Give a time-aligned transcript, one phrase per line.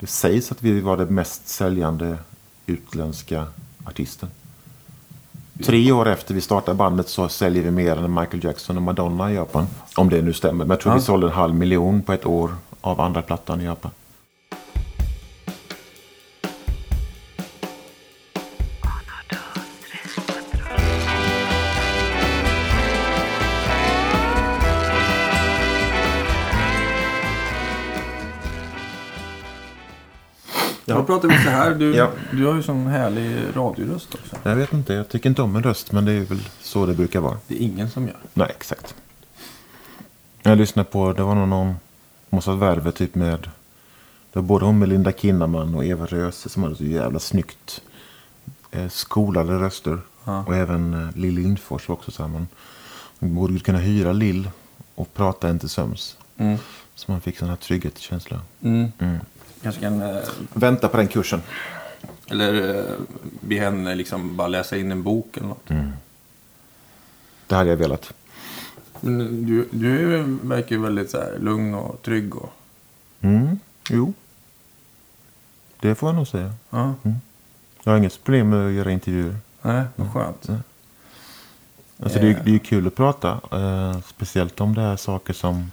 [0.00, 2.18] Det sägs att vi var den mest säljande
[2.66, 3.46] utländska
[3.84, 4.28] artisten.
[5.64, 9.32] Tre år efter vi startade bandet så säljer vi mer än Michael Jackson och Madonna
[9.32, 9.66] i Japan.
[9.96, 10.64] Om det nu stämmer.
[10.64, 10.98] Men jag tror Ja.
[10.98, 12.50] vi sålde en halv miljon på ett år
[12.80, 13.90] av andra plattan i Japan.
[31.20, 31.74] Pratar vi så här.
[31.74, 32.10] Du, Ja.
[32.32, 34.36] du har ju sån härlig radioröst också.
[34.42, 36.94] Jag vet inte, jag tycker inte om en röst men det är väl så det
[36.94, 37.38] brukar vara.
[37.46, 38.16] Det är ingen som gör.
[38.34, 38.94] Nej, exakt.
[40.42, 41.74] Jag lyssnade på, det var någon
[42.30, 43.40] Mossad Värve typ med,
[44.32, 47.80] det var både hon med Linda Kinnaman och Eva Röse som hade så jävla snyggt
[48.70, 49.98] eh, skolade röster.
[50.24, 50.44] Ja.
[50.46, 52.48] Och även eh, Lill Lindfors var också så här, man,
[53.18, 54.50] man borde kunna hyra Lill
[54.94, 56.16] och prata till söms.
[56.36, 56.58] Mm.
[56.94, 58.40] Så man fick sån här trygghetskänsla.
[58.62, 58.92] Mm.
[58.98, 59.18] Mm.
[59.62, 60.02] Kanske kan...
[60.02, 60.18] eh,
[60.52, 61.42] Vänta på den kursen.
[62.30, 62.94] Eller eh,
[63.40, 65.68] be henne liksom bara läsa in en bok eller något.
[67.46, 68.12] Det hade jag velat.
[69.00, 72.36] Men du, du verkar ju väldigt så här lugn och trygg.
[72.36, 72.52] Och,
[73.20, 73.58] Mm,
[73.90, 74.12] jo.
[75.80, 76.52] Det får jag nog säga.
[76.70, 76.94] ja,
[77.82, 79.36] Jag har inget problem med att göra intervjuer.
[79.62, 80.48] nej, vad skönt.
[82.02, 83.40] Alltså det, är, det är ju kul att prata.
[83.52, 85.72] Eh, speciellt om det är saker som,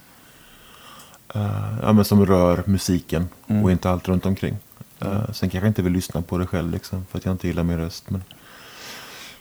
[1.82, 3.64] ja, men som rör musiken Mm.
[3.64, 4.56] och inte allt runt omkring.
[5.00, 7.46] Eh, sen kanske jag inte vill lyssna på det själv liksom, för att jag inte
[7.48, 8.10] gillar min röst.
[8.10, 8.22] Men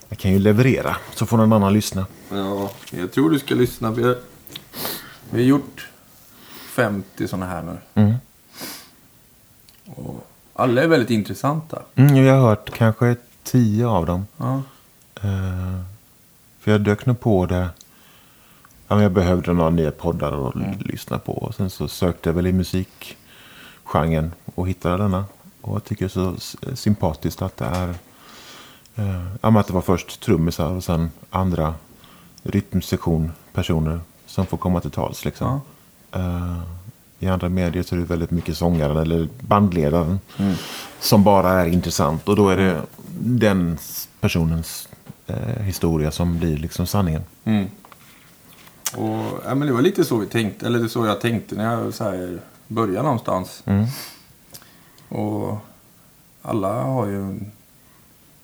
[0.10, 2.06] jag kan ju leverera så får någon annan lyssna.
[2.30, 3.92] Ja, jag tror du ska lyssna.
[3.92, 4.18] Vi har,
[5.30, 5.88] vi har gjort
[6.76, 7.78] 50 sådana här nu.
[8.02, 8.14] Mm.
[9.86, 11.82] Och alla är väldigt intressanta.
[11.96, 14.28] Mm, jag har hört kanske tio av dem.
[14.38, 14.62] Ja,
[15.22, 15.82] Eh,
[16.60, 17.70] för jag dök nog på det.
[18.88, 20.78] Ja, jag behövde några nya poddar att Mm.
[20.80, 21.32] lyssna på.
[21.32, 25.26] Och sen så sökte jag väl i musikgenren och hittade denna.
[25.62, 27.90] Och jag tycker det är så sympatiskt att det är.
[28.96, 31.74] Eh, ja, men att det var först trummisar och sen andra
[32.44, 35.26] rytmsektion personer som får komma till tals.
[35.26, 35.60] Liksom.
[36.12, 36.20] ja.
[36.20, 36.62] Eh,
[37.20, 40.20] I andra medier så är det väldigt mycket sångaren eller bandledaren
[41.00, 42.28] som bara är intressant.
[42.30, 42.82] Och då är det
[43.20, 43.78] den
[44.22, 44.90] personens
[45.28, 47.24] eh, historia som blir liksom sanningen.
[47.44, 47.66] Mm.
[48.98, 51.74] Och, ja, men det var lite så vi tänkte, eller det så jag tänkte när
[51.74, 53.64] jag så här, började någonstans.
[53.66, 53.86] Mm.
[55.10, 55.58] Och
[56.42, 57.52] alla har ju en,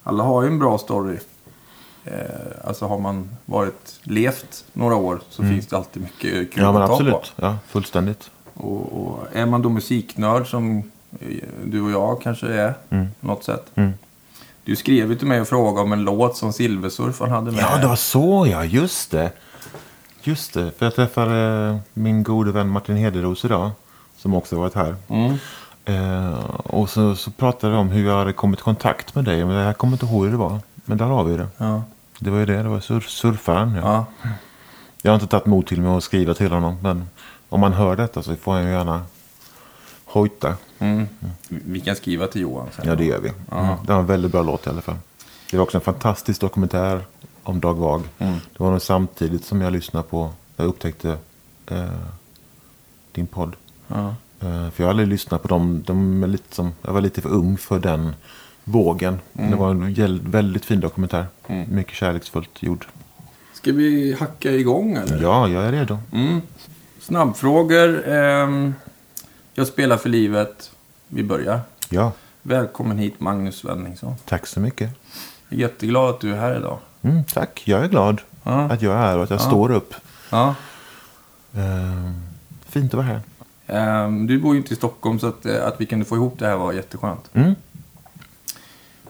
[0.04, 1.18] alla har ju en bra story.
[2.06, 2.14] Eh,
[2.64, 6.82] alltså har man varit levt några år så finns det alltid mycket kul Ja, men
[6.82, 7.04] att ta på.
[7.04, 7.34] absolut.
[7.36, 8.30] Ja, fullständigt.
[8.54, 10.78] Och, och är man då musiknörd som
[11.20, 11.28] eh,
[11.66, 13.08] du och jag kanske är Mm.
[13.22, 13.66] på något sätt.
[13.76, 13.92] Mm.
[14.64, 17.62] Du skrev ju till mig och frågade om en låt som Silversurfaren hade med.
[17.62, 18.66] Ja, det var så ja.
[18.66, 19.32] Just det.
[20.24, 20.72] Just det.
[20.72, 23.72] För jag träffade min gode vän Martin Hederos idag.
[24.18, 24.96] Som också varit här.
[25.08, 25.38] Mm.
[25.86, 29.46] Eh, och så, så pratade de om hur jag hade kommit i kontakt med dig.
[29.46, 30.60] Men jag kommer inte ihåg hur det var.
[30.86, 31.48] Men där har vi det.
[31.58, 31.84] Ja.
[32.20, 32.64] Det var ju det.
[32.64, 33.76] Det var sur surfaren.
[33.76, 34.06] Ja.
[34.22, 34.30] ja.
[35.02, 36.78] Jag har inte tagit mod till mig att skriva till honom.
[36.82, 37.10] Men
[37.50, 39.06] om man hör detta så får han ju gärna
[40.06, 40.56] hojta.
[40.80, 41.08] Mm.
[41.48, 42.88] Vi kan skriva till Johan sen.
[42.88, 43.32] Ja, det gör vi.
[43.52, 43.76] Mm.
[43.86, 44.98] Det var en väldigt bra låt i alla fall.
[45.52, 47.02] Det var också en fantastisk dokumentär
[47.44, 48.02] om Dag Vag.
[48.18, 48.34] Mm.
[48.34, 51.18] Det var nog samtidigt som jag lyssnade på, jag upptäckte
[51.68, 51.86] eh,
[53.12, 53.56] din podd.
[53.88, 54.08] Ja.
[54.40, 55.84] Eh, för jag har aldrig lyssnat på dem.
[55.86, 58.16] De är lite som, jag var lite för ung för den
[58.64, 59.20] vågen.
[59.34, 61.26] Det var en väldigt fin dokumentär.
[61.48, 61.76] Mm.
[61.76, 62.86] Mycket kärleksfullt gjord.
[63.54, 65.22] Ska vi hacka igång eller?
[65.22, 65.98] Ja, jag är redo.
[66.14, 66.42] Mm.
[67.00, 68.08] Snabbfrågor.
[68.10, 68.74] Ehm,
[69.54, 70.72] jag spelar för livet.
[71.08, 71.60] Vi börjar.
[71.90, 72.12] Ja,
[72.44, 74.16] Välkommen hit Magnus Svenningsson.
[74.26, 74.90] tack så mycket.
[75.50, 76.80] Jag är jätteglad att du är här idag.
[77.02, 78.52] Mm, tack, jag är glad Ja.
[78.62, 79.44] att jag är här och att jag Ja.
[79.48, 79.94] står upp.
[80.30, 80.56] Ja.
[81.56, 82.12] Eh,
[82.70, 83.22] fint att vara här.
[83.68, 86.36] Ehm, du bor ju inte i Stockholm så att, eh, att vi kunde få ihop
[86.40, 87.30] det här var jätteskönt.
[87.34, 87.56] Mm.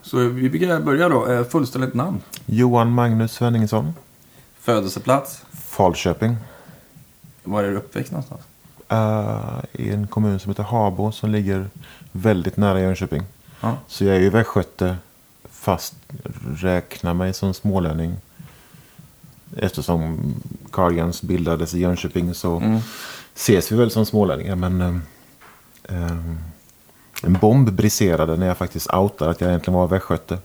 [0.02, 1.28] Så vi brukar börja då.
[1.32, 2.22] Eh, Fullständigt namn.
[2.46, 3.94] Johan Magnus Svenningsson.
[4.60, 5.42] Födelseplats.
[5.54, 6.38] Falköping.
[7.44, 8.42] Var är du uppväxt någonstans?
[8.90, 11.66] eh, I en kommun som heter Habo som ligger
[12.12, 13.24] väldigt nära Jönköping.
[13.62, 13.78] Ja.
[13.88, 14.96] Så jag är ju västgöte
[15.62, 15.94] fast
[16.56, 18.16] räknar mig som smålänning.
[19.58, 20.34] Eftersom
[20.72, 22.80] Cardigans bildades i Jönköping så Mm.
[23.36, 24.56] ses vi väl som smålänningar.
[24.56, 25.02] Men ehm,
[25.90, 26.38] ehm,
[27.24, 30.38] en bomb briserade när jag faktiskt outade att jag egentligen var västgöte.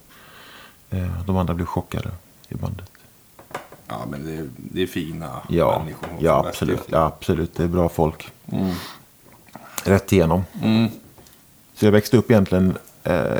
[0.90, 2.10] Eh, de andra blev chockade
[2.48, 2.90] i bandet.
[3.88, 6.08] Ja, men det är, det är fina Ja, människor.
[6.20, 7.54] ja, absolut, ja absolut.
[7.54, 8.30] Det är bra folk.
[8.52, 8.74] Mm.
[9.84, 10.44] Rätt igenom.
[10.62, 10.88] Mm.
[11.74, 12.76] Så jag växte upp egentligen eh,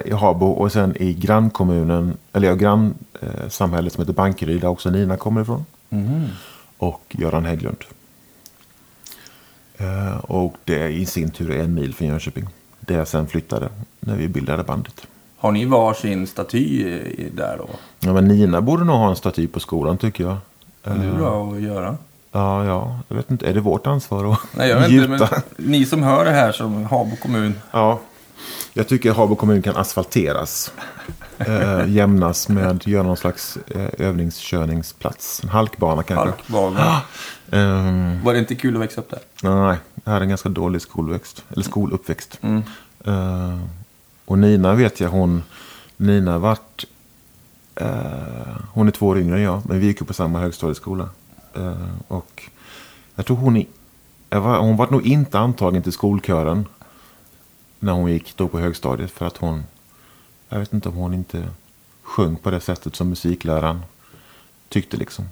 [0.04, 4.68] i Habo och sen i grannkommunen, eller ja, grannsamhället eh, samhället som heter Bankeryd, där
[4.68, 5.64] också Nina kommer ifrån.
[5.90, 6.24] Mm.
[6.78, 7.84] Och Göran Hägglund.
[9.76, 12.46] Eh, och det i sin tur är en mil från Jönköping.
[12.80, 13.68] där jag sen flyttade
[14.00, 15.06] när vi bildade bandet.
[15.36, 17.00] Har ni varsin staty
[17.34, 17.68] där då?
[18.00, 20.36] Ja, men Nina borde nog ha en staty på skolan tycker jag.
[20.82, 21.96] Det är bra att göra.
[22.32, 23.46] Ja, ja, jag vet inte.
[23.46, 26.52] Är det vårt ansvar att Nej, jag vet inte, men ni som hör det här
[26.52, 27.54] som Habo kommun.
[27.70, 28.00] Ja,
[28.76, 30.72] jag tycker Habo kommun kan asfalteras.
[31.38, 35.40] Eh, jämnas med, göra någon slags eh, övningskörningsplats.
[35.42, 36.28] En halkbana kanske.
[36.28, 37.02] Halkbana.
[37.50, 39.20] Ehm, Var det inte kul att växa upp där?
[39.42, 41.44] nej, jag hade en ganska dålig skolväxt.
[41.50, 42.38] Eller skoluppväxt.
[43.04, 43.58] Eh,
[44.24, 45.42] och Nina vet jag, hon...
[45.96, 46.84] Nina vart...
[47.74, 47.86] eh,
[48.72, 51.08] hon är två år yngre än jag, men vi gick ju på samma högstadieskola.
[51.54, 51.74] Eh,
[52.08, 52.42] och
[53.14, 53.64] jag tror hon...
[54.30, 56.66] Jag var, hon var nog inte antagen till skolkören
[57.78, 59.64] när hon gick då på högstadiet för att hon...
[60.48, 61.48] Jag vet inte om hon inte
[62.02, 63.82] sjöng på det sättet som musikläraren
[64.68, 65.28] tyckte liksom.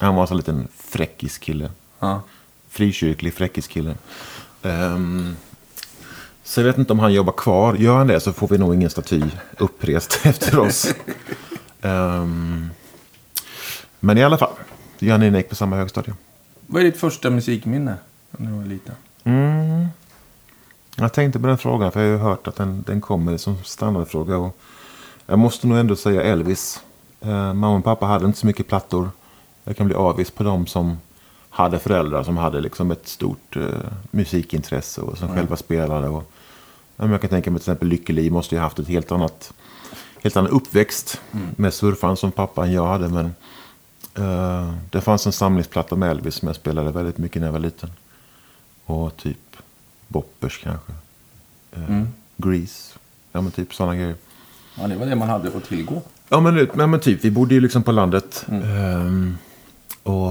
[0.00, 2.22] Han var så en liten fräckis kille Ja.
[2.68, 3.94] frikyrklig fräckiskille.
[4.62, 5.36] Um,
[6.44, 7.74] så jag vet inte om han jobbar kvar.
[7.74, 9.22] Gör han det så får vi nog ingen staty
[9.58, 10.94] upprest efter oss.
[11.82, 12.70] Ehm,
[14.00, 14.52] men i alla fall,
[14.98, 16.14] Nina gick på samma högstadie.
[16.66, 17.96] Vad är ditt första musikminne
[18.30, 18.94] när du var liten?
[19.24, 19.86] Mm.
[20.96, 23.56] Jag tänkte på den frågan för jag har ju hört att den, den kommer som
[23.64, 24.36] standardfråga.
[24.36, 24.58] Och
[25.26, 26.82] jag måste nog ändå säga Elvis.
[27.20, 29.10] Eh, mamma och pappa hade inte så mycket plattor.
[29.64, 30.98] Jag kan bli avis på dem som
[31.50, 33.62] hade föräldrar som hade liksom ett stort eh,
[34.10, 36.08] musikintresse och som själva spelade.
[36.08, 36.30] Och,
[36.96, 39.52] ja, jag kan tänka mig till exempel Lykkeli måste ju haft ett helt annat
[40.24, 41.20] helt annan uppväxt
[41.56, 43.08] med surfaren som pappa än jag hade.
[43.08, 43.34] Men
[44.14, 47.60] eh, det fanns en samlingsplatta med Elvis som jag spelade väldigt mycket när jag var
[47.60, 47.90] liten.
[48.86, 49.38] Och typ
[50.14, 50.92] Boppers kanske.
[51.72, 52.02] Eh,
[52.36, 52.98] Grease.
[53.32, 54.14] Ja men typ sådana grejer.
[54.78, 56.02] Ja, det var det man hade att tillgå.
[56.28, 58.46] Ja men, ja, men typ, vi bodde ju liksom på landet.
[58.48, 59.36] Ehm,
[60.02, 60.30] och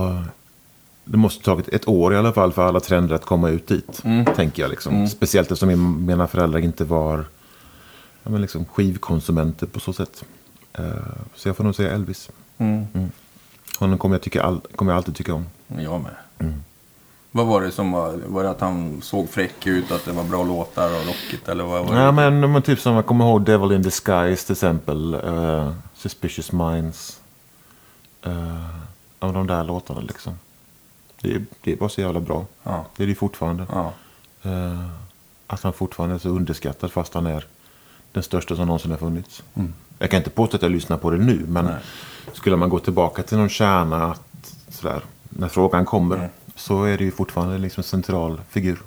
[1.06, 4.04] det måste tagit ett år i alla fall för alla trender att komma ut dit.
[4.36, 5.08] Tänker jag liksom.
[5.08, 7.26] Speciellt eftersom min- mina föräldrar inte var
[8.24, 10.24] ja, men liksom skivkonsumenter på så sätt.
[10.74, 10.86] Eh,
[11.36, 12.30] så jag får nog säga Elvis.
[12.58, 12.86] Mm.
[13.80, 15.46] Honom kommer jag, tycka all, kommer jag alltid tycka om.
[15.68, 16.54] Jag med.
[17.36, 20.24] Vad var det som var, var det att han såg fräck ut, att det var
[20.24, 22.02] bra låtar och rockigt eller vad var det?
[22.02, 25.14] Ja, men, men typ som jag kommer ihåg Devil in Disguise till exempel.
[25.14, 27.20] eh, Suspicious Minds.
[28.28, 28.70] Uh,
[29.20, 30.34] av de där låtarna liksom.
[31.22, 32.46] Det är, det bara så jävla bra.
[32.64, 32.86] Ja.
[32.98, 33.66] Det är det fortfarande.
[33.72, 33.94] Ja.
[34.44, 34.88] Eh,
[35.48, 37.46] att han fortfarande är så underskattad fast han är
[38.12, 39.44] den största som någonsin har funnits.
[40.00, 41.76] Jag kan inte påstå att jag lyssnar på det nu, men Nej.
[42.34, 47.04] skulle man gå tillbaka till någon kärna, att, sådär, när frågan kommer, så är det
[47.04, 48.80] ju fortfarande liksom en central figur.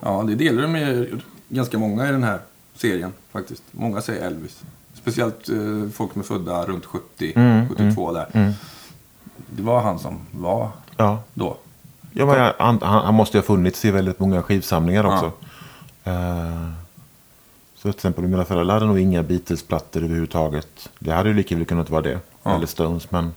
[0.00, 2.40] ja, det delar du med ganska många i den här
[2.74, 3.62] serien faktiskt.
[3.70, 4.62] Många säger Elvis.
[4.94, 8.54] Speciellt eh, folk som är födda runt 70, Mm, 72 där.
[9.50, 11.56] Det var han som var Ja, då.
[12.12, 15.32] ja men han, han han måste ju ha funnits i väldigt många skivsamlingar också.
[16.04, 16.68] Eh,
[17.74, 20.88] så till exempel mina föräldrar hade nog inga Beatles-plattor överhuvudtaget.
[20.98, 22.18] Det hade ju lika väl kunnat vara det.
[22.42, 22.54] Ja.
[22.56, 23.34] Eller Stones, men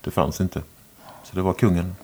[0.00, 0.62] det fanns inte.
[1.24, 1.96] Så det var kungen.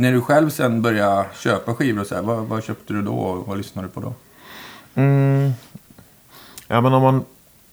[0.00, 3.14] När du själv sen började köpa skivor och så här, vad, vad köpte du då
[3.14, 4.14] och vad lyssnade du på då?
[4.94, 5.52] Mm.
[6.68, 7.24] Ja, men om, man,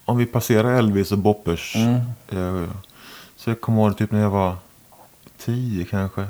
[0.06, 1.76] om vi passerar Elvis och Boppers.
[2.28, 2.64] Eh,
[3.36, 4.56] så jag kommer ihåg typ när jag var
[5.38, 6.28] tio kanske.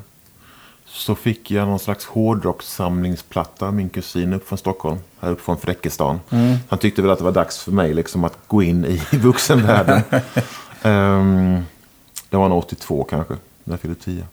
[0.86, 4.98] Så fick jag någon slags hårdrockssamlingsplatta av min kusin upp från Stockholm.
[5.20, 6.20] Här uppe från Fräckestan.
[6.70, 10.02] Han tyckte väl att det var dags för mig liksom att gå in i vuxenvärlden.
[10.82, 11.66] Ehm,
[12.30, 13.34] det var nog 82 kanske.
[13.64, 14.28] När jag fyllde 10.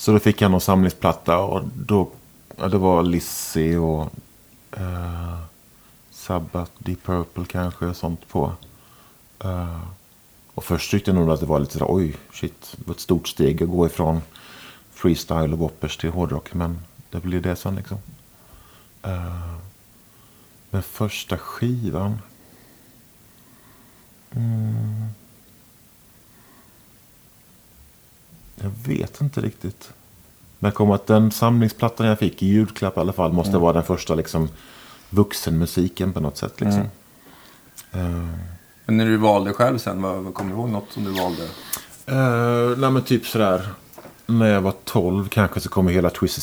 [0.00, 2.10] Så då fick jag någon samlingsplatta och då,
[2.56, 4.12] ja, det var Lizzie och
[4.80, 5.38] uh,
[6.10, 8.52] Sabbath, Deep Purple kanske och sånt på.
[9.44, 9.84] Uh,
[10.54, 13.00] och först tyckte jag nog att det var lite sådär, oj, shit, det var ett
[13.00, 14.22] stort steg att gå ifrån
[14.90, 16.54] freestyle och boppers till hårdrock.
[16.54, 16.78] Men
[17.10, 17.98] det blir det sen liksom.
[19.06, 19.56] Uh,
[20.70, 22.18] men första skivan.
[24.30, 25.08] Mm.
[28.62, 29.92] Jag vet inte riktigt.
[30.58, 33.72] Men jag kommer att den samlingsplattan jag fick i julklapp i alla fall måste vara
[33.72, 34.48] den första liksom
[35.10, 36.60] vuxenmusiken på något sätt.
[36.60, 36.82] Liksom.
[37.92, 38.26] Eh,
[38.86, 41.42] Men när du valde själv sen, vad, kommer du ihåg något som du valde?
[42.10, 43.68] Uh, nej men typ sådär.
[44.26, 46.42] När jag var 12 kanske så kom hela Twisted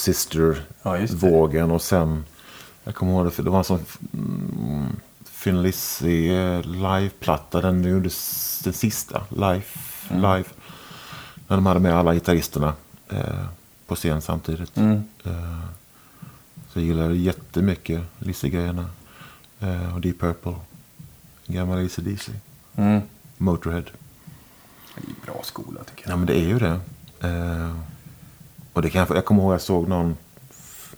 [0.81, 0.97] Ja.
[0.97, 1.71] Sister-vågen.
[1.71, 2.25] och sen.
[2.83, 7.61] Jag kommer ihåg det det var en sån mm, Lizzy eh, liveplatta.
[7.61, 9.23] Den gjordes den sista.
[9.29, 9.63] Live.
[10.09, 10.45] live.
[11.47, 12.73] När de hade med alla gitarristerna
[13.09, 13.45] eh,
[13.87, 14.77] på scen samtidigt.
[14.77, 15.03] Mm.
[15.23, 15.59] Eh,
[16.69, 18.85] så jag gillade jättemycket Lizzy-grejerna.
[19.59, 20.55] Eh, och Deep Purple.
[21.45, 22.31] Gammal AC/DC.
[22.75, 23.01] Mm.
[23.37, 23.83] Motorhead.
[24.95, 26.11] Det är bra skola tycker jag.
[26.11, 26.79] Ja, men det är ju det.
[27.27, 27.75] Eh,
[28.73, 30.17] och det kan jag, jag kommer ihåg jag såg någon,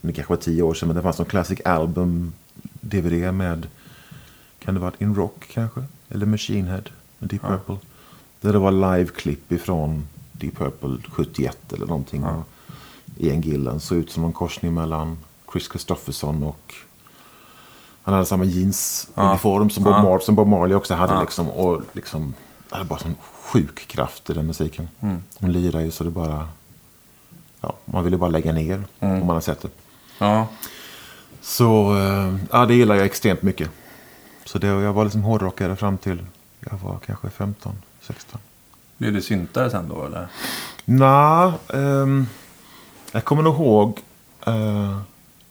[0.02, 2.34] det kanske var tio år sedan, men det fanns någon Classic Album
[2.82, 3.68] DVD med,
[4.60, 5.84] kan det vara In Rock kanske?
[6.10, 6.84] Eller Machine Head
[7.20, 7.50] med Deep Ja.
[7.50, 7.78] Purple.
[8.42, 10.08] Där det var live-klipp ifrån
[10.40, 12.22] Deep Purple 71 eller någonting.
[12.22, 12.44] Ja.
[13.18, 15.18] Ian Gillan såg ut som en korsning mellan
[15.52, 16.74] Chris Christopherson och
[18.04, 20.02] han hade samma jeansuniform som, Bob Ja.
[20.04, 21.14] Mar- som Bob Marley också hade.
[21.14, 21.22] Ja.
[21.22, 22.34] Liksom, och liksom,
[22.70, 24.90] hade bara sån sjuk kraft i den musiken.
[25.00, 25.24] Mm.
[25.40, 26.48] Hon lirar ju så det bara...
[27.62, 29.22] Ja, man ville bara lägga ner Mm.
[29.22, 29.70] om man har sett det.
[30.20, 30.48] Ja.
[31.42, 33.70] Så eh, ja, det gillar jag extremt mycket.
[34.46, 36.26] Så det, jag var liksom hårdrockare fram till
[36.60, 38.40] jag var kanske 15, 16.
[39.00, 40.28] Blev du syntare sen då eller?
[40.86, 42.28] Nej, ehm,
[43.12, 44.00] jag kommer nog ihåg...
[44.48, 45.00] Uh,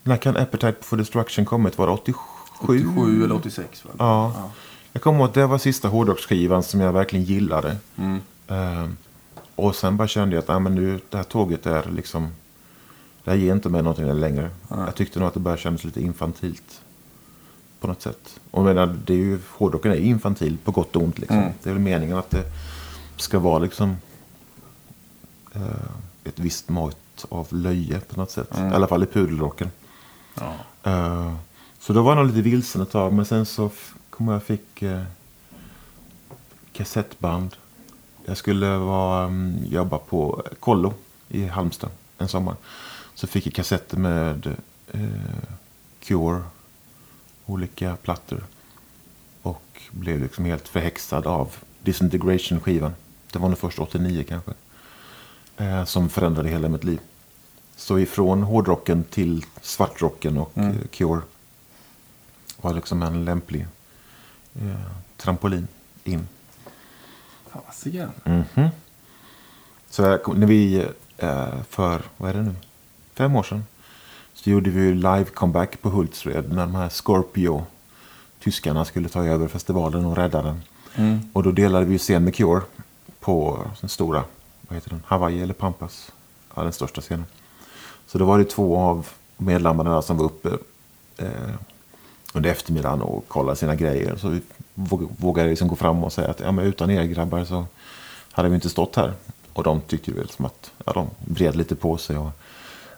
[0.02, 1.78] när kan Appetite for Destruction kommit?
[1.78, 2.18] Var det 87?
[2.60, 3.90] 87 eller 86 va?
[3.98, 4.32] Ja.
[4.36, 4.50] Ja.
[4.92, 7.76] Jag kommer ihåg att det var sista hårdrocksskivan som jag verkligen gillade.
[7.96, 8.20] Mm.
[8.48, 8.96] Ehm,
[9.54, 12.28] och sen bara kände jag att ah, men nu, det här tåget är liksom...
[13.24, 14.50] Det här ger inte mig någonting längre.
[14.68, 14.80] Nej.
[14.80, 16.80] Jag tyckte nog att det började kännas lite infantilt.
[17.80, 18.40] På något sätt.
[18.50, 21.18] Och menar, det är ju, hårdrocken är infantil på gott och ont.
[21.18, 21.38] Liksom.
[21.38, 21.52] Mm.
[21.62, 22.44] Det är väl meningen att det
[23.22, 23.96] ska vara liksom...
[25.54, 25.62] eh,
[26.24, 28.56] ett visst mått av löje på något sätt.
[28.56, 28.72] Mm.
[28.72, 29.70] I alla fall i pudelrocken.
[30.34, 30.54] Ja.
[30.82, 31.34] Eh,
[31.78, 33.12] så då var jag nog lite vilsen ett tag.
[33.12, 33.70] Men sen så
[34.10, 35.02] kom jag fick uh,
[36.72, 37.56] kassettband.
[38.24, 40.94] Jag skulle vara, um, jobba på Kollo
[41.28, 42.56] i Halmstad en sommar.
[43.14, 44.46] Så fick jag kassetter med
[44.92, 45.00] eh,
[46.00, 46.42] Cure,
[47.46, 48.44] olika plattor.
[49.42, 52.92] Och blev liksom helt förhäxad av Disintegration-skivan.
[53.32, 54.50] Det var nog först 89 kanske.
[55.56, 57.00] Eh, som förändrade hela mitt liv.
[57.76, 60.70] Så ifrån hårdrocken till svartrocken och Mm.
[60.70, 61.20] eh, Cure
[62.60, 63.66] var liksom en lämplig
[64.62, 64.80] eh,
[65.16, 65.68] trampolin
[66.04, 66.28] in.
[67.50, 68.10] Fasiken.
[68.24, 68.68] Mhm.
[69.90, 72.54] Så jag kom- när vi eh, för, vad är det nu,
[73.14, 73.64] fem år sedan.
[74.34, 77.66] Så gjorde vi live comeback på Hultsfred när de här Scorpio,
[78.42, 80.62] tyskarna, skulle ta över festivalen och rädda den.
[80.94, 81.20] Mm.
[81.32, 82.62] Och då delade vi ju scen med Cure
[83.28, 84.24] på den stora,
[84.68, 86.12] vad heter den, Hawaii eller Pampas.
[86.54, 87.26] Ja, den största scenen.
[88.06, 90.48] Så då var det två av medlemmarna som var uppe
[91.16, 91.54] eh,
[92.34, 94.16] under eftermiddagen och kollade sina grejer.
[94.16, 94.40] Så vi
[94.74, 97.66] våg- vågade liksom gå fram och säga att ja, men utan er grabbar så
[98.32, 99.12] hade vi inte stått här.
[99.52, 102.30] Och de tyckte väl som att ja, de vred lite på sig och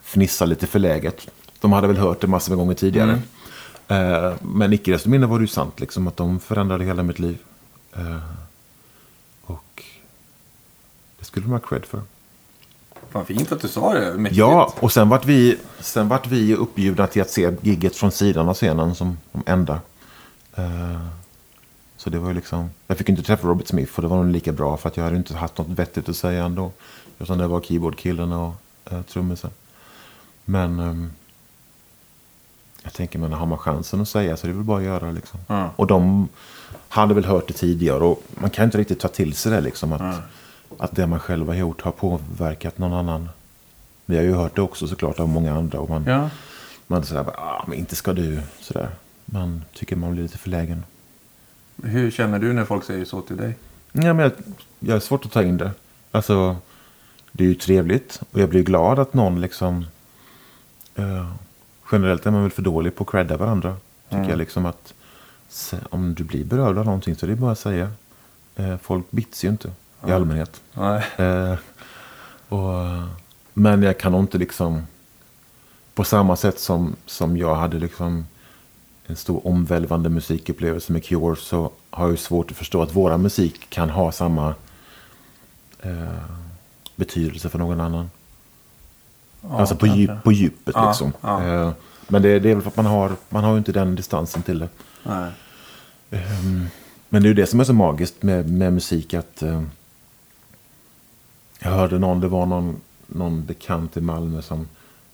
[0.01, 1.27] fnissade lite förläget.
[1.59, 3.21] De hade väl hört det massor med gånger tidigare.
[3.87, 7.19] Eh, men icke desto mindre var det ju sant liksom, att de förändrade hela mitt
[7.19, 7.37] liv.
[7.95, 8.17] Eh,
[11.31, 12.01] skulle de ha cred för.
[13.09, 14.13] Fan fint att du sa det.
[14.13, 14.37] Mäktigt.
[14.39, 18.49] Ja, och sen vart vi, sen vart vi uppbjudna till att se gigget från sidan
[18.49, 19.79] av scenen som de enda.
[20.55, 21.07] Eh,
[21.97, 24.31] så det var ju liksom, jag fick inte träffa Robert Smith och det var nog
[24.31, 26.71] lika bra för att jag hade inte haft något vettigt att säga ändå.
[27.19, 28.53] Utan det var keyboardkillen och
[28.91, 29.51] uh, trummisen.
[30.45, 31.11] Men ehm,
[32.83, 35.11] jag tänker, men har man chansen att säga så är det väl bara att göra
[35.11, 35.39] liksom.
[35.47, 35.69] Ja.
[35.75, 36.27] Och de
[36.89, 39.93] hade väl hört det tidigare och man kan inte riktigt ta till sig det liksom.
[39.93, 40.17] Att, Nej.
[40.79, 43.29] Att det man själv har gjort har påverkat någon annan.
[44.05, 45.79] Vi har ju hört det också såklart av många andra.
[45.79, 46.29] Och man, Ja.
[46.87, 48.41] man sådär, ah, men inte ska du.
[48.59, 48.89] Sådär.
[49.25, 50.83] Man tycker man blir lite förlägen.
[51.83, 53.55] Hur känner du när folk säger så till dig?
[53.91, 54.31] Ja, men jag,
[54.79, 55.71] jag är svårt att ta in det.
[56.11, 56.55] Alltså,
[57.31, 58.21] det är ju trevligt.
[58.31, 59.85] Och jag blir glad att någon liksom...
[60.95, 61.31] eh,
[61.91, 63.75] generellt är man väl för dålig på att credda varandra.
[64.03, 64.29] Tycker Mm.
[64.29, 64.93] jag liksom att...
[65.89, 67.91] Om du blir berörd av någonting så är det bara att säga.
[68.55, 69.71] Eh, folk bits ju inte
[70.07, 70.61] i allmänhet.
[71.17, 71.55] Eh,
[72.49, 72.85] och,
[73.53, 74.87] men jag kan nog inte liksom...
[75.93, 78.25] På samma sätt som, som jag hade liksom
[79.07, 83.69] en stor omvälvande musikupplevelse med Cure så har jag svårt att förstå att våra musik
[83.69, 84.53] kan ha samma
[85.81, 86.23] eh,
[86.95, 88.09] betydelse för någon annan.
[89.41, 91.13] Ja, alltså på, djup, på djupet Ja, liksom.
[91.21, 91.43] ja.
[91.43, 91.71] Eh,
[92.07, 94.41] men det, det är väl för att man har, man har ju inte den distansen
[94.43, 94.69] till det.
[96.11, 96.67] Ehm,
[97.09, 99.13] Men det är ju det som är så magiskt med, med musik.
[99.13, 99.61] att eh,
[101.63, 104.67] jag hörde någon, det var någon, någon bekant i Malmö som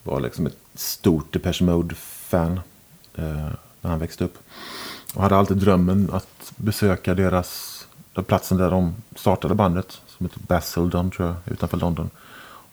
[0.03, 2.59] var liksom ett stort Depeche Mode-fan
[3.15, 3.49] eh,
[3.81, 4.37] när han växte upp.
[5.13, 7.85] Och hade alltid drömmen att besöka deras,
[8.27, 10.01] platsen där de startade bandet.
[10.07, 12.09] Som heter Basildon tror jag, utanför London.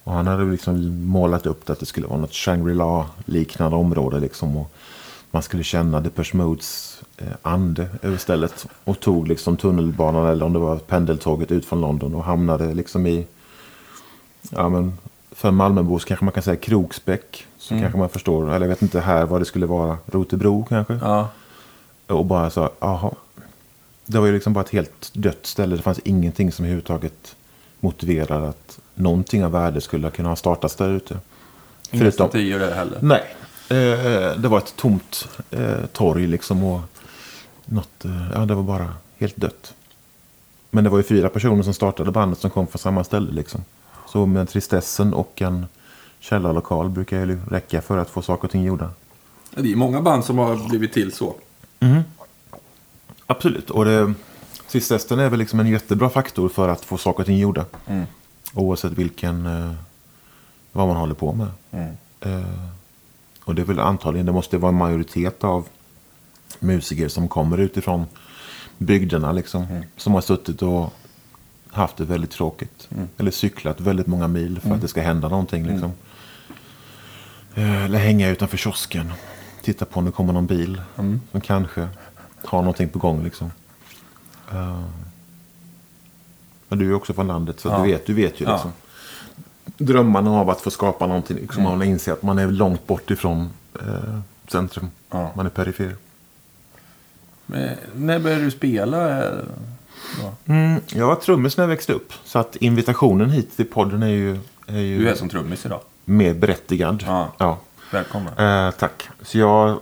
[0.04, 4.57] Och han hade liksom målat upp det att det skulle vara något Shangri-La-liknande område liksom.
[4.57, 4.73] Och
[5.31, 8.66] man skulle känna Depeche Modes eh, ande över stället.
[8.85, 13.07] Och tog liksom tunnelbanan eller om det var pendeltåget ut från London och hamnade liksom
[13.07, 13.26] i,
[14.51, 14.99] ja men
[15.31, 17.47] för Malmöbor så kanske man kan säga Kroksbäck.
[17.59, 20.99] Så kanske man förstår, eller jag vet inte här vad det skulle vara, Rotebro kanske.
[21.03, 21.29] Ja.
[22.07, 23.11] Och bara så, jaha.
[24.07, 25.77] Det var ju liksom bara ett helt dött ställe.
[25.77, 27.37] Det fanns ingenting som överhuvudtaget
[27.81, 31.19] motiverar att någonting av värde skulle kunna ha startats där ute.
[31.91, 32.99] Inga statyer där heller.
[33.03, 33.23] Nej.
[33.69, 36.65] Eh, det var ett tomt eh, torg liksom.
[36.65, 36.81] Och
[37.65, 39.75] något, eh, ja, det var bara helt dött.
[40.71, 43.33] Men det var ju fyra personer som startade bandet som kom från samma ställe.
[43.33, 43.65] Liksom.
[44.14, 45.66] Så med tristessen och en
[46.21, 48.90] källarlokal brukar ju räcka för att få saker och ting gjorda.
[49.50, 51.35] Det är många band som har blivit till så.
[53.26, 53.71] Absolut.
[53.71, 54.14] Och det,
[54.68, 57.64] tristessen är väl liksom en jättebra faktor för att få saker och ting gjorda.
[57.87, 58.04] Mm.
[58.54, 59.73] Oavsett vilken, eh,
[60.73, 61.49] vad man håller på med.
[61.71, 61.97] Mm.
[62.21, 62.68] Eh,
[63.44, 65.68] och det är väl antagligen, det måste vara en majoritet av
[66.59, 68.06] musiker som kommer utifrån
[68.78, 69.85] bygderna liksom.
[69.97, 70.92] Som har suttit och
[71.76, 72.88] haft det väldigt tråkigt.
[73.19, 75.93] Eller cyklat väldigt många mil för att det ska hända någonting liksom.
[77.54, 79.12] Eh, Eller hänga utanför kiosken.
[79.62, 80.83] Titta på om det kommer någon bil.
[80.97, 81.88] Som kanske
[82.45, 83.50] har någonting på gång liksom.
[84.52, 84.81] Eh,
[86.69, 87.78] Men du är också från landet så Ja.
[87.78, 88.52] du, vet, du vet ju Ja.
[88.52, 88.73] liksom.
[89.66, 91.37] Drömmarna av att få skapa någonting.
[91.37, 93.50] Liksom, Man inser att man är långt bort ifrån
[93.81, 94.90] eh, centrum.
[95.11, 95.33] Ja.
[95.37, 95.97] Man är perifer.
[97.47, 99.31] Men när började du spela?
[100.47, 102.12] Mm, jag var trummis när jag växte upp.
[102.25, 105.80] Så att invitationen hit till podden är ju, är ju Du är som trummis idag.
[106.04, 107.04] mer berättigad.
[107.06, 107.33] Ja.
[107.38, 107.59] Ja.
[107.92, 108.38] Välkommen.
[108.38, 109.09] Eh, tack.
[109.23, 109.80] Så jag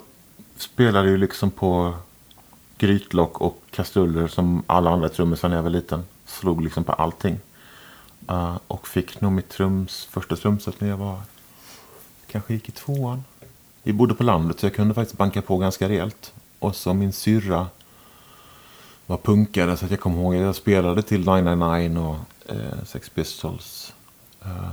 [0.57, 1.95] spelade ju liksom på
[2.79, 6.05] grytlock och kastruller som alla andra trummisar när jag var liten.
[6.27, 7.39] Slog liksom på allting.
[8.29, 11.21] Eh, och fick nog mitt trums, första trumset när jag var
[12.31, 13.25] kanske gick i tvåan.
[13.83, 16.33] Vi bodde på landet så jag kunde faktiskt banka på ganska rejält.
[16.59, 17.67] Och så min syrra
[19.13, 23.95] var punkare så jag kommer ihåg att jag spelade till 999 och eh, Sex Pistols.
[24.45, 24.73] Eh,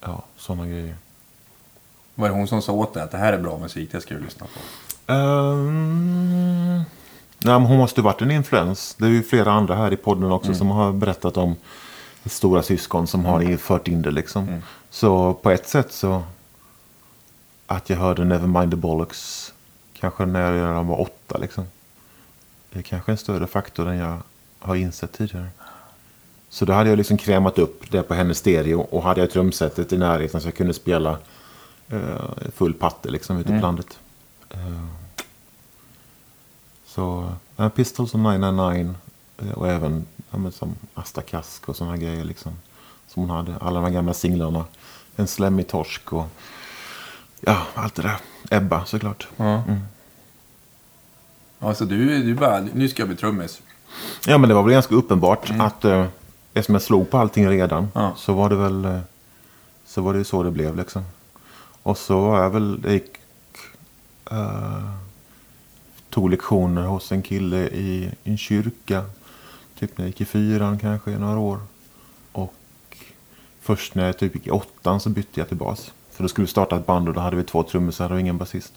[0.00, 0.96] ja, sådana grejer.
[2.14, 4.14] Var det hon som sa åt dig att det här är bra musik, det ska
[4.14, 5.12] du lyssna på?
[5.12, 6.76] Um,
[7.38, 8.94] nej, men hon måste ha varit en influens.
[8.98, 11.56] Det är ju flera andra här i podden också som har berättat om
[12.24, 14.62] stora syskon som har fört in det liksom.
[14.90, 16.22] Så på ett sätt så
[17.66, 19.52] att jag hörde Nevermind the Bollocks
[19.92, 21.64] kanske när jag var åtta liksom.
[22.72, 24.18] Är kanske en större faktor än jag
[24.58, 25.46] har insett tidigare.
[26.48, 29.92] Så då hade jag liksom krämat upp det på hennes stereo och hade jag trumsetet
[29.92, 31.18] i närheten så jag kunde spela
[31.88, 33.98] eh, full patte liksom ute på landet.
[34.50, 34.86] Eh,
[36.86, 38.94] så uh, Pistols och 999
[39.38, 42.52] eh, och även ja, som Asta Kask och sådana grejer liksom.
[43.08, 43.56] Som hon hade.
[43.56, 44.64] Alla de här gamla singlarna.
[45.16, 46.26] En slemmig torsk och
[47.40, 48.16] ja, allt det där.
[48.50, 49.28] Ebba såklart.
[49.36, 49.62] Ja.
[51.62, 53.60] Alltså du, du bara, nu ska jag bli trummis.
[54.26, 56.06] Ja men det var väl ganska uppenbart att eh,
[56.54, 58.12] eftersom jag slog på allting redan Ja.
[58.16, 58.98] så var det väl eh,
[59.86, 61.02] så var det så det blev liksom.
[61.82, 63.16] Och så var jag väl, jag gick,
[64.30, 64.88] eh,
[66.10, 69.04] tog lektioner hos en kille i, i en kyrka.
[69.78, 71.60] Typ när jag gick i fyran kanske i några år.
[72.32, 72.54] Och
[73.60, 75.92] först när jag typ gick i åttan så bytte jag till bas.
[76.10, 78.38] För då skulle vi starta ett band och då hade vi två trummisar och ingen
[78.38, 78.72] basist.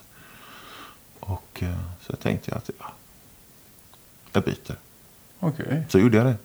[1.19, 1.69] Och eh,
[2.05, 2.85] så jag tänkte jag att ja,
[4.31, 4.75] jag byter.
[5.39, 5.85] Okej.
[5.89, 6.35] Så gjorde jag det.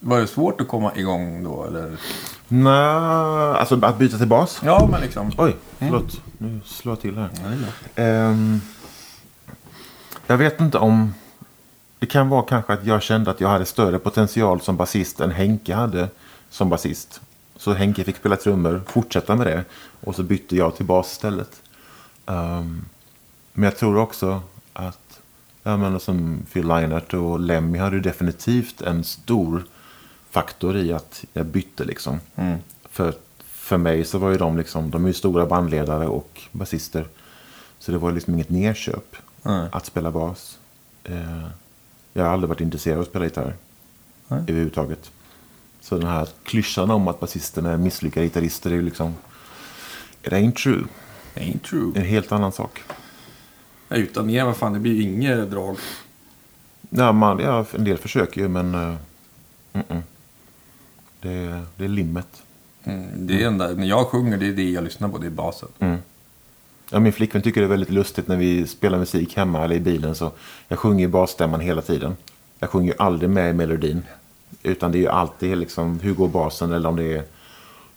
[0.00, 1.96] Var det svårt att komma igång då eller?
[2.48, 2.72] Nej,
[3.58, 4.60] alltså att byta till bas?
[4.64, 5.32] Ja, men liksom.
[5.38, 6.20] Oj, förlåt.
[6.38, 7.30] Nu slår jag till här.
[7.94, 8.02] Ja.
[8.02, 8.60] Ehm,
[10.26, 11.14] jag vet inte om...
[11.98, 15.30] Det kan vara kanske att jag kände att jag hade större potential som basist än
[15.30, 16.08] Henke hade
[16.50, 17.20] som basist.
[17.56, 19.64] Så Henke fick spela trummor, fortsätta med det.
[20.00, 21.62] Och så bytte jag till bas istället.
[22.26, 22.84] Ehm,
[23.58, 24.42] men jag tror också
[24.72, 25.20] att...
[25.62, 29.64] Jag menar som Phil Leinert och Lemmy hade ju definitivt en stor
[30.30, 32.20] faktor i att jag bytte liksom.
[32.34, 32.58] Mm.
[32.90, 37.06] För, för mig så var ju de liksom, de är ju stora bandledare och basister.
[37.78, 39.68] Så det var liksom inget nedköp Nej.
[39.72, 40.58] att spela bas.
[41.04, 41.46] Eh,
[42.12, 43.56] jag har aldrig varit intresserad av att spela gitarr.
[44.28, 44.40] Nej.
[44.40, 45.10] Överhuvudtaget.
[45.80, 49.14] Så den här klyschan om att basisterna är misslyckade gitarrister är ju liksom...
[50.22, 50.84] It ain't true.
[51.34, 51.92] Ain't true.
[51.94, 52.82] En helt annan sak.
[53.90, 55.76] Utan er, vad fan, det blir ju inget drag.
[56.90, 58.74] Ja, man, ja, en del försöker ju men...
[58.74, 58.94] Uh,
[61.20, 62.42] det, det är limmet.
[62.84, 65.30] Mm, det är enda, när jag sjunger, det är det jag lyssnar på, det är
[65.30, 65.68] basen.
[65.78, 65.98] Mm.
[66.90, 69.80] Ja, min flickvän tycker det är väldigt lustigt när vi spelar musik hemma eller i
[69.80, 70.14] bilen.
[70.14, 70.30] Så
[70.68, 72.16] jag sjunger ju basstämman hela tiden.
[72.58, 74.02] Jag sjunger ju aldrig med i melodin.
[74.62, 77.24] Utan det är ju alltid liksom, hur går basen eller om det är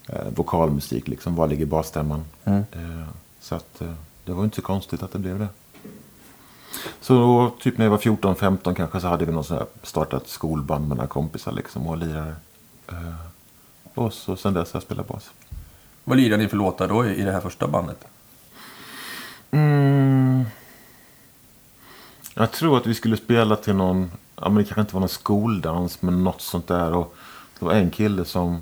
[0.07, 1.07] eh, vokalmusik.
[1.07, 2.25] Liksom, var ligger basstämman?
[2.43, 2.63] Mm.
[2.71, 3.07] Eh,
[3.39, 3.93] så att, eh,
[4.25, 5.47] det var inte så konstigt att det blev det.
[7.01, 10.27] Så då, typ när jag var 14-15 kanske så hade vi någon sån här startat
[10.27, 12.35] skolband med några kompisar liksom och lirare.
[12.87, 13.15] Eh,
[13.93, 15.31] och så sen dess har jag spelat bas.
[16.03, 18.05] Vad lirar ni för låtar då i i det här första bandet?
[19.51, 20.45] Mm.
[22.33, 25.09] Jag tror att vi skulle spela till någon, ja men det kanske inte var någon
[25.09, 26.93] skoldans men något sånt där.
[26.93, 27.15] Och
[27.59, 28.61] det var en kille som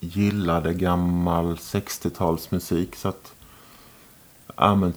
[0.00, 2.96] gillade gammal 60-talsmusik.
[2.96, 3.32] Så att,
[4.56, 4.94] ja men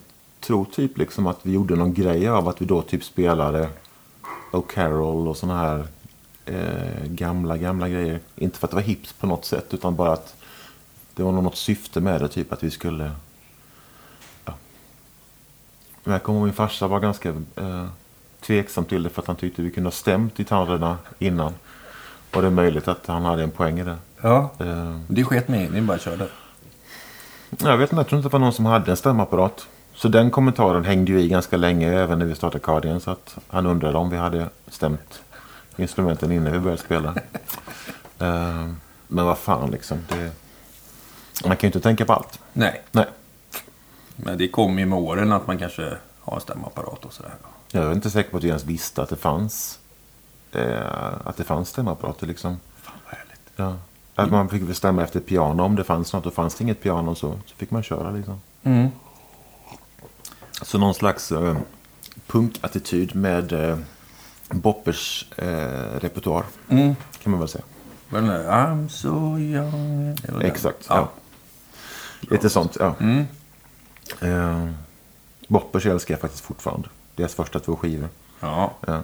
[0.47, 3.69] tror typ liksom att vi gjorde någon grej av att vi då typ spelade
[4.51, 5.87] O'Carroll och såna här
[6.45, 8.19] eh, gamla, gamla grejer.
[8.35, 10.35] Inte för att det var hips på något sätt utan bara att
[11.15, 12.27] det var något syfte med det.
[12.27, 13.11] Typ att vi skulle...
[14.45, 14.53] Ja.
[16.03, 17.85] Men jag kommer ihåg min farsa var ganska eh,
[18.41, 21.53] tveksam till det för att han tyckte vi kunde ha stämt gitarrerna innan.
[22.35, 23.97] Och det är möjligt att han hade en poäng i det.
[24.21, 24.49] Ja.
[24.59, 26.27] Eh, Det sket mig ni bara körde.
[27.49, 29.67] jag vet inte, jag tror inte det var någon som hade en stämapparat.
[29.97, 32.99] Så den kommentaren hängde ju i ganska länge även när vi startade Cardigan.
[32.99, 35.21] Så att han undrade om vi hade stämt
[35.77, 37.15] instrumenten innan vi började spela.
[38.19, 38.67] Eh,
[39.07, 39.97] men vad fan liksom.
[40.09, 40.31] Det...
[41.47, 42.39] Man kan ju inte tänka på allt.
[42.53, 43.05] Nej, Nej,
[44.15, 47.31] men det kom ju med åren att man kanske har en stämapparat och sådär.
[47.71, 49.79] jag är inte säker på att vi ens visste att det fanns.
[50.51, 52.59] Eh, att det fanns stämapparater liksom.
[52.81, 53.41] Fan vad härligt.
[53.55, 53.77] Ja.
[54.15, 56.25] Att man fick bestämma efter piano om det fanns något.
[56.25, 58.41] Och fanns det inget piano så, så fick man köra liksom.
[58.63, 58.89] Mm.
[60.61, 61.57] Så någon slags eh,
[62.27, 63.77] punkattityd med eh,
[64.49, 66.43] Boppers eh, repertoar.
[66.69, 66.95] Mm.
[67.23, 67.63] Kan man väl säga.
[68.09, 68.21] Där?
[68.21, 70.17] I'm so young.
[70.41, 70.85] Exakt.
[70.89, 71.09] Ja.
[72.19, 72.95] Lite sånt, ja.
[72.99, 73.25] Mm.
[74.21, 74.69] Eh,
[75.47, 76.89] Boppers älskar jag faktiskt fortfarande.
[77.15, 78.09] Deras första två skivor.
[78.39, 78.73] Ja.
[78.87, 79.01] Ja.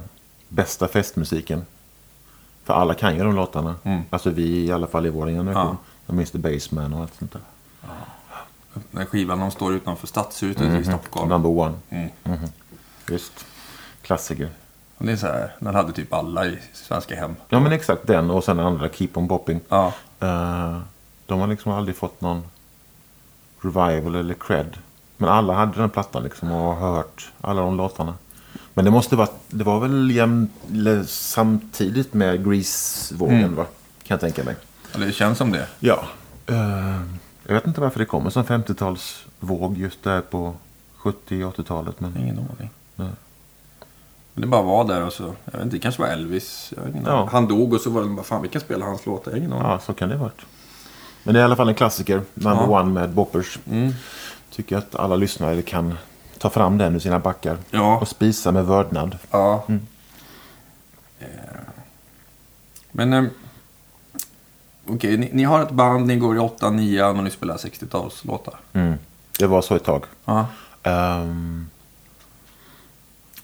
[0.49, 1.65] Bästa festmusiken.
[2.63, 3.75] För alla kan ju de låtarna.
[3.83, 4.01] Mm.
[4.09, 5.77] Alltså vi i alla fall i vår generation.
[6.05, 6.13] Ja.
[6.13, 7.41] Mr Bassman och allt sånt där.
[8.91, 11.29] Den skivan de står utanför Stadshuset i Stockholm.
[11.29, 11.73] Number one.
[11.89, 12.09] Mm.
[12.23, 12.47] Mhm.
[13.09, 13.45] Just.
[14.01, 14.49] Klassiker.
[14.97, 17.35] Och det är så här, den hade typ alla i svenska hem.
[17.49, 19.59] Ja men exakt den och sen den andra Keep on Bopping.
[19.69, 19.93] Ja.
[20.19, 20.77] Eh,
[21.25, 22.43] de har liksom aldrig fått någon
[23.61, 24.77] revival eller cred.
[25.17, 28.13] Men alla hade den plattan liksom och har hört alla de låtarna.
[28.73, 30.49] Men det måste vara, det var väl jäm,
[31.07, 33.55] samtidigt med Grease-vågen Mm.
[33.55, 33.63] va?
[34.03, 34.55] Kan jag tänka mig.
[34.93, 35.67] Eller det känns som det.
[35.79, 36.03] Ja.
[36.47, 37.01] Eh,
[37.47, 40.53] jag vet inte varför det kommer som 50-talsvåg just där på
[40.97, 41.99] 70 80-talet.
[41.99, 42.69] Men Ingen aning.
[42.95, 43.09] Nej.
[44.33, 45.23] Men det bara var där och så.
[45.45, 46.73] Jag vet inte, det kanske var Elvis.
[47.05, 47.29] Ja.
[47.31, 49.31] Han dog och så var det bara, fan vi kan spela hans låtar.
[49.31, 49.67] Jag har ingen aning.
[49.71, 50.41] ja, så kan det ha varit.
[51.23, 52.21] Men det är i alla fall en klassiker.
[52.33, 52.81] Number Ja.
[52.81, 53.59] one med Boppers.
[53.69, 53.93] Mm.
[54.51, 55.97] Tycker att alla lyssnare kan
[56.37, 57.57] ta fram den ur sina backar.
[57.71, 57.97] Ja.
[57.99, 59.17] Och spisa med vördnad.
[59.31, 59.63] Ja.
[59.67, 59.87] Mm.
[61.19, 61.27] Eh,
[62.91, 63.23] Men eh,
[64.87, 68.55] okej, ni, ni har ett band, ni går i 8 9 och ni spelar 60-talslåtar.
[68.73, 68.93] Mm.
[69.39, 70.05] Det var så ett tag.
[70.83, 71.69] Ehm,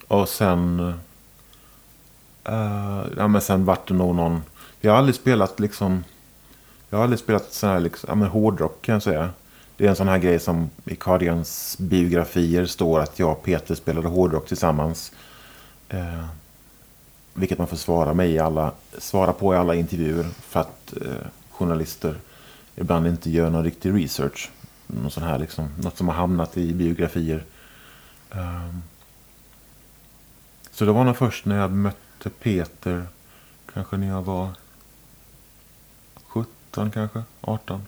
[0.08, 0.94] och sen...
[2.44, 4.44] eh, ja, men sen vart det nog någon...
[4.82, 6.04] Jag har aldrig spelat liksom...
[6.90, 9.30] Jag har aldrig spelat sån här liksom, ja, men hårdrock kan jag säga.
[9.78, 13.76] Det är en sån här grej som i Cardigans biografier står att jag och Peter
[13.76, 15.12] spelade hårdrock tillsammans.
[15.90, 16.26] Eh,
[17.40, 20.24] vilket man får svara, med i alla, svara på i alla intervjuer.
[20.24, 22.16] För att eh, journalister
[22.76, 24.52] ibland inte gör någon riktig research.
[24.88, 27.44] Någon sån här liksom, något som har hamnat i biografier.
[28.32, 28.84] Um,
[30.72, 33.08] så det var nog först när jag mötte Peter,
[33.74, 34.50] kanske när jag var
[36.24, 37.86] 17 kanske, 18.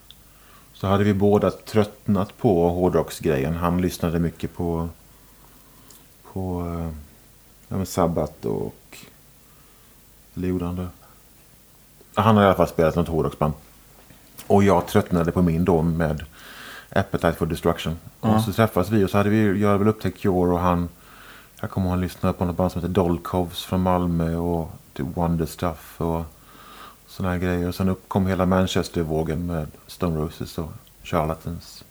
[0.74, 3.56] Så hade vi båda tröttnat på hårdrocksgrejen.
[3.56, 4.90] Han lyssnade mycket på,
[6.24, 8.98] på eh, ja, Sabbath och...
[10.36, 10.88] Eller gjorde han det?
[12.13, 13.54] Han har i alla fall spelat något hårdrocksband.
[14.48, 16.26] Och jag tröttnade på min då med
[16.89, 17.98] Appetite for Destruction.
[18.22, 18.36] Ja.
[18.36, 20.89] Och så träffades vi och så hade vi, jag hade väl upptäckt Cure och han...
[21.62, 25.04] Jag kommer ihåg han lyssnade på något band som heter Dolkovs från Malmö och The
[25.04, 26.24] Wonder Stuff och
[27.08, 27.67] sådana här grejer.
[27.67, 30.72] Och sen upp kom hela Manchester-vågen med Stone Roses och
[31.04, 31.84] Charlatans.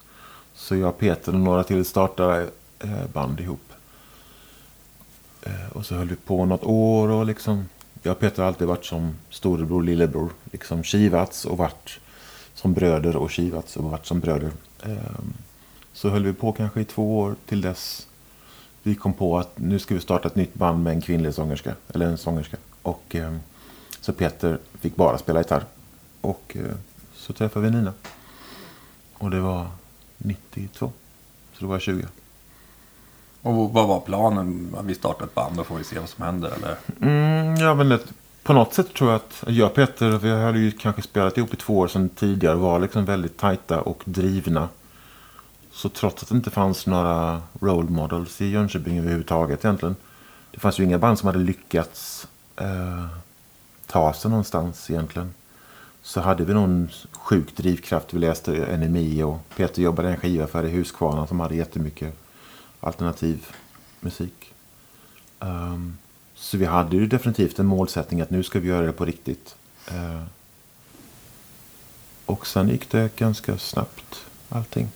[0.55, 2.47] Så jag, Peter och några till startade
[2.79, 3.73] eh, band ihop.
[5.43, 7.69] Eh, och så höll vi på något år och liksom...
[8.03, 10.31] Jag och Peter har alltid varit som storebror, och lillebror.
[10.53, 12.01] Liksom kivats och varit
[12.55, 14.51] som bröder och kivats och varit som bröder.
[14.83, 15.33] Ehm,
[15.93, 18.07] så höll vi på kanske i två år till dess
[18.83, 21.75] vi kom på att nu ska vi starta ett nytt band med en kvinnlig sångerska.
[21.89, 22.57] Eller en sångerska.
[22.83, 23.41] Och ehm,
[24.01, 25.65] så Peter fick bara spela gitarr.
[26.21, 26.75] Och eh,
[27.15, 27.93] så träffade vi Nina.
[29.13, 29.69] Och det var
[30.19, 30.93] 92.
[31.53, 32.07] Så då var jag 20.
[33.43, 34.77] Och vad var planen?
[34.85, 36.77] Vi startar ett band och får vi se vad som händer eller?
[37.01, 38.01] Mm, ja, men det,
[38.43, 41.55] på något sätt tror jag att jag och Peter, vi hade ju kanske spelat ihop
[41.55, 44.69] i två år sedan tidigare och var liksom väldigt tajta och drivna.
[45.73, 49.97] Så trots att det inte fanns några role models i Jönköping överhuvudtaget egentligen.
[50.51, 52.27] Det fanns ju inga band som hade lyckats
[52.57, 53.07] eh,
[53.87, 55.35] ta sig någonstans egentligen.
[56.03, 58.15] Så hade vi någon sjuk drivkraft.
[58.15, 62.15] Vi läste NMI och Peter jobbade i en skivaffär i Huskvarna som hade jättemycket
[62.81, 63.47] alternativ
[64.01, 64.53] musik.
[65.41, 65.97] Ehm,
[66.35, 69.55] så vi hade ju definitivt en målsättning att nu ska vi göra det på riktigt.
[69.89, 70.23] Eh,
[72.27, 74.89] Och sen gick det ganska snabbt allting.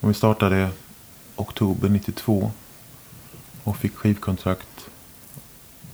[0.00, 0.70] Och vi startade
[1.36, 2.50] oktober 92
[3.64, 4.88] och fick skivkontrakt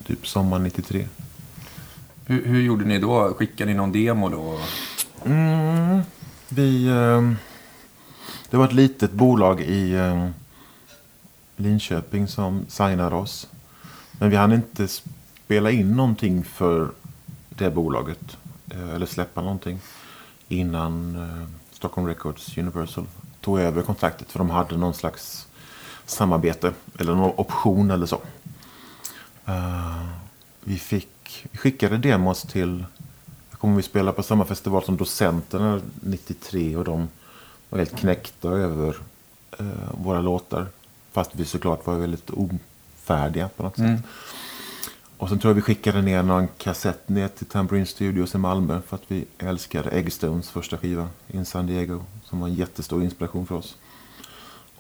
[0.07, 1.09] typ sommar 93.
[2.27, 3.35] Hur, hur gjorde ni då?
[3.35, 4.61] Skickade ni någon demo då?
[5.25, 6.01] Mm,
[6.49, 6.87] vi...
[6.89, 7.33] Eh,
[8.51, 10.29] det var ett litet bolag i eh,
[11.57, 13.49] Linköping som signade oss.
[14.13, 14.89] Men vi hann inte
[15.45, 16.91] spela in någonting för
[17.49, 18.37] det bolaget.
[18.71, 19.81] Eh, eller släppa någonting.
[20.49, 23.07] Innan eh, Stockholm Records Universal
[23.41, 24.33] tog över kontraktet.
[24.33, 25.47] För de hade någon slags
[26.07, 26.73] samarbete.
[26.99, 28.21] Eller någon option eller så.
[29.47, 30.05] Eh,
[30.61, 32.85] vi fick, vi skickade demos till,
[33.51, 37.09] jag kommer vi spela på samma festival som Docenterna 93 och de
[37.69, 38.97] var helt knäckta över
[39.93, 40.67] våra låtar.
[41.15, 43.97] Fast vi såklart var väldigt ofärdiga på något mm.
[43.97, 44.07] sätt.
[45.19, 48.81] Och sen tror jag vi skickade ner någon kassett ner till Tambourine Studios i Malmö
[48.87, 52.03] för att vi älskade Eggstones första skiva in San Diego.
[52.25, 53.77] Som var en jättestor inspiration för oss.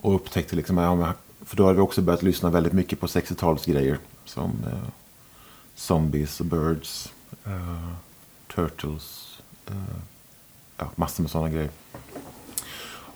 [0.01, 1.12] Och upptäckte liksom,
[1.44, 3.99] för då hade vi också börjat lyssna väldigt mycket på 60-talsgrejer.
[4.25, 4.88] Som eh,
[5.75, 7.12] Zombies och Birds,
[7.47, 7.92] uh,
[8.55, 9.38] Turtles,
[9.70, 9.77] uh,
[10.77, 11.70] ja, massor med sådana grejer.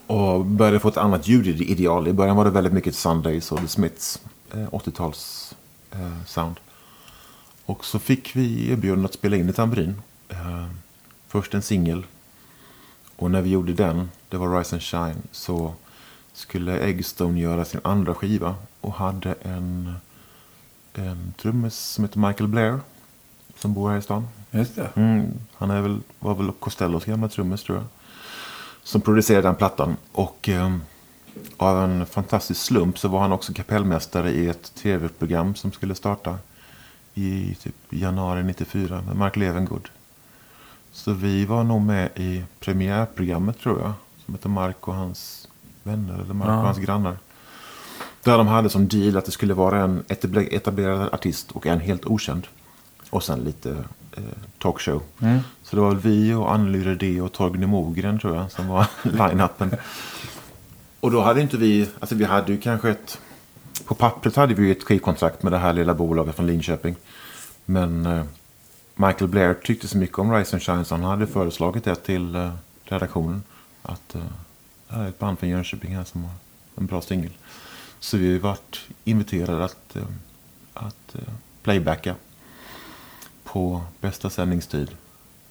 [0.08, 2.08] Och började få ett annat ljudideal.
[2.08, 4.22] I början var det väldigt mycket Sundays och The Smiths,
[4.54, 5.54] uh, 80-tals
[6.26, 6.56] sound.
[7.64, 10.02] Och så fick vi erbjudande att spela in i tamburin.
[11.28, 12.06] först en singel.
[13.16, 15.74] Och när vi gjorde den, det var Rise and Shine, så
[16.32, 19.94] skulle Eggstone göra sin andra skiva och hade en
[20.98, 22.80] en trummis som heter Michael Blair.
[23.58, 24.28] Som bor här i stan.
[24.50, 24.90] Just det.
[24.94, 27.86] Mm, han är väl, var väl Costellos gamla trummis tror jag.
[28.88, 29.96] Som producerade den plattan.
[30.12, 30.77] Och eh,
[31.57, 36.38] av en fantastisk slump så var han också kapellmästare i ett tv-program som skulle starta
[37.14, 39.88] i typ januari 94 med Mark Levengood.
[40.92, 43.92] Så vi var nog med i premiärprogrammet tror jag.
[44.24, 45.48] Som heter Mark och hans
[45.83, 46.59] vänner eller Mark ja.
[46.59, 47.18] och hans grannar.
[48.22, 52.07] Där de hade som deal att det skulle vara en etablerad artist och en helt
[52.07, 52.46] okänd.
[53.11, 53.85] Och sen lite
[54.59, 55.02] talkshow.
[55.20, 55.38] Mm.
[55.62, 58.87] Så det var väl vi och Anneli Redé och Torgny Mogren tror jag som var
[59.02, 59.74] line-upen.
[61.00, 63.20] och då hade inte vi, alltså vi hade ju kanske ett,
[63.85, 66.96] på pappret hade vi ju ett skivkontrakt med det här lilla bolaget från Linköping.
[67.64, 68.24] Men eh,
[68.94, 72.35] Michael Blair tyckte så mycket om Rise and Shine så han hade föreslagit det till
[72.35, 72.52] eh,
[72.85, 73.42] redaktionen.
[73.83, 74.20] Att eh,
[74.88, 76.33] det här är ett band från Jönköping här som har
[76.74, 77.33] en bra singel.
[78.00, 80.02] Så vi varit inviterade att, eh,
[80.74, 82.14] att eh, playbacka
[83.52, 84.90] på bästa sändningstid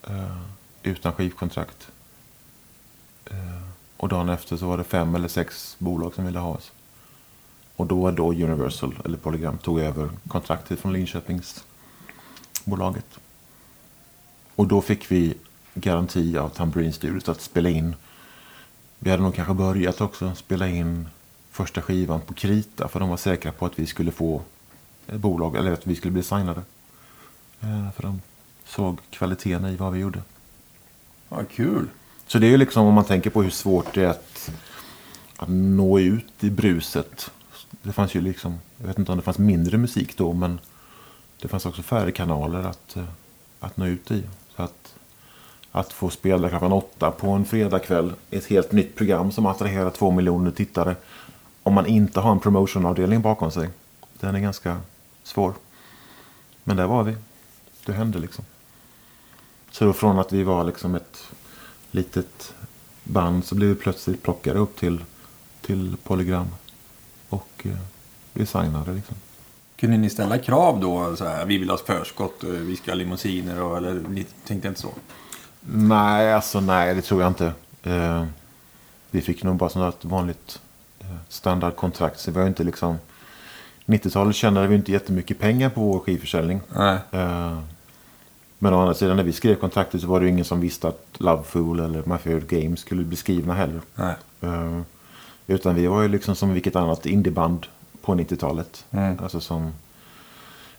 [0.04, 0.38] eh,
[0.84, 1.88] utan skivkontrakt.
[3.26, 3.62] Eh,
[3.98, 6.72] och dagen efter så var det fem eller sex bolag som ville ha oss.
[7.76, 13.20] Och då var då Universal, eller Polygram, tog över kontraktet från Linköpingsbolaget.
[14.56, 15.38] Och då fick vi
[15.74, 17.96] garanti av Tambourine Studios att spela in.
[19.00, 21.10] Vi hade nog kanske börjat också spela in
[21.52, 22.88] första skivan på krita.
[22.88, 24.42] För de var säkra på att vi skulle få
[25.06, 26.62] bolag, eller att vi skulle bli signade.
[27.62, 28.22] Eh, för de
[28.66, 30.22] såg kvaliteten i vad vi gjorde.
[31.30, 31.88] Ja, kul.
[32.28, 34.52] Så det är ju liksom om man tänker på hur svårt det är att,
[35.38, 37.32] att nå ut i bruset.
[37.82, 40.60] Det fanns ju liksom, jag vet inte om det fanns mindre musik då, men
[41.42, 43.04] det fanns också färre kanaler att, eh,
[43.60, 44.24] att nå ut i.
[44.56, 44.96] Så att,
[45.72, 50.12] att få spela klockan åtta på en fredagkväll ett helt nytt program som attraherar två
[50.12, 50.96] miljoner tittare
[51.64, 53.70] om man inte har en promotionavdelning bakom sig.
[54.20, 54.78] Den är ganska
[55.24, 55.54] svår.
[56.64, 57.16] Men där var vi.
[57.88, 58.46] Det hände liksom.
[59.72, 61.24] Så då från att vi var liksom ett
[61.92, 62.54] litet
[63.04, 65.04] band så blev vi plötsligt plockade upp till,
[65.62, 66.48] till Polygram.
[67.30, 67.78] Och eh,
[68.34, 69.16] vi signade liksom.
[69.76, 71.16] Kunde ni ställa krav då?
[71.16, 74.82] Så här, vi vill ha förskott, vi ska ha limousiner och, eller ni tänkte inte
[74.82, 74.90] så?
[75.62, 77.54] Nej, alltså nej, det tror jag inte.
[77.84, 78.26] Eh,
[79.12, 80.60] vi fick nog bara sånt vanligt
[81.30, 82.20] standardkontrakt.
[82.20, 82.98] Så vi har inte liksom...
[83.86, 86.62] 90-talet tjänade vi inte jättemycket pengar på vår skivförsäljning.
[86.70, 86.98] Nej.
[87.14, 87.60] Uh,
[88.60, 91.06] men å andra sidan när vi skrev kontraktet så var det ingen som visste att
[91.18, 93.82] Love Fool eller My Favorite Games skulle bli skrivna heller.
[94.44, 94.82] Uh,
[95.48, 97.66] utan vi var ju liksom som vilket annat indieband
[98.02, 98.86] på 90-talet.
[98.92, 99.20] Mm.
[99.24, 99.74] Alltså som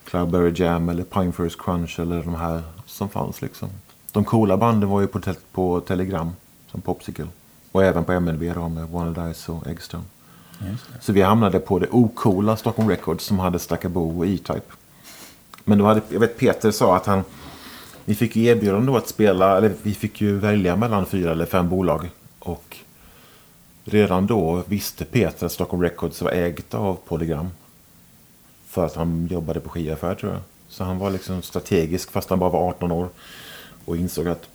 [0.04, 3.68] Cloudberry Jam eller Pine First Crunch eller de här som fanns liksom.
[4.12, 6.32] De coola banden var ju på, te på Telegram
[6.70, 7.26] som Popsicle.
[7.72, 10.04] Och även på MLB då med Wanna Dice och Eggstone.
[11.00, 14.72] Så vi hamnade på det ocoola Stockholm Records som hade Stackabo och E-Type.
[15.64, 17.24] Men då hade, jag vet Peter sa att han,
[18.08, 21.46] vi fick ju erbjudande då att spela, eller vi fick ju välja mellan fyra eller
[21.46, 22.10] fem bolag.
[22.38, 22.76] Och
[23.84, 27.50] redan då visste Peter att Stockholm Records var ägt av Polygram.
[28.66, 30.40] För att han jobbade på skivaffär tror jag.
[30.68, 33.08] Så han var liksom strategisk fast han bara var 18 år.
[33.84, 34.48] Och insåg att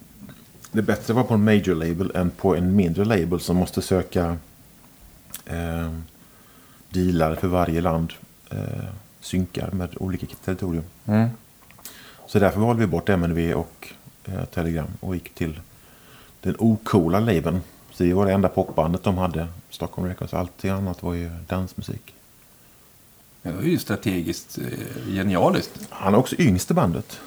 [0.71, 4.37] det bättre var på en major label än på en mindre label som måste söka
[5.45, 5.91] eh,
[6.89, 8.13] dealar för varje land.
[8.49, 8.57] Eh,
[9.19, 10.85] synkar med olika territorium.
[11.05, 11.29] Mm.
[12.33, 13.87] Så därför valde vi bort MNV och
[14.25, 15.59] eh, Telegram och gick till
[16.41, 17.61] den ocoola labeln.
[17.91, 20.33] Så det var det enda popbandet de hade, Stockholm Records.
[20.33, 22.13] Allt annat var ju dansmusik.
[23.41, 25.79] Det var ju strategiskt eh, genialiskt.
[25.89, 27.19] Han är också yngst i bandet.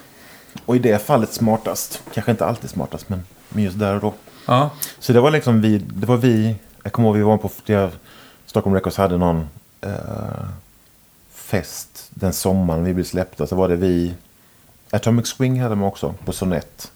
[0.65, 2.01] Och i det fallet smartast.
[2.13, 4.13] Kanske inte alltid smartast, men men just där och då.
[4.45, 4.69] Ja.
[4.99, 7.91] Så det var liksom vi, det var vi, jag kommer ihåg vi var på, det,
[8.45, 9.47] Stockholm Records hade någon
[9.81, 10.47] eh,
[11.31, 13.47] fest den sommaren vi blev släppta.
[13.47, 14.13] Så var det vi,
[14.91, 16.91] Atomic Swing hade man också på Sonett.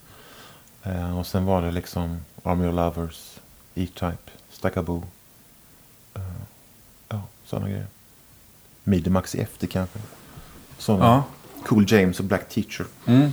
[0.83, 3.39] Eh, och sen var det liksom Army of Lovers,
[3.75, 5.03] E-Type, Stackabo.
[6.13, 6.21] Eh,
[7.09, 7.87] ja, sådana grejer.
[8.83, 9.99] Midimax i efter kanske.
[10.77, 11.05] Sådana.
[11.05, 11.23] Ja.
[11.65, 12.85] Cool James och Black Teacher.
[13.05, 13.31] Mm.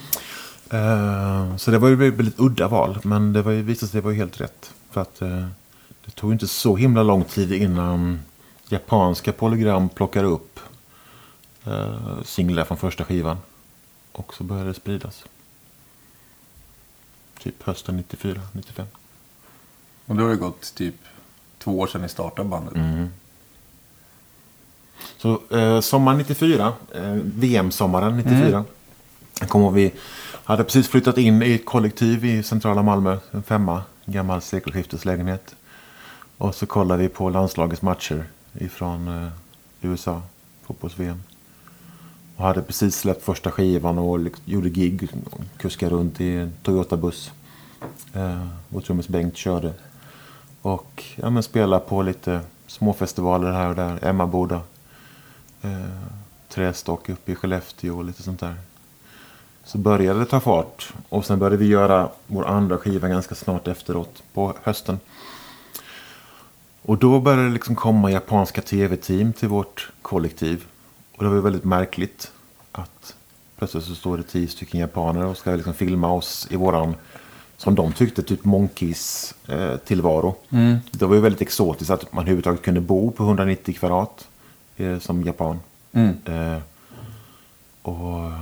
[0.71, 2.99] Eh, så det var ju väldigt udda val.
[3.03, 4.73] Men det var ju, visade sig det var ju helt rätt.
[4.91, 5.47] För att eh,
[6.05, 8.21] det tog inte så himla lång tid innan
[8.69, 10.61] japanska polygram plockade upp
[11.67, 13.37] uh, singlar från första skivan.
[14.19, 15.25] Och så började det spridas.
[17.39, 18.87] Typ hösten 94, 95.
[20.07, 20.95] Och då har det gått typ
[21.59, 22.75] två år sedan ni startade bandet.
[22.75, 23.09] Mm.
[25.17, 28.65] Så eh, sommaren 94, eh, VM-sommaren 94.
[29.41, 29.93] Jag kommer ihåg vi
[30.45, 33.19] hade precis flyttat in i ett kollektiv i centrala Malmö.
[33.31, 35.55] En femma, en gammal sekelskifteslägenhet.
[36.39, 39.33] Och så kollade vi på landslagets matcher ifrån eh,
[39.81, 40.23] USA,
[40.63, 41.23] fotbolls-VM.
[42.39, 45.09] Och hade precis släppt första skivan och gjorde gig.
[45.31, 47.31] och Kuskade runt i en Toyota-buss.
[48.13, 49.73] Eh, vår trummis Bengt körde.
[50.63, 54.05] Och ja, men spelade på lite småfestivaler här och där.
[54.05, 54.61] Emmaboda.
[55.63, 55.71] Eh,
[56.49, 58.55] Trästock uppe i Skellefteå och lite sånt där.
[59.65, 60.93] Så började det ta fart.
[61.09, 64.23] Och sen började vi göra vår andra skiva ganska snart efteråt.
[64.33, 65.01] På hösten.
[66.83, 70.67] Och då började det liksom komma japanska tv-team till vårt kollektiv.
[71.19, 72.33] Och det var ju väldigt märkligt
[72.73, 73.17] att
[73.57, 76.95] plötsligt så står det tio stycken japaner och ska liksom filma oss i våran,
[77.57, 80.37] som de tyckte, typ Monkeys eh, tillvaro.
[80.91, 84.29] Det var ju väldigt exotiskt att man överhuvudtaget kunde bo på 190 kvadrat
[84.77, 85.61] eh, som japan.
[85.93, 86.17] Mm.
[86.25, 86.59] Eh,
[87.83, 88.33] och,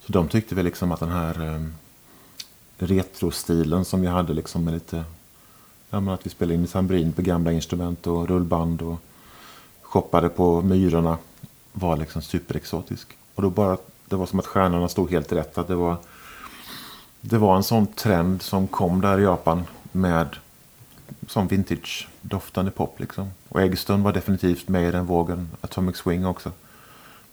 [0.00, 1.62] så de tyckte väl liksom att den här eh,
[2.78, 5.04] retrostilen som vi hade liksom med lite,
[5.90, 9.00] ja att vi spelade in i tambrin på gamla instrument och rullband och
[9.82, 11.18] shoppade på myrorna
[11.74, 13.08] var liksom superexotisk.
[13.34, 15.58] Och då bara, det var som att stjärnorna stod helt rätt.
[15.58, 15.96] Att det var,
[17.20, 20.36] det var en sån trend som kom där i Japan med
[21.26, 23.30] som vintage-doftande pop liksom.
[23.48, 25.48] Och Eggston var definitivt med i den vågen.
[25.60, 26.52] Atomic Swing också.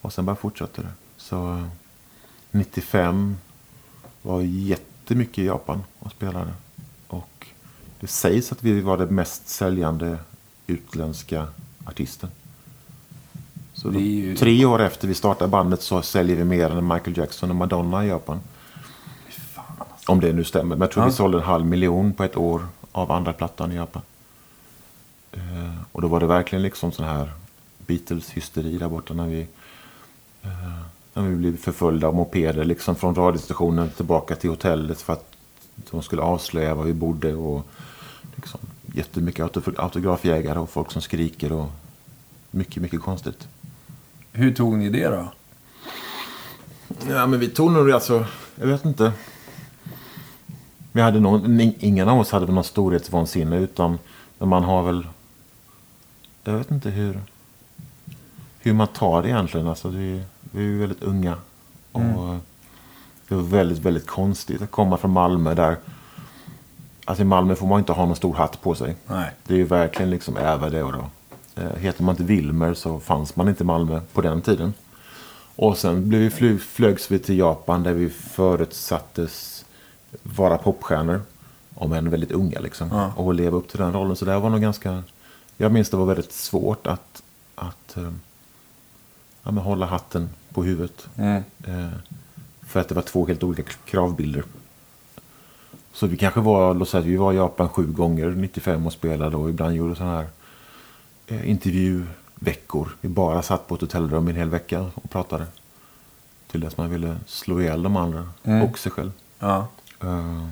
[0.01, 0.91] Och sen bara fortsatte det.
[1.17, 1.63] Så
[2.51, 3.37] 95
[4.21, 6.53] var jättemycket i Japan och spelade.
[7.07, 7.47] Och
[7.99, 10.17] det sägs att vi var det mest säljande
[10.67, 11.47] utländska
[11.85, 12.29] artisten.
[13.81, 17.17] Så då, ju- tre år efter vi startade bandet så säljer vi mer än Michael
[17.17, 18.39] Jackson och Madonna i Japan.
[19.29, 20.11] Fan, alltså.
[20.11, 20.75] Om det nu stämmer.
[20.75, 21.09] Men jag tror Ja.
[21.09, 24.01] vi sålde en halv miljon på ett år av andra plattan i Japan.
[25.31, 25.39] Eh,
[25.91, 27.31] och då var det verkligen liksom sån här
[27.87, 29.41] Beatles-hysteri där borta när vi,
[30.41, 30.49] eh,
[31.13, 35.25] när vi blev förföljda av mopeder liksom från radiostationen tillbaka till hotellet för att
[35.91, 37.65] de skulle avslöja var vi bodde och
[38.35, 38.59] liksom
[38.93, 41.69] jättemycket autografjägare och folk som skriker och
[42.51, 43.47] mycket, mycket konstigt.
[44.31, 45.31] Hur tog ni det då?
[47.09, 49.11] Ja, men vi tog nog alltså, jag vet inte.
[50.91, 53.99] Vi hade någon, ingen av oss hade väl någon storhetsvansinne utan
[54.37, 55.07] man har väl,
[56.43, 57.19] jag vet inte hur,
[58.59, 59.67] hur man tar det egentligen.
[59.67, 61.35] Alltså, vi, vi är ju väldigt unga.
[61.91, 62.37] Och
[63.27, 65.77] det var väldigt, väldigt konstigt att komma från Malmö där,
[67.05, 68.95] alltså i Malmö får man inte ha någon stor hatt på sig.
[69.07, 69.31] Nej.
[69.43, 71.05] Det är ju verkligen liksom äva det och då.
[71.55, 74.73] Eh, Heter man inte Wilmer så fanns man inte i Malmö på den tiden.
[75.55, 79.65] Och sen blev vi fly, flögs vi till Japan där vi förutsattes
[80.23, 81.21] vara popstjärnor.
[81.75, 82.89] Om än väldigt unga liksom.
[82.91, 83.13] Ja.
[83.15, 84.15] Och leva upp till den rollen.
[84.15, 85.03] Så det var nog ganska...
[85.57, 87.23] Jag minns det var väldigt svårt att,
[87.55, 88.11] att eh,
[89.43, 91.07] ja, men hålla hatten på huvudet.
[91.15, 91.43] Mm.
[91.67, 91.89] Eh,
[92.61, 94.43] för att det var två helt olika kravbilder.
[95.93, 98.93] Så vi kanske var, låt säga att vi var i Japan sju gånger 95 och
[98.93, 100.27] spelade och ibland gjorde sådana här
[101.43, 102.89] intervjuveckor.
[103.01, 105.45] Vi bara satt på ett hotellrum en hel vecka och pratade.
[106.51, 108.61] Till dess man ville slå ihjäl de andra Mm.
[108.63, 109.11] och sig själv.
[109.39, 109.67] Ja.
[110.03, 110.45] Eh,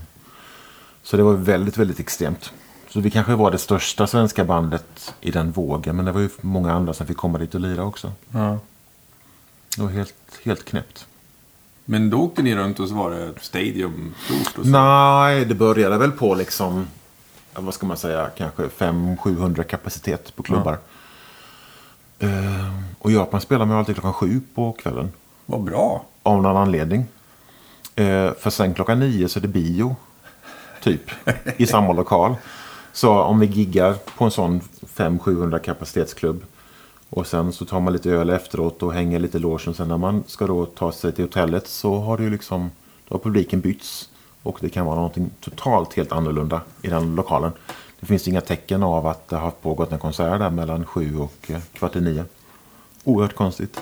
[1.03, 2.51] Så det var väldigt, väldigt extremt.
[2.89, 5.95] Så vi kanske var det största svenska bandet i den vågen.
[5.95, 8.11] Men det var ju många andra som fick komma dit och lira också.
[8.31, 8.59] ja.
[9.75, 10.13] Det var helt,
[10.43, 11.05] helt knäppt.
[11.85, 14.69] Men då åkte ni runt och så var det stadium stort och så.
[14.71, 16.87] Nej, det började väl på liksom,
[17.61, 20.77] vad ska man säga, kanske 500-700 kapacitet på klubbar.
[22.19, 25.11] Eh, och Japan spelar man alltid klockan sju på kvällen.
[25.45, 26.05] Vad bra.
[26.23, 27.05] Av någon anledning.
[27.95, 29.95] Eh, för sen klockan nio så är det bio.
[30.83, 31.01] Typ.
[31.57, 32.35] I samma lokal.
[32.93, 34.61] Så om vi giggar på en sån
[34.95, 36.43] 500-700 kapacitetsklubb.
[37.09, 39.73] Och sen så tar man lite öl efteråt och hänger lite i logen.
[39.73, 42.71] Sen när man ska då ta sig till hotellet så har det ju liksom,
[43.07, 44.09] då har publiken bytts.
[44.43, 47.51] Och det kan vara någonting totalt helt annorlunda i den lokalen.
[47.99, 51.51] Det finns inga tecken av att det har pågått en konsert där mellan sju och
[51.51, 52.25] eh, kvart i nio.
[53.03, 53.81] Oerhört konstigt.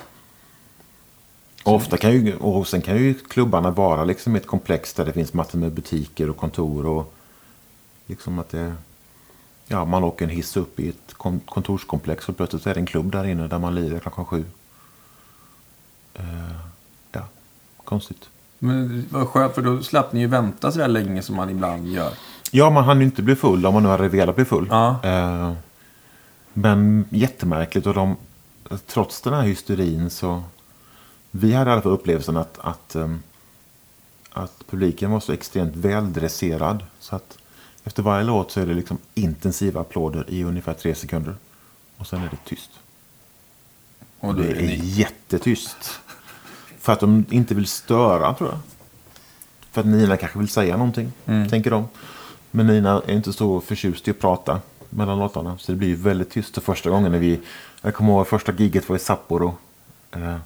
[1.64, 5.12] Och, ofta kan ju, och sen kan ju klubbarna vara liksom ett komplex där det
[5.12, 6.86] finns massor med butiker och kontor.
[6.86, 7.14] och
[8.06, 8.74] liksom att det,
[9.66, 13.12] ja, Man åker en hiss upp i ett kontorskomplex och plötsligt är det en klubb
[13.12, 14.44] där inne där man lirar klockan sju.
[16.20, 16.58] Uh,
[17.12, 17.22] ja,
[17.84, 18.28] konstigt.
[18.58, 21.86] Men vad skönt för då slapp ni ju vänta så där länge som man ibland
[21.88, 22.12] gör.
[22.50, 24.66] Ja, man hann ju inte bli full om man nu hade velat bli full.
[24.70, 25.00] Ja.
[25.02, 25.52] Eh,
[26.52, 28.16] men jättemärkligt och de,
[28.86, 30.42] trots den här hysterin så...
[31.30, 33.22] Vi hade i alla fall upplevelsen att, att, ehm,
[34.30, 36.84] att publiken var så extremt väldresserad.
[37.00, 37.38] Så att
[37.84, 41.34] efter varje låt så är det liksom intensiva applåder i ungefär tre sekunder.
[41.96, 42.70] Och sen är det tyst.
[44.20, 46.00] Och då Det är är jättetyst.
[46.88, 48.58] För att de inte vill störa, tror jag.
[49.70, 51.12] För att Nina kanske vill säga någonting,
[51.50, 51.88] tänker de.
[52.50, 54.60] Men Nina är inte så förtjust i att prata
[54.90, 55.58] mellan låtarna.
[55.58, 56.56] Så det blir väldigt tyst.
[56.56, 57.40] Och första gången när vi...
[57.82, 59.56] Jag kommer ihåg första giget var i Sapporo.
[60.10, 60.36] Eh,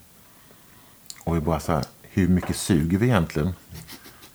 [1.24, 3.54] och vi bara så här, hur mycket suger vi egentligen?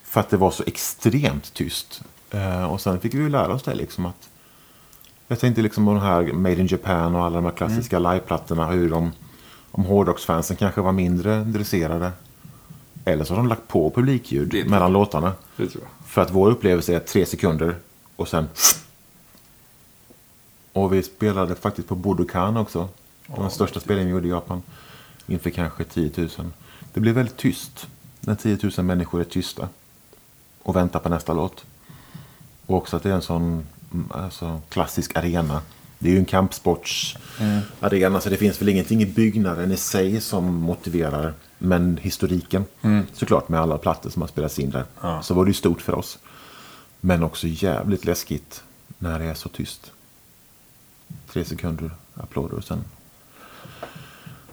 [0.03, 2.01] För att det var så extremt tyst.
[2.32, 4.30] Eh, och sen fick vi ju lära oss det liksom att...
[5.28, 8.68] Jag tänkte liksom på den här Made in Japan och alla de här klassiska liveplattorna.
[8.68, 9.12] Hur de,
[9.78, 12.11] om hårdrocksfansen kanske var mindre dresserade.
[13.05, 15.34] Eller så har de lagt på publikljud mellan låtarna.
[16.05, 17.75] För att vår upplevelse är tre sekunder
[18.15, 18.49] och sen...
[20.73, 22.89] Och vi spelade faktiskt på Budokan också.
[23.28, 24.61] Det var den största spelningen vi gjorde i Japan.
[25.28, 26.30] Inför kanske 10 000.
[26.93, 27.88] Det blir väldigt tyst.
[28.19, 29.69] När 10 000 människor är tysta.
[30.63, 31.65] Och väntar på nästa låt.
[32.65, 35.61] Och också att det är en sån mm, alltså, klassisk arena.
[35.99, 40.55] Det är ju en kampsportsarena så det finns väl ingenting i byggnaden i sig som
[40.55, 41.33] motiverar.
[41.57, 42.65] Men historiken
[43.13, 44.85] såklart med alla plattor som har spelats in där.
[45.01, 45.21] Ja.
[45.21, 46.19] Så var det ju stort för oss.
[47.01, 48.63] Men också jävligt läskigt
[48.97, 49.91] när det är så tyst.
[51.31, 52.83] Tre sekunder applåder och sen...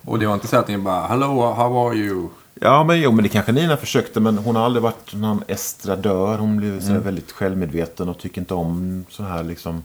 [0.03, 2.29] Och det var inte så att ni bara Hello, how are you?
[2.55, 4.21] Ja, men jo, men det kanske Nina försökte.
[4.21, 6.39] Men hon har aldrig varit någon estradör.
[6.39, 9.83] Hon blev här väldigt självmedveten och tycker inte om så här liksom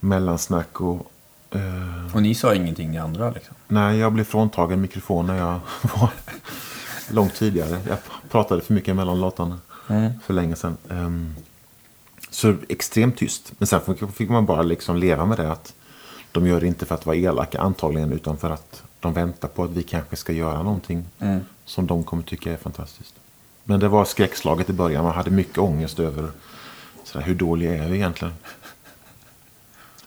[0.00, 1.10] mellansnack och...
[1.50, 3.54] eh, Och ni sa ingenting ni andra liksom?
[3.68, 5.60] Nej, jag blev fråntagen mikrofon när jag
[6.00, 6.10] var
[7.10, 7.80] långt tidigare.
[7.88, 7.98] Jag
[8.30, 9.58] pratade för mycket mellan låtarna
[10.26, 10.76] för länge sedan.
[10.90, 11.34] Ehm,
[12.30, 13.52] så extremt tyst.
[13.58, 13.80] Men sen
[14.14, 15.52] fick- man bara liksom leva med det.
[15.52, 15.74] att
[16.32, 18.12] De gör det inte för att vara elaka antagligen.
[18.12, 21.04] Utan för att de väntar på att vi kanske ska göra någonting
[21.64, 23.14] som de kommer tycka är fantastiskt.
[23.64, 25.04] Men det var skräckslaget i början.
[25.04, 26.30] Man hade mycket ångest över
[27.04, 28.34] sådär, hur dåliga är vi egentligen.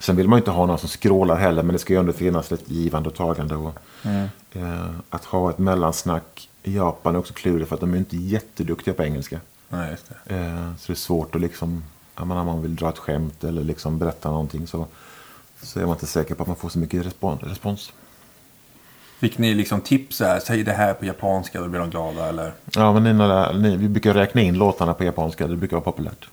[0.02, 2.14] Sen vill man ju inte ha någon som skrålar heller, men det ska ju ändå
[2.14, 3.56] finnas ett givande och tagande.
[3.56, 3.74] Och,
[4.54, 8.18] eh, att ha ett mellansnack i Japan är också klurigt för att de är inte
[8.18, 9.40] jätteduktiga på engelska.
[9.70, 9.96] Nej,
[10.26, 10.36] det.
[10.36, 11.84] Eh, så det är svårt att liksom,
[12.16, 14.86] ja, men om man vill dra ett skämt eller liksom berätta någonting så,
[15.62, 17.06] så är man inte säker på att man får så mycket
[17.42, 17.92] respons.
[19.20, 22.30] Fick ni liksom tips så här, säg det här på japanska, då blir de glada
[22.30, 22.54] eller?
[22.76, 26.30] Ja, men där- ni, vi brukar räkna in låtarna på japanska, det brukar vara populärt.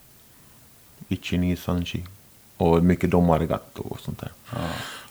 [1.09, 2.05] Ichi ni sanchi.
[2.59, 4.31] Och mycket dom arigato och sånt där.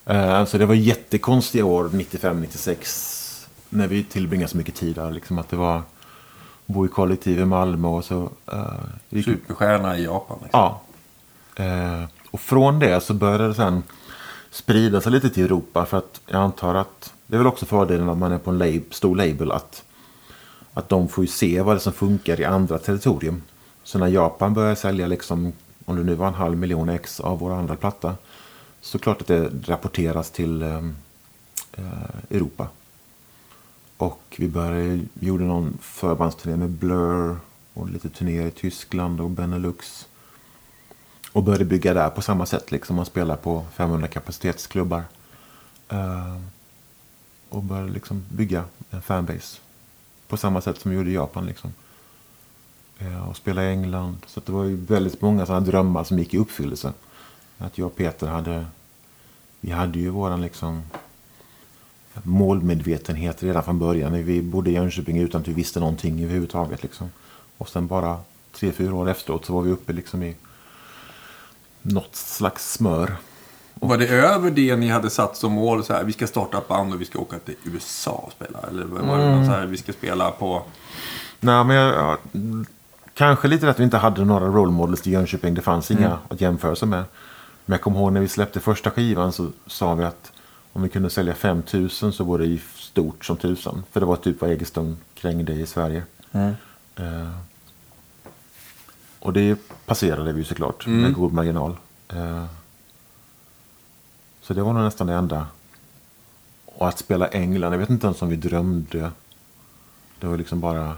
[0.06, 3.48] Eh, så det var jättekonstiga år, 95-96.
[3.70, 5.12] När vi tillbringade så mycket tid där.
[5.12, 5.82] Liksom att det var
[6.66, 8.30] bo i kollektiv i Malmö och så.
[8.54, 8.74] Uh,
[9.10, 10.60] gick, Superstjärna i Japan liksom.
[10.60, 10.82] ja.
[11.56, 13.84] Eh, och från det så började det sen
[14.52, 15.86] sprida sig lite till Europa.
[15.86, 18.58] För att jag antar att det är väl också fördelen att man är på en
[18.58, 19.52] lab, stor label.
[19.52, 19.84] Att,
[20.74, 23.42] att de får ju se vad det är som funkar i andra territorium.
[23.84, 25.54] Så när Japan börjar sälja liksom,
[25.88, 28.16] om det nu var en halv miljon ex av vår andra platta.
[28.82, 30.86] Så klart att det rapporteras till eh,
[31.74, 32.68] eh Europa.
[33.98, 37.38] Och vi började, vi gjorde någon förbandsturné med Blur.
[37.74, 40.08] Och lite turnéer i Tyskland och Benelux.
[41.32, 42.72] Och började bygga där på samma sätt.
[42.72, 45.04] Liksom man spelar på 500 kapacitetsklubbar.
[45.90, 46.38] Eh,
[47.50, 49.60] och började liksom bygga en fanbase.
[50.28, 51.46] På samma sätt som vi gjorde i Japan.
[51.46, 51.74] Liksom.
[53.00, 54.18] Eh, och spela i England.
[54.28, 56.94] Så det var ju väldigt många sådana drömmar som gick i uppfyllelse.
[57.58, 58.66] Att jag och Peter hade...
[59.60, 60.84] Vi hade ju våran liksom
[62.24, 64.26] målmedvetenhet redan från början.
[64.26, 66.84] Vi bodde i Jönköping utan att vi visste någonting överhuvudtaget.
[66.84, 67.10] Liksom.
[67.58, 68.20] Och sen bara
[68.52, 70.36] tre, fyra år efteråt så var vi uppe liksom i
[71.82, 73.16] något slags smör.
[73.74, 75.84] Var det över det ni hade satt som mål?
[75.84, 78.60] Så här, vi ska starta ett band och vi ska åka till USA och spela?
[78.70, 80.64] Eller var det något så här, vi ska spela på...
[81.40, 82.18] Nej, men jag, ja,
[83.18, 85.54] kanske lite att vi inte hade några role models i Jönköping.
[85.54, 87.04] Det fanns inga att jämföra sig med.
[87.66, 90.32] Men jag kommer ihåg när vi släppte första skivan så sa vi att
[90.74, 93.84] om vi kunde sälja 5000 så var det stort som tusan.
[93.92, 96.04] För det var typ vad Egerstone krängde i Sverige.
[96.96, 97.30] Eh,
[99.20, 101.78] och det passerade vi ju såklart med god marginal.
[102.08, 102.46] Eh,
[104.42, 105.48] så det var nog nästan det enda.
[106.66, 109.12] Och att spela England, jag vet inte ens om vi drömde.
[110.20, 110.96] Det var liksom bara...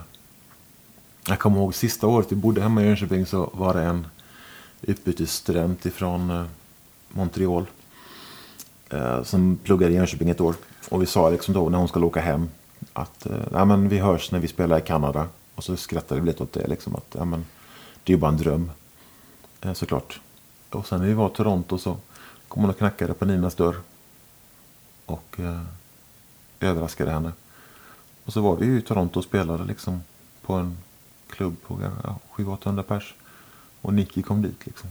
[1.28, 4.08] Jag kommer ihåg sista året vi bodde hemma i Jönköping så var det en
[4.82, 6.46] utbytesstudent ifrån eh,
[7.10, 7.66] Montreal.
[8.90, 10.56] Eh, som pluggade i Jönköping ett år.
[10.90, 12.50] Och vi sa liksom då när hon skulle åka hem
[12.94, 15.28] att eh, Nej, men vi hörs när vi spelar i Kanada.
[15.56, 16.68] Och så skrattade vi lite åt det.
[16.68, 17.46] Liksom, att, ja, men,
[18.04, 18.72] det är ju bara en dröm.
[19.74, 20.20] Såklart.
[20.70, 21.98] Och sen när vi var i Toronto så
[22.48, 23.76] kom hon och knackade på Ninas dörr.
[25.06, 25.62] Och eh,
[26.60, 27.32] överraskade henne.
[28.26, 30.04] Och så var vi ju i Toronto och spelade liksom
[30.42, 30.78] på en
[31.30, 33.14] klubb på ja, 700-800 pers.
[33.82, 34.90] Och Nicky kom dit liksom.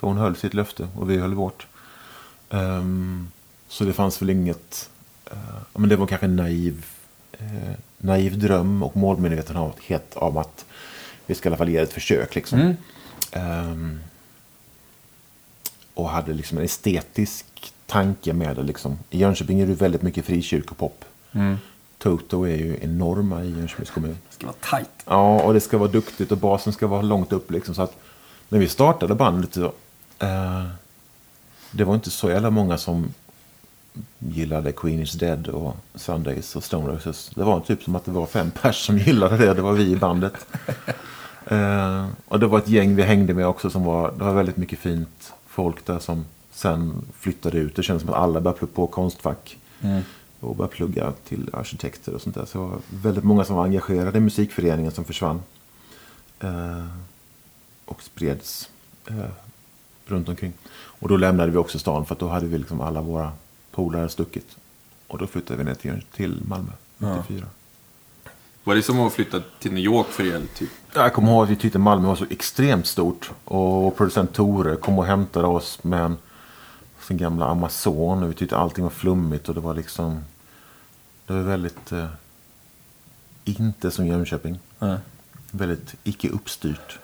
[0.00, 1.66] Så hon höll sitt löfte och vi höll vårt.
[2.50, 3.28] Ehm,
[3.68, 4.90] så det fanns väl inget...
[5.30, 5.36] eh,
[5.74, 6.86] men det var kanske en naiv,
[7.32, 10.64] eh, naiv dröm och målmedvetenhet om att
[11.26, 12.34] vi ska i alla fall ge ett försök.
[12.34, 12.58] Liksom.
[13.32, 14.00] Ehm,
[15.94, 17.46] och hade liksom en estetisk
[17.86, 18.62] tanke med det.
[18.62, 18.98] Liksom.
[19.10, 21.04] I Jönköping är det väldigt mycket frikyrkopop.
[21.98, 24.18] Toto är ju enorma i Jönköpings kommun.
[24.28, 24.90] Det ska vara tajt.
[25.04, 27.50] Ja, och det ska vara duktigt och basen ska vara långt upp.
[27.50, 27.96] Liksom, så att
[28.48, 29.64] när vi startade bandet så,
[30.18, 30.64] eh,
[31.70, 33.14] det var inte så jävla många som
[34.18, 37.30] gillade Queen is Dead och Sundays och Stone Roses.
[37.34, 39.54] Det var typ som att det var fem pers som gillade det.
[39.54, 40.46] Det var vi i bandet.
[41.46, 44.56] eh, och det var ett gäng vi hängde med också som var, det var väldigt
[44.56, 47.76] mycket fint folk där som sen flyttade ut.
[47.76, 49.58] Det kändes som att alla började på konstfack.
[50.40, 52.44] Och började plugga till arkitekter och sånt där.
[52.44, 55.42] Så det var väldigt många som var engagerade i musikföreningen som försvann.
[56.40, 56.86] Eh,
[57.84, 58.70] och spreds
[59.06, 59.30] eh,
[60.06, 60.52] runt omkring.
[60.72, 63.32] Och då lämnade vi också stan för att då hade vi liksom alla våra
[63.70, 64.56] polare stuckit.
[65.06, 67.46] Och då flyttade vi ner till, till Malmö 94.
[68.64, 70.42] Var det som att flytta till New York för er?
[70.54, 70.68] Typ?
[70.94, 73.30] Jag kommer ihåg att vi tyckte Malmö var så extremt stort.
[73.44, 76.16] Och producent Tore kom och hämtade oss med en,
[77.08, 78.22] sin gamla Amazon.
[78.22, 80.24] Och vi tyckte allting var flummigt och det var liksom...
[81.26, 81.92] Det var väldigt...
[81.92, 82.06] Eh,
[83.44, 84.58] inte som Jönköping.
[85.50, 86.98] Väldigt icke uppstyrt.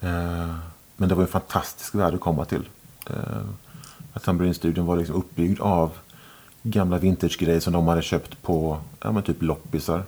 [0.00, 0.54] Eh,
[0.96, 2.68] men det var en fantastisk värld att komma till.
[3.06, 3.42] Eh,
[4.12, 5.92] att Tamburin-studion var liksom uppbyggd av
[6.62, 10.02] gamla vintage-grejer som de hade köpt på ja, typ loppisar.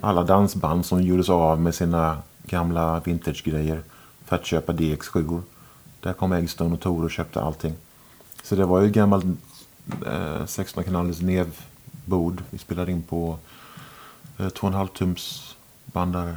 [0.00, 3.82] Alla dansband som gjordes av med sina gamla vintage-grejer
[4.24, 5.42] för att köpa DX7.
[6.00, 7.74] Där kom Eggstone och Tor och köpte allting.
[8.42, 9.24] Så det var ju ett gammalt
[10.06, 12.42] eh, 16 kanalers nevbord.
[12.50, 13.38] Vi spelade in på
[14.38, 16.36] eh, 2,5 tums bandare.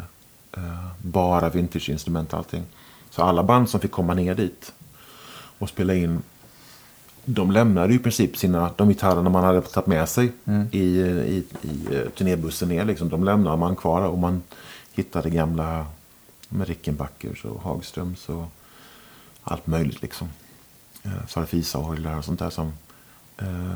[0.58, 2.64] Eh, bara vintage-instrument allting.
[3.10, 4.74] Så alla band som fick komma ner dit
[5.58, 6.22] och spela in
[7.26, 10.32] de lämnade ju i princip sina, de gitarrerna man hade tagit med sig
[10.72, 12.86] i, i, i eh, turnébussen ner.
[12.86, 14.44] Liksom, de lämnade man kvar och man
[14.94, 15.86] hittade gamla
[16.50, 18.46] med Rickenbackers och Hagströms och
[19.44, 20.02] allt möjligt.
[20.02, 20.28] liksom.
[21.04, 22.74] Eh, Farfisa-orglar och sånt där som
[23.38, 23.76] eh,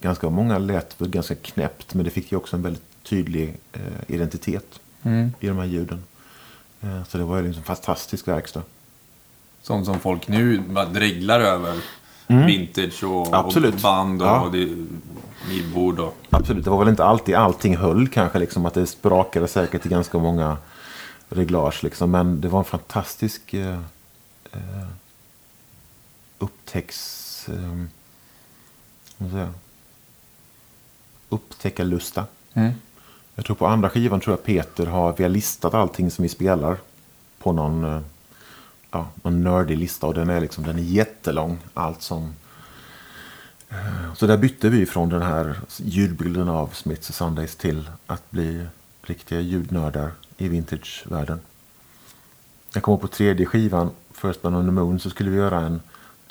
[0.00, 3.80] ganska många lät väl ganska knäppt men det fick ju också en väldigt tydlig eh,
[4.14, 4.80] identitet
[5.40, 6.02] i de här ljuden.
[6.80, 8.62] Eh, så det var ju liksom en fantastisk verkstad.
[9.62, 11.74] Sånt som folk nu bara dreglar över.
[12.26, 13.40] Vintage och, Mm.
[13.46, 13.74] Absolut.
[13.74, 14.40] och band och, Ja.
[14.40, 14.68] och det,
[15.48, 16.16] midbord och...
[16.30, 18.38] Absolut, det var väl inte alltid allting höll kanske.
[18.38, 20.56] Liksom, att det sprakade säkert i ganska många
[21.28, 21.84] reglage.
[21.84, 23.78] Liksom, men det var en fantastisk eh,
[24.52, 24.86] eh,
[26.40, 27.48] upptäcks...
[27.48, 27.84] Eh,
[29.18, 29.52] vad säger jag?
[31.28, 32.26] Upptäckarlusta.
[33.44, 36.76] Tror på andra skivan tror jag Peter har, vi har listat allting som vi spelar
[37.38, 38.00] på någon, eh,
[38.90, 40.06] ja, någon nördig lista.
[40.06, 41.58] Och den är, liksom, den är jättelång.
[41.74, 42.34] Allt som
[44.16, 48.66] så där bytte vi från den här ljudbilden av Smiths och Sundays till att bli
[49.02, 51.40] riktiga ljudnördar i vintagevärlden.
[52.72, 55.80] Jag kom på tredje skivan, First Man on the Moon, så skulle vi göra en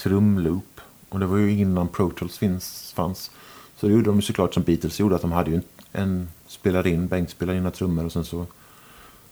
[0.03, 0.81] trumloop.
[1.09, 3.31] Och det var ju innan Pro Tools finns, fanns.
[3.77, 6.29] Så det gjorde de ju såklart som Beatles gjorde, att de hade ju en, en
[6.47, 8.45] spelade in, Bengt spelade in några trummor och sen så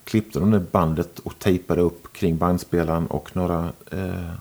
[0.03, 4.31] klippte de det bandet och tejpade upp kring bandspelaren och några eh,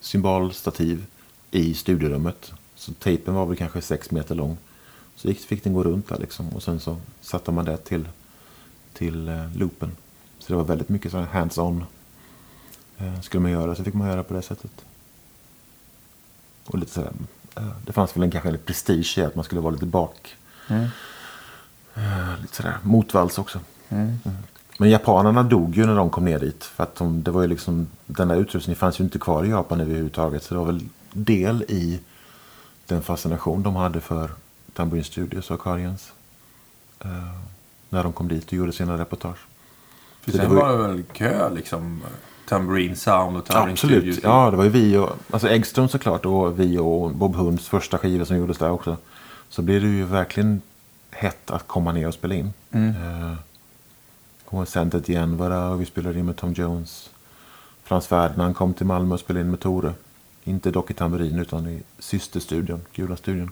[0.00, 1.06] symbolstativ
[1.50, 2.52] i studierummet.
[2.74, 4.56] Så tejpen var väl kanske sex meter lång.
[5.16, 6.48] Så gick, fick den gå runt där liksom.
[6.48, 8.08] Och sen så satte man det till,
[8.92, 9.96] till eh, loopen.
[10.38, 11.84] Så det var väldigt mycket så här hands-on.
[12.98, 14.84] Eh, skulle man göra så fick man göra på det sättet.
[16.66, 17.12] Och lite sådär.
[17.56, 20.36] Eh, det fanns väl en kanske en prestige i att man skulle vara lite bak.
[20.68, 20.86] Mm.
[21.94, 23.60] Eh, lite sådär motvalls också.
[23.88, 24.18] Mm.
[24.78, 26.64] Men japanerna dog ju när de kom ner dit.
[26.64, 29.48] För att de, det var ju liksom, den där utrustningen fanns ju inte kvar i
[29.48, 30.42] Japan överhuvudtaget.
[30.42, 32.00] Så det var väl del i
[32.86, 34.30] den fascination de hade för
[34.74, 36.12] Tambourine Studios och Acadians.
[37.00, 37.08] Eh,
[37.88, 39.38] när de kom dit och gjorde sina reportage.
[40.20, 42.02] För Så det sen var ju- var det väl kö liksom.
[42.50, 43.96] Tambourine Sound och Tambourine Absolut.
[43.98, 44.20] Studios.
[44.22, 47.98] Ja, det var ju vi och alltså Eggström såklart och vi och Bob Hunds första
[47.98, 48.96] skiva som gjordes där också.
[49.48, 50.62] Så blev det ju verkligen
[51.10, 52.52] hett att komma ner och spela in.
[52.70, 52.88] Mm.
[52.88, 53.34] Eh,
[54.44, 57.10] Kommer Centret igen var där och vi spelade in med Tom Jones.
[57.84, 59.92] Frans Ferdinand kom till Malmö och spelade in med Tore.
[60.44, 63.50] Inte dock i tamburin utan i systerstudion, Gula studion.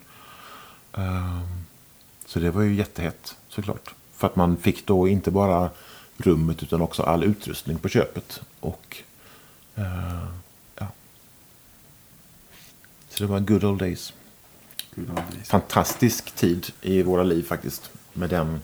[0.92, 1.40] Ehm,
[2.26, 3.94] Så det var ju jättehett såklart.
[4.14, 5.70] För att man fick då inte bara
[6.16, 8.40] rummet utan också all utrustning på köpet.
[8.60, 8.96] Och
[9.74, 10.28] eh,
[10.76, 10.86] ja.
[13.08, 14.12] Så det var good old days.
[14.94, 15.44] Gud, vad nice.
[15.44, 17.90] Fantastisk tid i våra liv faktiskt.
[18.12, 18.60] Med den,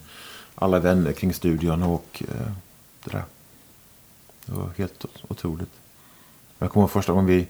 [0.55, 2.51] alla vänner kring studion och eh,
[3.03, 3.23] det där.
[4.45, 5.71] Det var helt otroligt.
[6.57, 7.47] Jag kommer ihåg första gången vi,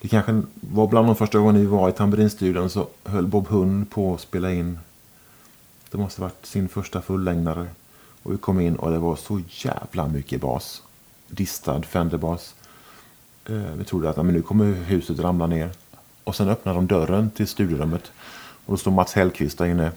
[0.00, 3.90] det kanske var bland de första gångerna vi var i tamburinstudion så höll Bob Hund
[3.90, 4.78] på att spela in.
[5.90, 7.66] Det måste ha varit sin första fullängdare.
[8.22, 10.82] Och vi kom in och det var så jävla mycket bas.
[11.28, 12.54] Distad Fenderbas.
[13.46, 15.70] Eh, vi trodde att men nu kommer huset ramla ner.
[16.24, 18.12] Och sen öppnade de dörren till studiorummet.
[18.66, 19.92] Och då står Mats Hellqvist där inne.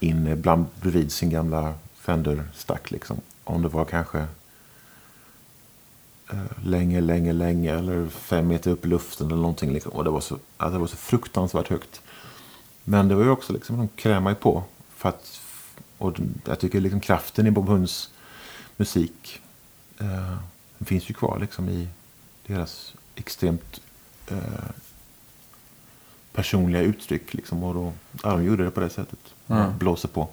[0.00, 3.20] Inne bland, bredvid sin gamla Fender-stack liksom.
[3.44, 4.18] Om det var kanske
[6.30, 9.72] eh, länge, länge, länge eller fem meter upp i luften eller någonting.
[9.72, 9.92] Liksom.
[9.92, 12.00] Och det var, så, alltså, det var så fruktansvärt högt.
[12.84, 14.64] Men det var ju också liksom, de krämade ju på.
[14.96, 15.40] För att,
[15.98, 18.10] och jag tycker liksom kraften i Bob Hunds
[18.76, 19.40] musik
[19.98, 20.36] eh,
[20.78, 21.88] den finns ju kvar liksom i
[22.46, 23.80] deras extremt
[24.28, 24.70] eh,
[26.32, 27.34] personliga uttryck.
[27.34, 27.92] Liksom, och då,
[28.22, 29.18] ja, de gjorde det på det sättet.
[29.48, 29.78] Mm.
[29.78, 30.28] Blåser på.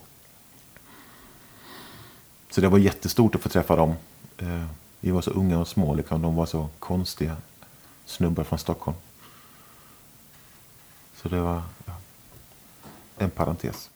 [2.50, 3.94] Så det var jättestort att få träffa dem.
[4.38, 4.66] Eh,
[5.00, 5.94] vi var så unga och små.
[5.94, 6.22] Liksom.
[6.22, 7.38] De var så konstiga
[8.06, 8.98] snubbar från Stockholm.
[11.16, 11.94] Så det var ja,
[13.18, 13.90] en parentes.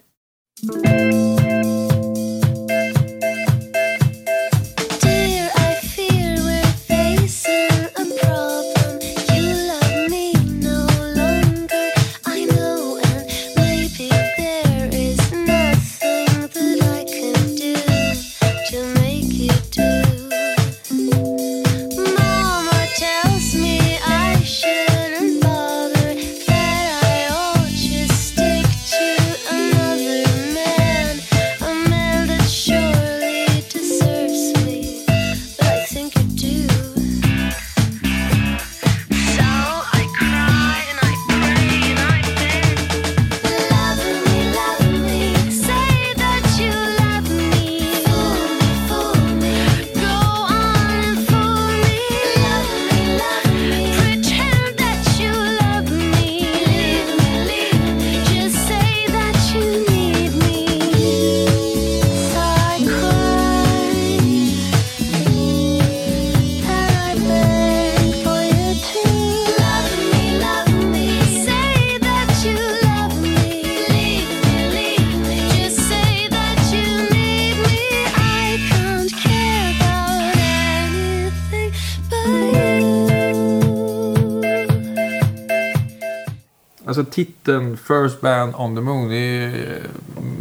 [87.18, 89.84] Titeln First Band on the Moon, det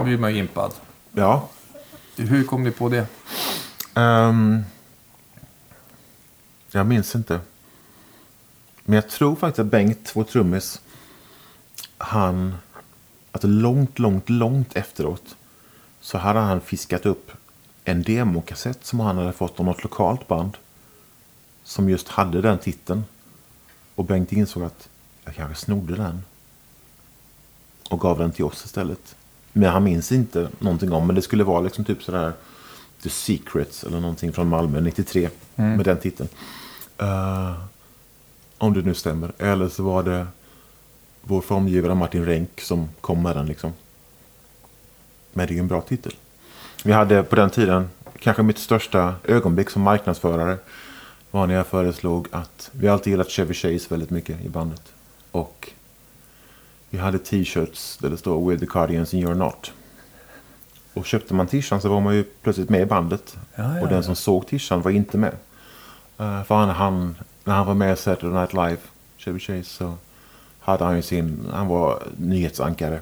[0.05, 0.73] blir man ju impad.
[1.13, 1.49] Ja,
[2.17, 3.07] Hur kom ni på det?
[3.95, 4.65] Ehm,
[6.71, 7.41] jag minns inte.
[8.85, 10.81] Men jag tror faktiskt att Bengt, vår trummis,
[11.99, 12.55] han...
[13.33, 15.37] Att långt, långt, långt efteråt
[16.01, 17.33] så hade han fiskat upp
[17.85, 20.57] en demokassett som han hade fått av något lokalt band.
[21.65, 23.05] Som just hade den titeln.
[23.95, 24.89] Och Bengt insåg att
[25.25, 26.23] jag kanske snodde den.
[27.91, 29.17] Och gav den till oss istället.
[29.53, 31.07] Men han minns inte någonting om.
[31.07, 32.33] Men det skulle vara liksom typ sådär
[33.03, 35.31] The Secrets eller någonting från Malmö 93.
[35.55, 36.29] Med den titeln.
[36.99, 37.53] Eh,
[38.59, 39.33] om det nu stämmer.
[39.39, 40.27] Eller så var det
[41.23, 43.73] vår formgivare Martin Renck som kom med den liksom.
[45.33, 46.13] Men det är ju en bra titel.
[46.85, 50.59] Vi hade på den tiden kanske mitt största ögonblick som marknadsförare.
[51.31, 54.83] Var när jag föreslog att vi alltid gillat Chevy Chase väldigt mycket i bandet.
[55.31, 55.73] Och
[56.91, 59.73] Vi hade t-shirts där det står We're the Cardigans and you're not.
[60.95, 63.37] Och köpte man t-shirten så var man ju plötsligt med i bandet.
[63.55, 64.03] Ja, ja, och den ja.
[64.03, 65.33] som såg t-shirten var inte med.
[66.19, 68.79] Eh, för han, han, när han var med i Saturday Night Live,
[69.17, 69.95] Chevy Chase, så
[70.61, 73.01] hade han ju sin, han var nyhetsankare.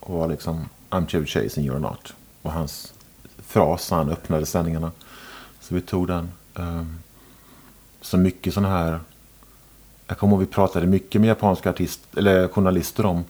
[0.00, 2.14] Och var liksom I'm Chevy Chase and you're not.
[2.42, 2.94] Och hans
[3.46, 4.92] fras han öppnade sändningarna.
[5.60, 6.32] Så vi tog den.
[6.54, 6.98] Um,
[8.00, 9.00] så mycket sån här...
[10.06, 13.24] Jag kommer ihåg vi pratade mycket med japanska artist, eller journalister om.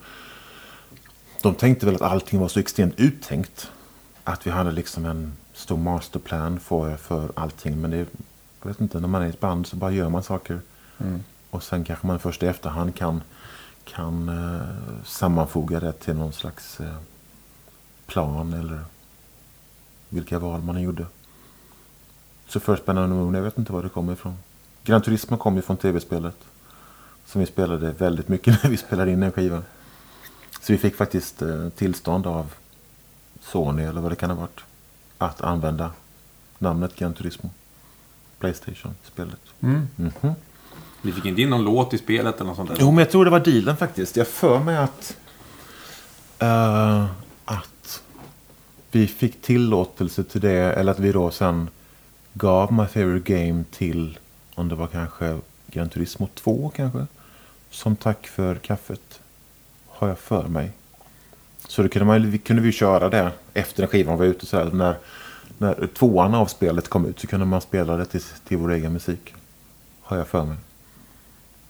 [1.42, 3.70] De tänkte väl att allting var så extremt uttänkt.
[4.24, 7.80] Att vi hade liksom en stor masterplan för, för allting.
[7.80, 7.96] Men det,
[8.62, 10.60] jag vet inte, när man är i ett band så bara gör man saker.
[11.50, 13.22] Och sen kanske man först i efterhand kan,
[13.84, 16.96] kan eh, sammanfoga det till någon slags eh,
[18.06, 18.84] plan eller
[20.08, 21.06] vilka val man gjorde.
[22.48, 24.36] Så First the Moon, jag vet inte var det kommer ifrån.
[24.84, 26.36] Gran Turismo kom ju från tv-spelet.
[27.34, 29.64] Som vi spelade väldigt mycket när vi spelade in den skivan.
[30.60, 32.52] Så vi fick faktiskt eh, tillstånd av
[33.40, 34.60] Sony eller vad det kan ha varit.
[35.18, 35.90] Att använda
[36.58, 37.50] namnet Gran Turismo.
[38.38, 39.40] Playstation-spelet.
[39.60, 39.88] Mm.
[39.96, 40.34] Mhm.
[41.02, 42.76] Vi fick inte in någon låt i spelet eller något sånt där.
[42.80, 44.16] Jo, men jag tror det var dealen faktiskt.
[44.16, 45.16] Jag för mig att...
[46.38, 47.06] eh,
[47.44, 48.02] att
[48.90, 50.72] vi fick tillåtelse till det.
[50.72, 51.70] Eller att vi då sen
[52.32, 54.18] gav My Favorite Game till...
[54.54, 57.06] Om det var kanske Gran Turismo 2 kanske.
[57.74, 59.20] Som tack för kaffet.
[59.88, 60.70] Har jag för mig.
[61.68, 64.46] Så då kunde, man, vi- kunde vi köra det efter när skivan var ute.
[64.46, 64.96] Så här, när,
[65.58, 68.92] när tvåan av spelet kom ut så kunde man spela det till, till vår egen
[68.92, 69.34] musik.
[70.02, 70.56] Har jag för mig.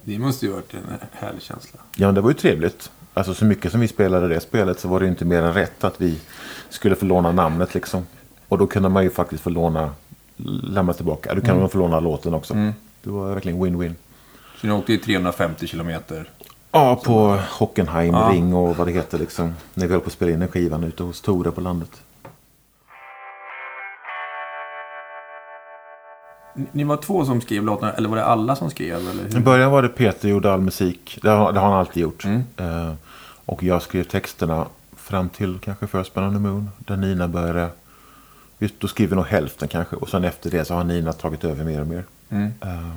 [0.03, 0.81] Det måste ju varit en
[1.13, 1.81] härlig känsla.
[1.97, 2.91] Ja, det var ju trevligt.
[3.15, 5.55] Alltså så mycket som vi spelade det spelet så var det ju inte mer än
[5.55, 6.21] rätt att vi
[6.71, 8.07] skulle få låna namnet liksom.
[8.49, 9.95] Och då kunde man ju faktiskt få låna,
[10.63, 11.35] lämna tillbaka.
[11.35, 12.55] Du kan man få låna låten också.
[13.03, 13.95] Det var verkligen win-win.
[14.65, 16.29] Så ni åkte i 350 kilometer.
[16.71, 18.59] Ja, på Hockenheim Ja.
[18.59, 19.55] och vad det heter liksom.
[19.75, 21.91] När vi höll på att spela in den skivan ute hos Tore på landet.
[26.73, 28.97] Ni- var två som skrev låtarna, eller var det alla som skrev?
[29.09, 29.41] Eller I hur?
[29.41, 31.19] början var det Peter gjorde all musik.
[31.23, 32.25] Det har, det har han alltid gjort.
[32.25, 32.43] Mm.
[32.57, 32.93] Eh,
[33.45, 36.71] och jag skrev texterna fram till kanske First Man on the Moon.
[36.79, 37.69] Där Nina började...
[38.59, 39.97] Just då skrev vi nog hälften kanske.
[39.97, 42.05] Och sen efter det så har Nina tagit över mer och mer.
[42.31, 42.53] Mm.
[42.61, 42.91] Eh,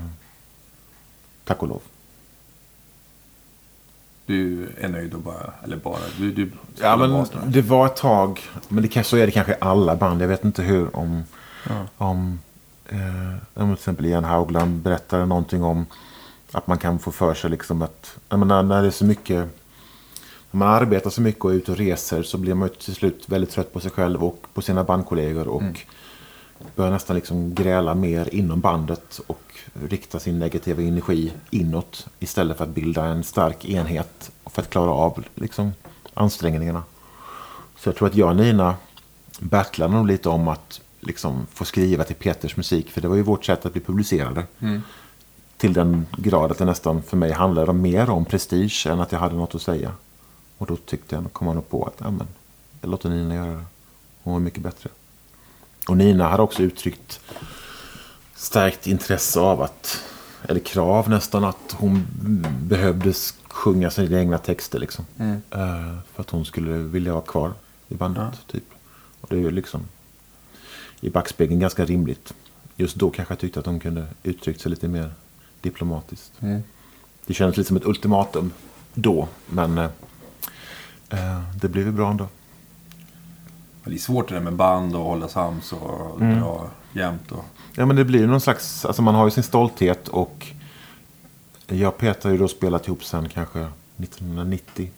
[1.47, 1.81] tack och lov.
[4.25, 8.41] Du är nöjd och bara, eller bara, du, du Ja, men det var ett tag.
[8.67, 10.21] Men det, så är det kanske i alla band.
[10.21, 10.95] Jag vet inte hur.
[10.95, 11.23] Om,
[11.69, 11.85] Ja.
[11.97, 12.39] om,
[12.85, 12.97] eh,
[13.53, 15.85] om till exempel Ian Haugland berättade någonting om
[16.51, 19.47] att man kan få för sig liksom att jag menar, när det är så mycket
[20.51, 23.23] när man arbetar så mycket och är ute och reser så blir man till slut
[23.29, 25.85] väldigt trött på sig själv och på sina bandkollegor och
[26.75, 29.41] börjar nästan liksom gräla mer inom bandet och
[29.73, 34.91] rikta sin negativa energi inåt istället för att bilda en stark enhet för att klara
[34.91, 35.71] av liksom,
[36.13, 36.83] ansträngningarna.
[37.77, 38.75] Så jag tror att jag och Nina
[39.39, 43.21] battlade nog lite om att liksom, få skriva till Peters musik för det var ju
[43.21, 44.43] vårt sätt att bli publicerade.
[45.57, 49.19] Till den grad att det nästan för mig handlade mer om prestige än att jag
[49.19, 49.91] hade något att säga.
[50.57, 52.01] Och då tyckte jag, kom jag nog på att
[52.81, 53.65] jag låter Nina göra det.
[54.23, 54.89] Hon var mycket bättre.
[55.87, 57.19] Och Nina hade också uttryckt
[58.37, 60.01] starkt intresse av att,
[60.47, 62.07] eller krav nästan, att hon
[62.61, 63.13] behövde
[63.49, 64.79] sjunga sina egna texter.
[64.79, 65.05] Liksom.
[65.17, 65.41] Mm.
[65.51, 67.53] Eh, för att hon skulle vilja vara kvar
[67.87, 68.39] i bandet.
[68.47, 68.63] Typ.
[69.21, 69.81] Och det är ju liksom
[71.01, 72.33] i backspegeln ganska rimligt.
[72.75, 75.11] Just då kanske jag tyckte att hon kunde uttryckt sig lite mer
[75.61, 76.31] diplomatiskt.
[76.41, 76.63] Mm.
[77.25, 78.51] Det kändes lite som ett ultimatum
[78.93, 79.89] då, men eh,
[81.09, 82.27] eh, det blev ju bra ändå.
[83.83, 86.39] Det är svårt det där med band och hålla sams och Mm.
[86.39, 87.31] dra jämnt.
[87.31, 87.45] Och...
[87.79, 90.47] Ja, men det blir någon slags, alltså man har ju sin stolthet och
[91.67, 93.67] jag och Peter har ju då spelat ihop sen kanske
[93.97, 94.91] 1990.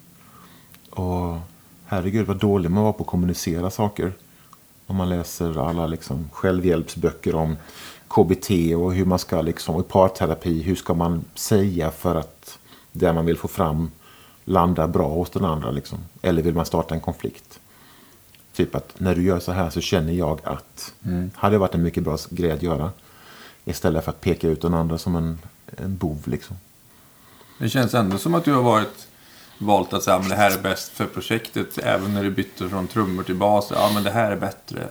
[0.89, 1.37] Och
[1.85, 4.13] herregud vad dålig man var på att kommunicera saker.
[4.87, 7.57] Om man läser alla liksom självhjälpsböcker om
[8.07, 12.59] KBT och hur man ska liksom, och parterapi, hur ska man säga för att
[12.91, 13.91] det man vill få fram
[14.45, 15.99] landar bra hos den andra liksom.
[16.21, 17.58] Eller vill man starta en konflikt?
[18.59, 20.93] Typ att när du gör så här så känner jag att.
[21.35, 22.91] Hade varit en mycket bra grej att göra.
[23.65, 25.39] Istället för att peka ut den andra som en,
[25.77, 26.55] en bov liksom.
[27.59, 29.07] Det känns ändå som att du har varit
[29.57, 31.77] valt att säga att det här är bäst för projektet.
[31.77, 33.67] Även när du bytte från trummor till bas.
[33.75, 34.87] Ja, men det här är bättre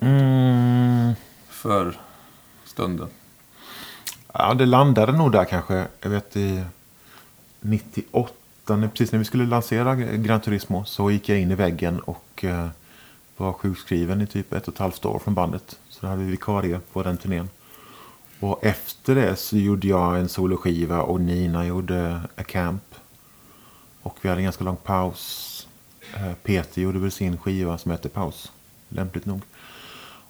[0.00, 1.12] Mm.
[1.48, 2.00] för
[2.64, 3.08] stunden.
[4.34, 5.86] Ja, det landade nog där kanske.
[6.00, 6.64] Jag vet i
[7.60, 8.32] 98,
[8.76, 12.44] när- precis när vi skulle lansera Gran Turismo så gick jag in i väggen och
[12.44, 12.68] eh,
[13.42, 15.78] var sjukskriven i typ ett och ett halvt år från bandet.
[15.88, 17.48] Så då hade vi vikarie på den turnén.
[18.40, 22.94] Och efter det så gjorde jag en soloskiva och Nina gjorde A Camp.
[24.02, 25.66] Och vi hade en ganska lång paus.
[26.14, 28.52] Eh, Peter gjorde väl sin skiva som hette Paus.
[28.88, 29.40] Lämpligt nog.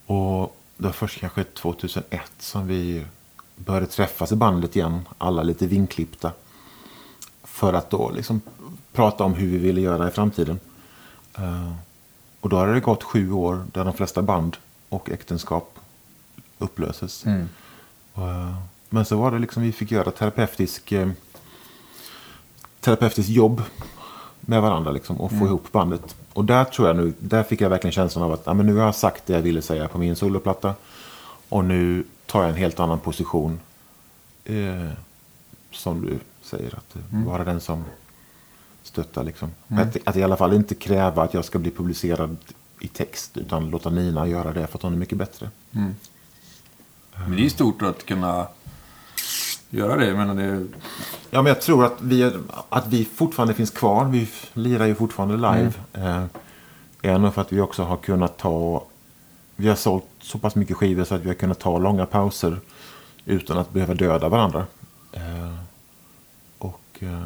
[0.07, 3.05] Och det var först kanske 2001 som vi
[3.57, 5.09] började träffas i bandet igen.
[5.19, 6.33] Alla lite vinklippta.
[7.45, 8.41] För att då liksom
[8.93, 10.61] prata om hur vi ville göra i framtiden.
[11.35, 11.73] Eh,
[12.43, 14.57] och då hade det gått sju år där de flesta band
[14.89, 15.79] och äktenskap
[16.59, 17.25] upplöses.
[18.13, 18.55] Och, eh,
[18.91, 21.11] men så var det liksom vi fick göra terapeutisk, eh,
[22.81, 23.63] terapeutiskt jobb
[24.41, 26.17] med varandra liksom, och få ihop bandet.
[26.33, 28.77] Och där tror jag nu, där fick jag verkligen känslan av att ja, men nu
[28.77, 30.75] har jag sagt det jag ville säga på min soloplatta.
[31.49, 33.61] Och nu tar jag en helt annan position.
[34.45, 34.91] Eh,
[35.71, 37.85] som du säger, att eh, vara den som
[38.83, 39.25] stöttar.
[39.25, 39.51] Liksom.
[39.69, 42.37] Att, att i alla fall inte kräva att jag ska bli publicerad
[42.81, 43.37] i text.
[43.37, 45.51] Utan låta Nina göra det för att hon är mycket bättre.
[45.71, 48.47] Men det är stort att kunna
[49.71, 50.07] göra det.
[50.07, 50.67] Jag menar, det
[51.31, 54.05] Ja, men jag tror att vi, är- att vi fortfarande finns kvar.
[54.05, 55.73] Vi lirar ju fortfarande live.
[55.93, 56.25] Eh,
[57.03, 58.85] är nog för att vi också har kunnat ta...
[59.57, 62.61] Vi har sålt så pass mycket skivor så att vi har kunnat ta långa pauser
[63.25, 64.67] utan att behöva döda varandra.
[65.13, 65.55] Eh,
[66.59, 67.23] och eh,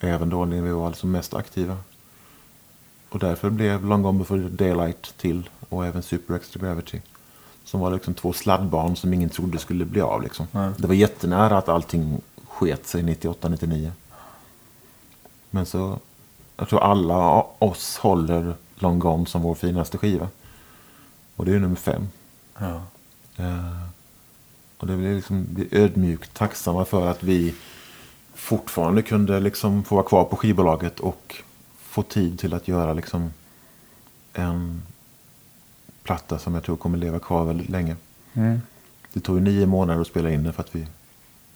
[0.00, 1.76] även då när vi var alltså mest aktiva.
[3.08, 7.00] Och därför blev Long Gone Before Daylight till och även Super Extra Gravity.
[7.64, 10.22] Som var liksom två sladdbarn som ingen trodde skulle bli av.
[10.22, 10.46] Liksom.
[10.76, 13.90] Det var jättenära att allting sket sig 98-99.
[15.50, 15.98] Men så,
[16.56, 20.28] jag tror alla oss håller Long Gone som vår finaste skiva.
[21.36, 22.08] Och det är nummer fem.
[22.58, 22.82] ja.
[23.36, 23.82] Eh,
[24.78, 27.54] och det blir liksom vi är ödmjukt tacksamma för att vi
[28.38, 31.36] fortfarande kunde liksom få vara kvar på skivbolaget och
[31.78, 33.32] få tid till att göra liksom
[34.32, 34.82] en
[36.02, 37.96] platta som jag tror kommer leva kvar väldigt länge.
[38.32, 38.60] Mm.
[39.12, 40.86] Det tog ju nio månader att spela in den för att vi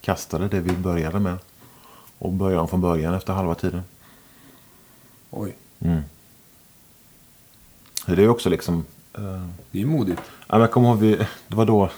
[0.00, 1.38] kastade det vi började med.
[2.18, 3.82] Och började om från början efter halva tiden.
[5.30, 6.02] Oj, Mm.
[8.06, 8.84] Det är också liksom...
[9.14, 10.22] eh, det är modigt.
[10.46, 11.16] Ja, men kommer ihåg, vi,
[11.48, 11.90] det var då...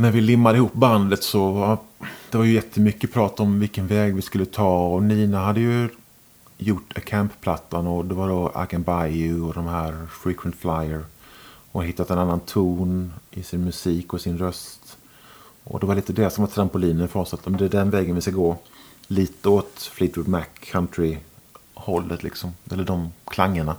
[0.00, 1.78] När vi limmade ihop bandet så var
[2.30, 4.86] det var ju jättemycket prat om vilken väg vi skulle ta.
[4.86, 5.88] Och Nina hade ju
[6.58, 10.56] gjort A Camp-plattan och det var då I Can Buy You och de här Frequent
[10.56, 11.04] Flyer.
[11.72, 14.96] Och hittat en annan ton i sin musik och sin röst.
[15.64, 17.34] Och det var lite det som var trampolinen för oss.
[17.34, 18.56] Att det är den vägen vi ska gå.
[19.06, 22.52] Lite åt Fleetwood Mac country-hållet liksom.
[22.70, 23.76] Eller de klangerna.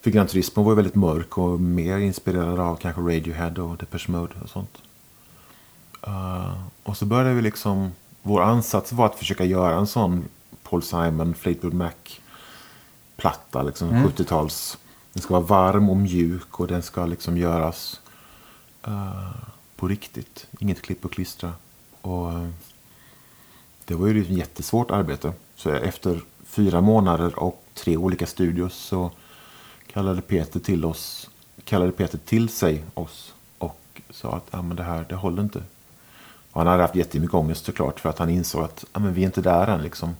[0.00, 4.08] För Gran Turismo var ju väldigt mörk och mer inspirerad av kanske Radiohead och Depeche
[4.08, 4.78] Mode och sånt.
[6.06, 7.92] Uh, och så började vi liksom,
[8.22, 10.24] vår ansats var att försöka göra en sån
[10.62, 14.78] Paul Simon, Fleetwood Mac-platta, liksom 70-tals.
[15.12, 18.00] Den ska vara varm och mjuk och den ska liksom göras
[18.86, 19.30] eh,
[19.76, 20.46] på riktigt.
[20.58, 21.52] Inget klipp och klistra.
[22.00, 22.48] Och eh,
[23.84, 25.32] det var ju ett jättesvårt arbete.
[25.56, 29.10] Så efter fyra månader och tre olika studios så
[29.86, 31.30] kallade Peter till oss,
[31.64, 35.62] kallade Peter till sig oss och sa att ah, men det här det håller inte.
[36.52, 39.26] Han hade haft jättemycket ångest såklart för att han insåg att ah, men vi är
[39.26, 39.82] inte där än.
[39.82, 40.16] Liksom.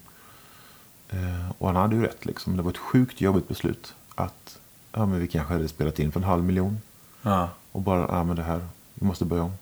[1.09, 2.27] Eh, och han hade ju rätt.
[2.27, 2.57] Liksom.
[2.57, 3.95] Det var ett sjukt jobbigt beslut.
[4.15, 4.59] Att
[4.93, 6.81] ah, men vi kanske hade spelat in för en halv miljon.
[7.23, 7.49] Ja.
[7.73, 9.53] Och bara, ah, men det här, vi måste börja om.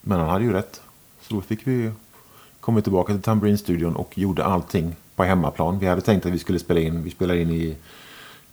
[0.00, 0.80] Men han hade ju rätt.
[1.20, 1.92] Så då fick vi
[2.60, 5.78] komma tillbaka till Tambourine-studion och gjorde allting på hemmaplan.
[5.78, 7.76] Vi hade tänkt att vi skulle spela in, vi spelade in i,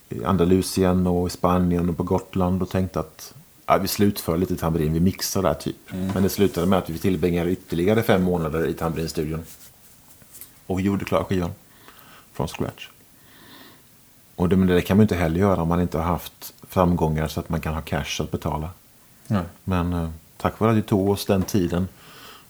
[0.09, 3.34] i Andalusien och i Spanien och på Gotland och tänkte att
[3.66, 5.76] ja, vi slutför lite tamburin, vi mixar där typ.
[6.14, 9.43] Men det slutade med att vi tillbringade ytterligare fem månader i Tambourine-studion.
[10.68, 11.51] Och gjorde klar skivan.
[12.34, 12.89] Från scratch.
[14.36, 16.53] Och det, men det kan man ju inte heller göra om man inte har haft
[16.62, 18.70] framgångar så att man kan ha cash att betala.
[19.28, 19.43] Nej.
[19.64, 21.88] Men eh, tack vare att vi tog oss den tiden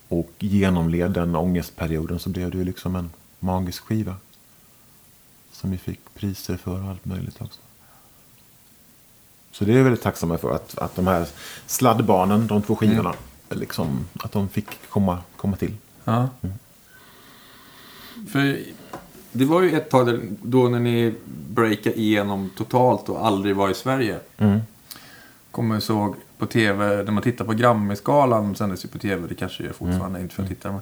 [0.08, 3.10] och genomled den ångestperioden så blev det ju liksom en
[3.40, 4.16] magisk skiva.
[5.52, 7.62] Som vi fick priser för och allt möjligt också.
[9.52, 11.28] Så det är jag väldigt tacksamma för att, att de här
[11.66, 13.14] sladdbarnen, de två skivorna,
[13.50, 15.74] liksom, att de fick komma, komma till.
[16.04, 16.30] Ja.
[18.32, 18.60] För
[19.32, 21.14] det var ju ett tag då när ni
[21.50, 24.20] breakade igenom totalt och aldrig var i Sverige.
[25.52, 29.36] Kommer jag såg på tv, när man tittar på Grammy-skalan, sändes ju på tv, det
[29.36, 30.72] kanske gör fortfarande, inte för att titta.
[30.72, 30.82] Men,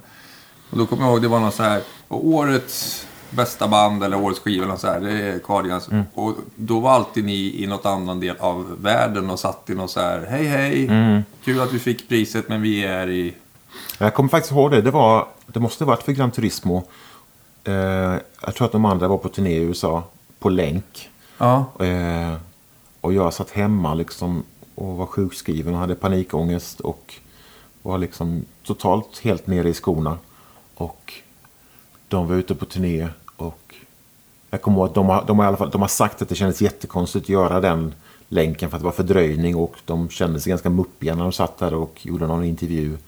[0.70, 4.20] och då kommer jag ihåg, det var någon så här, och årets bästa band eller
[4.22, 5.88] årets skiva eller så här, det är Cardigans.
[6.14, 9.90] Och då var alltid ni i något annan del av världen och satt i något
[9.90, 10.86] så här, hej hej,
[11.44, 13.34] kul att vi fick priset men vi är i...
[13.98, 14.82] Jag kommer faktiskt ihåg det.
[14.82, 16.84] Det, var, det måste ha varit för Gran Turismo.
[17.64, 17.74] Eh,
[18.40, 20.02] jag tror att de andra var på turné i USA.
[20.38, 21.10] På länk.
[21.38, 21.64] Ja.
[21.80, 22.34] Eh,
[23.00, 24.42] och jag satt hemma liksom
[24.74, 27.14] och var sjukskriven och hade panikångest och
[27.82, 30.18] var liksom totalt helt nere i skorna.
[30.74, 31.14] Och
[32.10, 33.74] de var ute på turné och
[34.50, 36.28] jag kommer ihåg att de har, de har, i alla fall, de har sagt att
[36.28, 37.94] det kändes jättekonstigt att göra den
[38.28, 41.58] länken för att det var fördröjning och de kände sig ganska muppiga när de satt
[41.58, 42.98] där och gjorde någon intervju.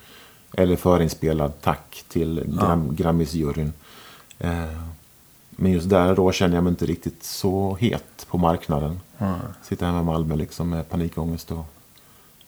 [0.52, 3.72] Eller förinspelad tack till Gram, Grammisjuryn.
[4.38, 4.82] Eh,
[5.50, 9.00] men just där då känner jag mig inte riktigt så het på marknaden.
[9.62, 11.66] Sitta hemma i Malmö liksom med panikångest och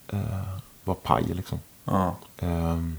[0.08, 1.58] eh, vara paj liksom.
[1.84, 2.16] Ja.
[2.38, 2.96] Ehm,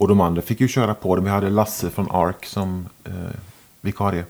[0.00, 1.22] och de andra fick ju köra på det.
[1.22, 3.12] Vi hade Lasse från Ark som eh,
[3.80, 4.24] vikarie.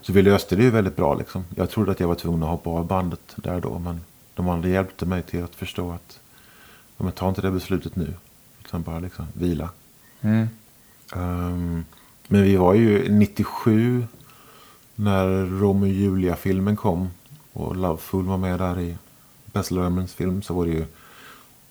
[0.00, 1.44] Så vi löste det ju väldigt bra liksom.
[1.56, 3.78] Jag trodde att jag var tvungen att hoppa av bandet där då.
[3.78, 4.00] Men
[4.34, 6.20] de andra hjälpte mig till att förstå att
[6.96, 8.14] ja, men ta inte det beslutet nu.
[8.64, 9.68] Utan bara liksom vila.
[10.20, 10.48] Mm.
[11.16, 11.84] Ehm,
[12.26, 14.04] men vi var ju 97
[14.94, 15.26] när
[15.60, 17.10] Romeo och Julia-filmen kom.
[17.52, 18.96] Och Loveful var med där i
[19.44, 20.42] Bess Lermans film.
[20.42, 20.84] Så var det ju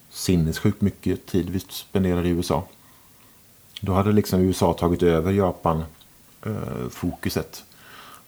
[0.09, 2.67] sinnessjukt mycket tid vi spenderade i USA.
[3.80, 7.63] Då hade liksom USA tagit över Japan-fokuset.
[7.63, 7.69] Eh,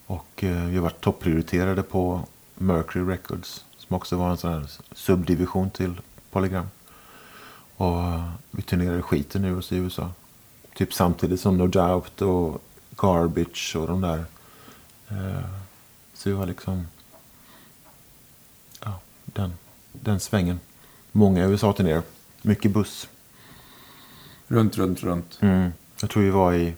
[0.06, 2.22] och eh, vi har varit topprioriterade på
[2.56, 3.66] Mercury Records.
[3.78, 6.66] Som också var en sån här subdivision till Polygram.
[7.78, 10.10] Och eh, vi turnerade skiten ur oss i USA.
[10.74, 12.62] Typ samtidigt som No Doubt och
[12.96, 14.26] Garbage och de där.
[16.14, 16.88] Så vi var liksom...
[18.80, 19.54] Ja, den,
[19.92, 20.60] den svängen.
[21.12, 22.02] Många USA-turnéer.
[22.42, 23.08] Mycket buss.
[24.52, 25.38] Runt, runt, runt.
[25.42, 25.72] Mm.
[26.02, 26.74] Jag tror vi var i...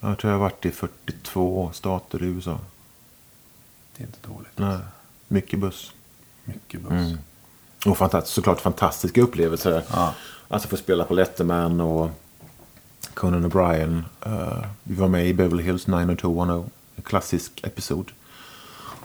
[0.00, 2.58] Jag tror jag har varit i 42 stater i USA.
[3.96, 4.52] Det är inte dåligt.
[4.58, 4.78] Nej,
[5.28, 5.92] mycket buss.
[6.44, 6.92] Mycket buss.
[6.92, 7.18] Mm.
[7.86, 9.82] Och fantastiskt, såklart fantastiska upplevelser.
[9.92, 10.14] Ja.
[10.48, 12.10] Alltså få spela på Letterman och
[13.14, 14.02] Conan O'Brien.
[14.26, 16.70] Eh, vi var med i Beverly Hills 90210.
[16.96, 18.10] En klassisk episod.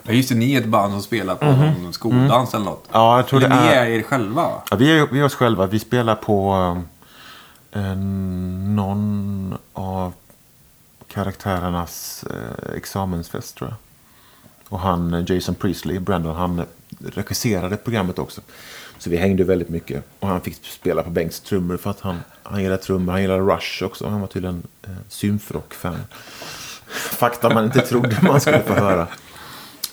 [0.02, 1.44] Ja, just det, ni är ett band som spelar på
[1.82, 2.88] någon skoldans eller något.
[2.92, 4.50] Ja, jag tror eller det ni är- är er själva.
[4.70, 5.66] Ja, vi, är, vi är oss själva.
[5.66, 6.82] Vi spelar på
[7.74, 10.12] eh, någon av
[11.08, 13.76] karaktärernas eh, examensfest tror jag.
[14.68, 16.64] Och han, eh, Jason Priestley, Brandon, han
[17.00, 18.40] regisserade programmet också.
[18.98, 20.04] Så vi hängde väldigt mycket.
[20.20, 23.12] Och han fick spela på Bengts trummor för att han, han gillar trummor.
[23.12, 24.08] Han gillade Rush också.
[24.08, 26.00] Han var tydligen eh, symfrock-fan.
[26.88, 29.08] Fakta man inte trodde man skulle få höra.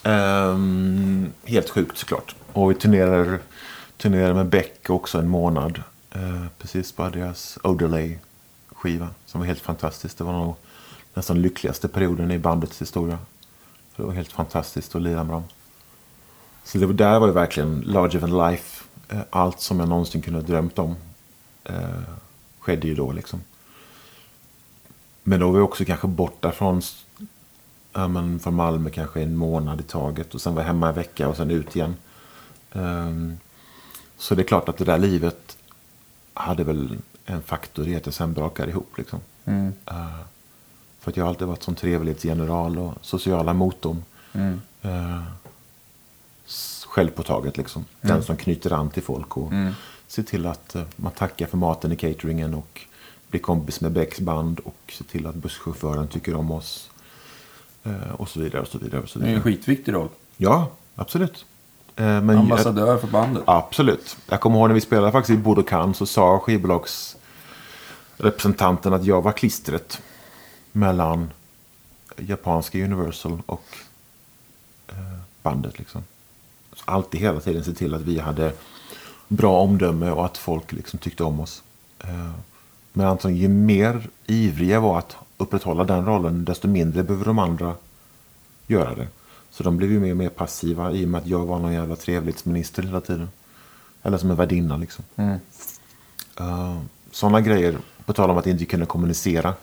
[0.03, 2.36] Um, helt sjukt såklart.
[2.53, 3.39] Och vi turnerade,
[3.97, 5.84] turnerar med Beck också en månad.
[6.12, 9.09] Eh, precis på deras Odelay-skiva.
[9.26, 10.18] Som var helt fantastiskt.
[10.18, 10.55] Det var nog
[11.14, 13.20] nästan lyckligaste perioden i bandets historia.
[13.91, 15.43] För det var helt fantastiskt att lira med dem.
[16.64, 18.84] Så det var, där var det verkligen larger than life.
[19.09, 20.95] Eh, allt som jag någonsin kunde ha drömt om
[21.64, 22.01] eh,
[22.59, 23.41] skedde ju då liksom.
[25.24, 26.82] Men då var vi också kanske borta från,
[27.93, 30.36] ja, men från Malmö kanske en månad i taget.
[30.36, 31.95] Och sen var jag hemma en vecka och sen ut igen.
[32.72, 33.38] Ehm,
[34.18, 35.57] så det är klart att det där livet
[36.41, 38.97] hade väl en faktor i att jag sen brakade ihop.
[38.97, 39.19] Liksom.
[39.45, 39.73] Mm.
[39.85, 40.19] Eh,
[40.99, 44.03] för att jag har alltid varit som trevlighetsgeneral och sociala motorn.
[44.33, 44.61] Mm.
[44.81, 45.23] Eh,
[46.47, 47.85] s- självpåtaget liksom.
[48.01, 49.73] Den som knyter an till folk och Mm.
[50.07, 52.81] ser till att eh, man tackar för maten i cateringen och
[53.27, 56.89] blir kompis med Becks band och ser till att busschauffören tycker om oss.
[57.83, 59.01] Eh, och så vidare och så vidare.
[59.01, 59.43] Och så Det är en vidare.
[59.55, 60.09] skitviktig roll.
[60.37, 61.45] Ja, absolut.
[62.01, 63.43] Eh, men Ambassadör för bandet.
[63.45, 64.17] Absolut.
[64.29, 69.31] Jag kommer ihåg när vi spelade faktiskt i Budokan så sa skivbolagsrepresentanten att jag var
[69.31, 70.01] klistret
[70.71, 71.31] mellan
[72.17, 73.65] japanska Universal och
[74.87, 74.95] eh,
[75.41, 75.79] bandet.
[75.79, 76.03] Liksom.
[76.73, 78.53] Så alltid hela tiden se till att vi hade
[79.27, 81.63] bra omdöme och att folk liksom tyckte om oss.
[81.99, 82.31] Eh,
[82.93, 87.75] men antagligen ju mer ivriga var att upprätthålla den rollen desto mindre behöver de andra
[88.67, 89.07] göra det.
[89.62, 91.74] Så de blev ju mer och mer passiva i och med att jag var någon
[91.74, 93.30] jävla trevlighetsminister hela tiden.
[94.03, 95.05] Eller som en värdinna liksom.
[95.16, 95.39] Mm.
[97.12, 99.53] Sådana grejer, på tal om att inte kunna kommunicera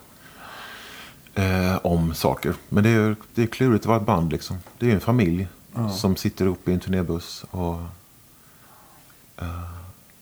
[1.34, 2.54] eh, om saker.
[2.68, 4.56] Men det är det är klurigt att vara ett band liksom.
[4.78, 5.48] Det är ju en familj
[5.96, 7.44] som sitter uppe i en turnébuss.
[7.50, 7.78] Och,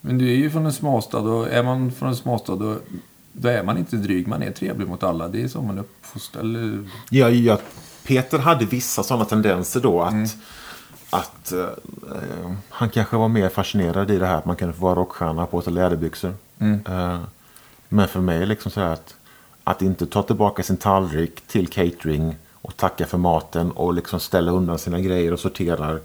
[0.01, 2.79] Men du är ju från en småstad och är man från en småstad då,
[3.33, 4.29] då är man inte dryg.
[4.29, 5.29] Man är trevlig mot alla.
[5.29, 6.41] Det är så man uppfostrar.
[6.43, 6.89] Eller...
[7.11, 7.59] ja, ja,
[8.07, 10.36] Peter hade vissa sådana tendenser då att,
[11.11, 14.80] att eh, eh, han kanske var mer fascinerad i det här att man kunde få
[14.80, 16.34] vara rockstjärna och på sig läderbyxor.
[16.88, 17.20] Eh,
[17.88, 19.14] men för mig liksom så här att,
[19.64, 24.52] att inte ta tillbaka sin tallrik till catering och tacka för maten och liksom ställa
[24.52, 25.98] undan sina grejer och sortera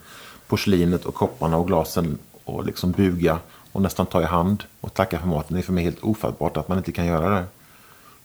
[0.47, 3.39] porslinet och kopparna och glasen och liksom buga
[3.72, 5.54] och nästan ta i hand och tacka för maten.
[5.54, 7.45] Det är för mig helt ofattbart att man inte kan göra det.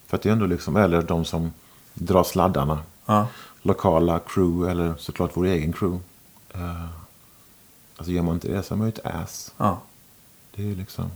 [0.07, 1.53] För att det är ändå liksom, eller de som
[1.95, 2.79] drar sladdarna.
[3.07, 3.27] Ja.
[3.63, 6.05] Lokala crew eller såklart vår egen crew.
[6.55, 6.87] Uh,
[7.97, 9.55] alltså gör man inte det så är man ju ett ass.
[9.57, 9.81] ja.
[10.55, 11.11] Det är ju liksom...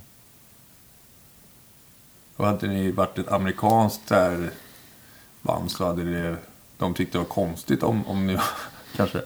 [2.36, 4.50] Och hade ni varit ett amerikanskt där
[5.42, 6.36] band så hade det,
[6.78, 8.38] de tyckte det var konstigt om, om ni
[8.96, 9.22] kanske...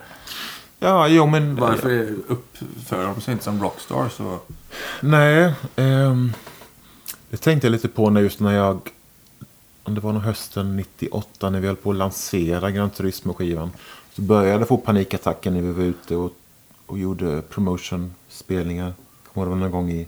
[0.79, 1.57] Ja, jo men...
[1.57, 4.13] Varför uppför de sig inte som rockstars?
[4.13, 4.39] Så...
[5.01, 6.33] Nej, ehm,
[7.31, 8.91] det tänkte jag lite på när just när jag...
[9.85, 13.71] Det var nog hösten 98 när vi höll på att lansera Gran Turismo-skivan.
[14.13, 16.33] Så började jag få panikattacker när vi var ute och,
[16.87, 18.93] och gjorde promotion-spelningar.
[19.33, 20.07] Kommer det någon gång i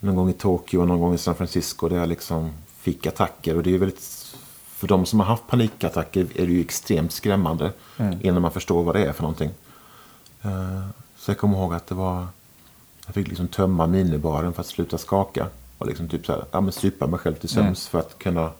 [0.00, 3.56] någon gång i Tokyo och någon gång i San Francisco där jag liksom fick attacker.
[3.56, 4.34] Och det är väldigt,
[4.68, 7.72] för de som har haft panikattacker är det ju extremt skrämmande
[8.20, 9.50] innan man förstår vad det är för någonting.
[10.42, 10.86] Eh,
[11.18, 12.26] Så jag kommer ihåg att det var,
[13.06, 15.46] jag fick liksom tömma minibaren för att sluta skaka.
[15.78, 18.50] Och liksom typ så här, ja men supa mig själv till sömns för att kunna...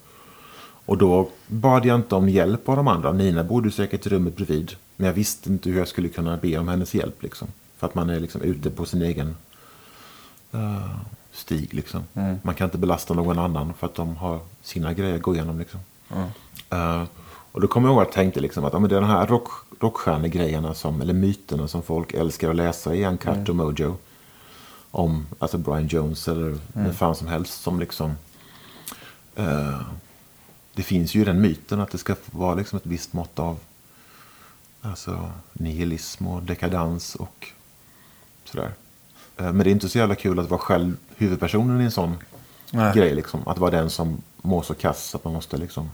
[0.86, 3.12] Och då bad jag inte om hjälp av de andra.
[3.12, 4.72] Nina bodde säkert i rummet bredvid.
[4.96, 7.48] Men jag visste inte hur jag skulle kunna be om hennes hjälp liksom.
[7.76, 9.36] För att man är liksom ute på sin egen
[10.52, 10.90] eh,
[11.32, 12.02] stig liksom.
[12.42, 15.58] Man kan inte belasta någon annan för att de har sina grejer att gå igenom
[15.58, 15.80] liksom.
[16.70, 17.04] Eh,
[17.52, 19.10] och då kommer jag ihåg att jag tänkte liksom att ja, men det är de
[19.10, 19.48] här rock,
[19.80, 23.96] rockstjärnegrejerna som, eller myterna som folk älskar att läsa i Uncut och Mojo.
[24.91, 28.14] Om alltså Brian Jones eller vem fan som helst som liksom
[29.36, 29.80] eh,
[30.74, 33.59] det finns ju den myten att det ska vara liksom ett visst mått av
[34.82, 37.47] alltså, nihilism och dekadans och
[38.45, 38.72] sådär.
[39.36, 42.16] Eh, Men det är inte så jävla kul att vara själv huvudpersonen i en sån
[42.70, 42.95] Nej.
[42.95, 43.14] grej.
[43.14, 43.49] Liksom.
[43.49, 45.91] Att vara den som mår så kass att man måste liksom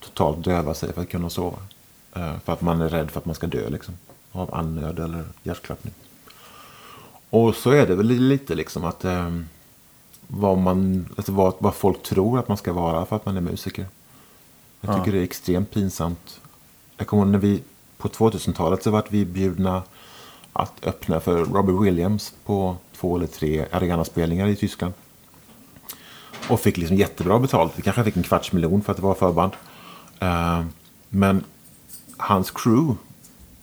[0.00, 1.58] totalt döva sig för att kunna sova.
[2.14, 3.94] Eh, För att man är rädd för att man ska dö liksom.
[4.32, 5.94] Av andnöd eller hjärtklappning.
[7.34, 9.30] Och så är det väl lite liksom att eh,
[10.26, 13.40] vad, man, alltså vad, vad folk tror att man ska vara för att man är
[13.40, 13.86] musiker.
[14.80, 16.40] Jag tycker det är extremt pinsamt.
[16.96, 17.62] Jag kommer ihåg när vi
[17.96, 19.82] på 2000-talet så vart vi bjudna
[20.52, 24.94] att öppna för Robbie Williams på två eller tre arenaspelningar i Tyskland.
[26.48, 27.72] Och fick liksom jättebra betalt.
[27.76, 29.52] Vi kanske fick en kvarts miljon för att det var förband.
[30.20, 30.62] Eh,
[31.08, 31.44] men
[32.16, 32.96] hans crew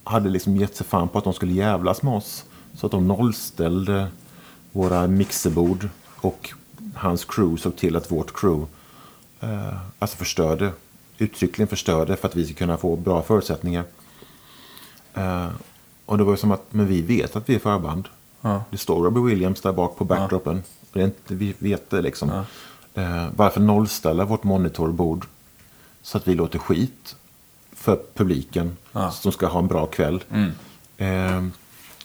[0.03, 2.45] hade liksom gett sig fan på att de skulle jävlas med oss.
[2.75, 4.07] Så att de nollställde
[4.71, 6.49] våra mixerbord och
[6.95, 8.67] hans crew såg till att vårt crew
[9.39, 10.71] eh, alltså förstörde,
[11.17, 13.83] uttryckligen förstörde för att vi skulle kunna få bra förutsättningar.
[15.13, 15.47] Eh,
[16.05, 18.07] och det var ju som att, men vi vet att vi är förband.
[18.41, 18.63] Ja.
[18.69, 20.57] Det står Robbie Williams där bak på backdropen.
[20.81, 22.29] Och Det är inte, vi vet det liksom.
[22.93, 25.25] Eh, varför nollställa vårt monitorbord
[26.01, 27.15] så att vi låter skit
[27.73, 29.11] för publiken Ja.
[29.11, 30.23] som ska ha en bra kväll.
[30.97, 31.43] Eh,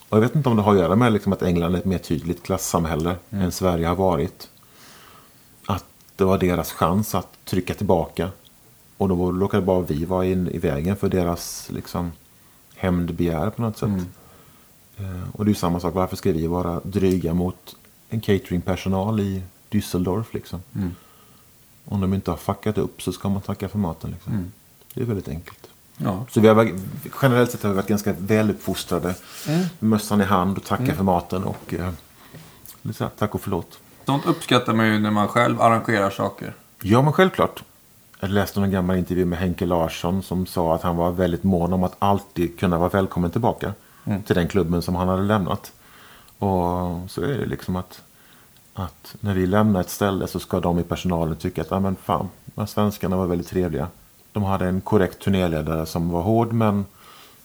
[0.09, 1.85] och jag vet inte om det har att göra med liksom att England är ett
[1.85, 4.49] mer tydligt klassamhälle än Sverige har varit.
[5.67, 5.85] Att
[6.17, 8.31] det var deras chans att trycka tillbaka.
[8.97, 12.13] Och då råkade bara vi vara in, i vägen för deras liksom,
[12.77, 13.89] hämndbegär på något sätt.
[14.97, 17.77] Eh, och det är ju samma sak, varför ska vi vara dryga mot
[18.09, 20.61] en cateringpersonal i Düsseldorf liksom?
[21.85, 24.33] Om de inte har fuckat upp så ska man tacka för maten liksom.
[24.95, 25.69] Det är väldigt enkelt.
[25.97, 26.27] Ja.
[26.31, 26.71] Så vi har,
[27.23, 29.15] generellt sett har vi varit ganska väluppfostrade.
[29.47, 33.79] Med mössan i hand och tacka för maten och eh, tack och förlåt.
[34.07, 36.55] Sånt uppskattar man ju när man själv arrangerar saker.
[36.83, 37.63] Ja, men självklart.
[38.21, 41.73] Jag läste en gammal intervju med Henke Larsson som sa att han var väldigt mån
[41.73, 43.73] om att alltid kunna vara välkommen tillbaka
[44.27, 45.73] till den klubben som han hade lämnat.
[46.39, 48.03] Och så är det liksom att,
[48.75, 51.97] att när vi lämnar ett ställe så ska de i personalen tycka att, ja men
[51.97, 52.29] fan,
[52.67, 53.89] svenskarna var väldigt trevliga.
[54.37, 56.85] De hade en korrekt turnéledare som var hård men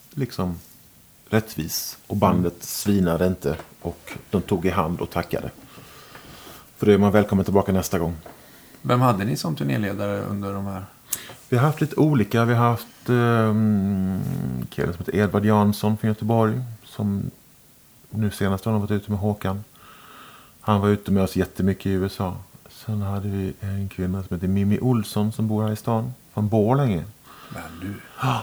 [0.10, 0.59] liksom
[1.30, 1.97] rättvis.
[2.08, 5.50] Och bandet svinade inte och de tog i hand och tackade.
[6.78, 8.16] För då är man välkommen tillbaka nästa gång.
[8.82, 10.86] Vem hade ni som turnéledare under de här?
[11.50, 12.46] Vi har haft lite olika.
[12.46, 14.20] Vi har haft um,
[14.70, 16.62] killen som heter Edvard Jansson från Göteborg.
[16.86, 17.32] Som
[18.09, 19.63] nu senast har varit ute med Håkan.
[20.62, 22.38] Han var ute med oss jättemycket i USA.
[22.70, 26.13] Sen hade vi en kvinna som heter Mimmi Olsson som bor här i stan.
[26.33, 27.03] Från Borlänge.
[27.49, 27.93] Men du.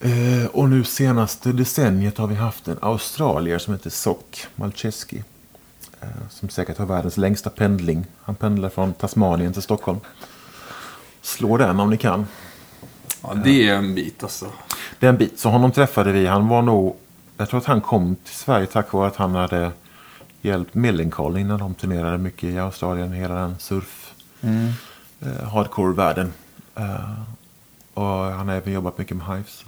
[0.00, 5.24] Eh, och nu senaste decenniet har vi haft en australier som heter Sock Malcheski.
[6.00, 8.06] Eh, som säkert har världens längsta pendling.
[8.22, 10.00] Han pendlar från Tasmanien till Stockholm.
[11.22, 12.26] Slå den om ni kan.
[13.22, 14.46] Ja, det är en bit alltså.
[14.98, 15.38] Det är en bit.
[15.38, 16.26] Så honom träffade vi.
[16.26, 16.96] Han var nog...
[17.36, 19.70] Jag tror att han kom till Sverige tack vare att han hade
[20.42, 23.12] hjälpt Millencolin när de turnerade mycket i Australien.
[23.12, 24.14] Hela den surf...
[25.20, 26.32] Eh, hardcore-världen.
[26.76, 27.22] Eh,
[27.94, 29.64] och han har även jobbat mycket med Hives.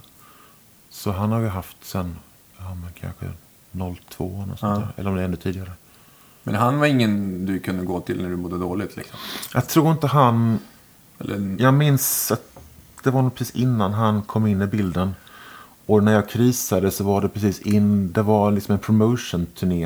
[0.91, 2.17] Så han har vi haft sen...
[2.59, 3.27] Ja, men kanske
[4.09, 4.93] 02 eller, sånt Ja.
[4.97, 5.73] eller om det är ännu tidigare.
[6.43, 9.19] Men han var ingen du kunde gå till när du mådde dåligt liksom?
[9.55, 10.59] Jag tror inte han...
[11.19, 12.43] Eller, Jag minns att
[13.05, 15.15] det var nog precis innan han kom in i bilden.
[15.87, 19.85] Och när jag krisade så var det precis in, det var liksom en promotion-turné.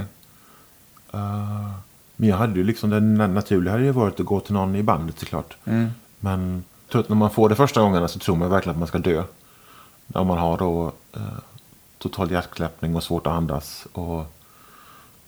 [1.13, 1.71] Eh,
[2.17, 4.77] men jag hade ju liksom, det na- naturliga hade ju varit att gå till någon
[4.77, 5.57] i bandet såklart.
[5.65, 5.91] Mm.
[6.21, 8.89] Men tror att när man får det första gångerna så tror man verkligen att man
[8.89, 9.25] ska dö.
[10.07, 11.39] När man har då eh,
[11.99, 13.87] total hjärtklappning och svårt att andas.
[13.93, 14.25] Och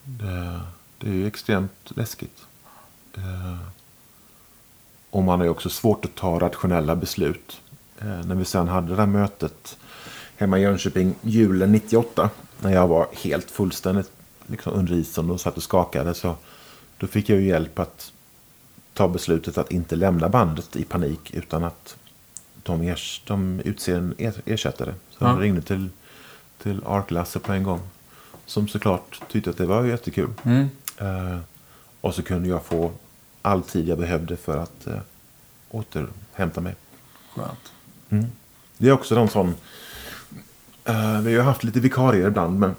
[0.02, 0.60] det,
[0.98, 2.42] det är ju extremt läskigt.
[3.16, 3.58] Eh,
[5.10, 7.60] och man har ju också svårt att ta rationella beslut.
[7.98, 9.78] Eh, när vi sen hade det där mötet
[10.36, 12.30] hemma i Jönköping julen 98.
[12.60, 14.10] När jag var helt fullständigt
[14.46, 16.14] liksom, under isen och satt och skakade.
[16.14, 16.36] Så
[16.98, 18.12] då fick jag ju hjälp att
[18.94, 21.34] ta beslutet att inte lämna bandet i panik.
[21.34, 21.96] Utan att
[22.62, 24.94] de, ers, de utser en er, ersättare.
[25.10, 25.28] Så Ja.
[25.28, 25.88] jag ringde till,
[26.62, 27.80] till Ark-Lasse på en gång.
[28.46, 30.30] Som såklart tyckte att det var jättekul.
[30.42, 30.68] Mm.
[30.98, 31.38] Eh,
[32.00, 32.92] och så kunde jag få
[33.42, 34.98] all tid jag behövde för att eh,
[35.70, 36.74] återhämta mig.
[37.34, 37.72] Skönt.
[38.78, 39.54] Det är också någon sån...
[40.84, 42.74] eh, vi har haft lite vikarier ibland, men...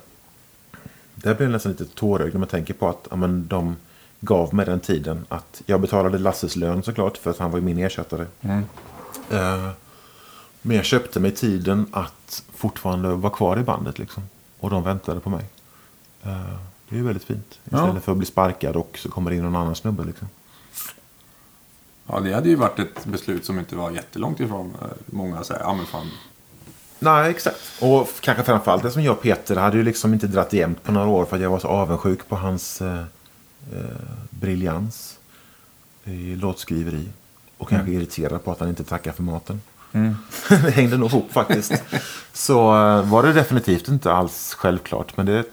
[1.15, 3.75] Det blir nästan lite tårögd när man tänker på att ja, men, de
[4.26, 5.26] gav mig den tiden.
[5.30, 8.26] Att jag betalade Lasses lön såklart, för att han var ju min ersättare.
[8.41, 8.64] Mm.
[9.31, 9.69] Eh,
[10.61, 13.99] men jag köpte mig tiden att fortfarande vara kvar i bandet.
[13.99, 14.23] Liksom.
[14.60, 15.45] Och de väntade på mig.
[16.23, 16.53] Eh,
[16.89, 17.60] det är ju väldigt fint.
[17.64, 17.77] Ja.
[17.84, 20.03] Istället för att bli sparkad och så kommer det in någon annan snubbe.
[20.03, 20.27] Liksom.
[22.07, 24.73] Ja, det hade ju varit ett beslut som inte var jättelångt ifrån.
[24.81, 26.10] eh, Många säger, ja men fan.
[26.99, 27.57] Nej, exakt.
[27.81, 30.91] Och kanske framförallt det som jag och Peter hade ju liksom inte dratt jämnt på
[30.91, 33.03] några år för att jag var så avundsjuk på hans eh,
[34.29, 35.19] briljans
[36.03, 37.09] i låtskriveri.
[37.57, 39.61] Och kanske irriterad på att han inte tackar för maten.
[40.49, 41.73] det hängde nog ihop faktiskt.
[42.33, 45.17] så eh, var det definitivt inte alls självklart.
[45.17, 45.45] Men det,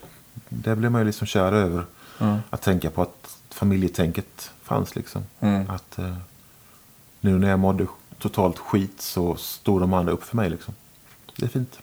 [0.49, 1.85] det blev man ju liksom kär över.
[2.51, 5.23] Att tänka på att familjetänket fanns liksom.
[5.41, 5.71] Mm.
[5.71, 6.17] Att eh,
[7.21, 7.87] nu när jag mådde
[8.19, 10.75] totalt skit så stod de andra upp för mig liksom.
[11.37, 11.79] Det är fint.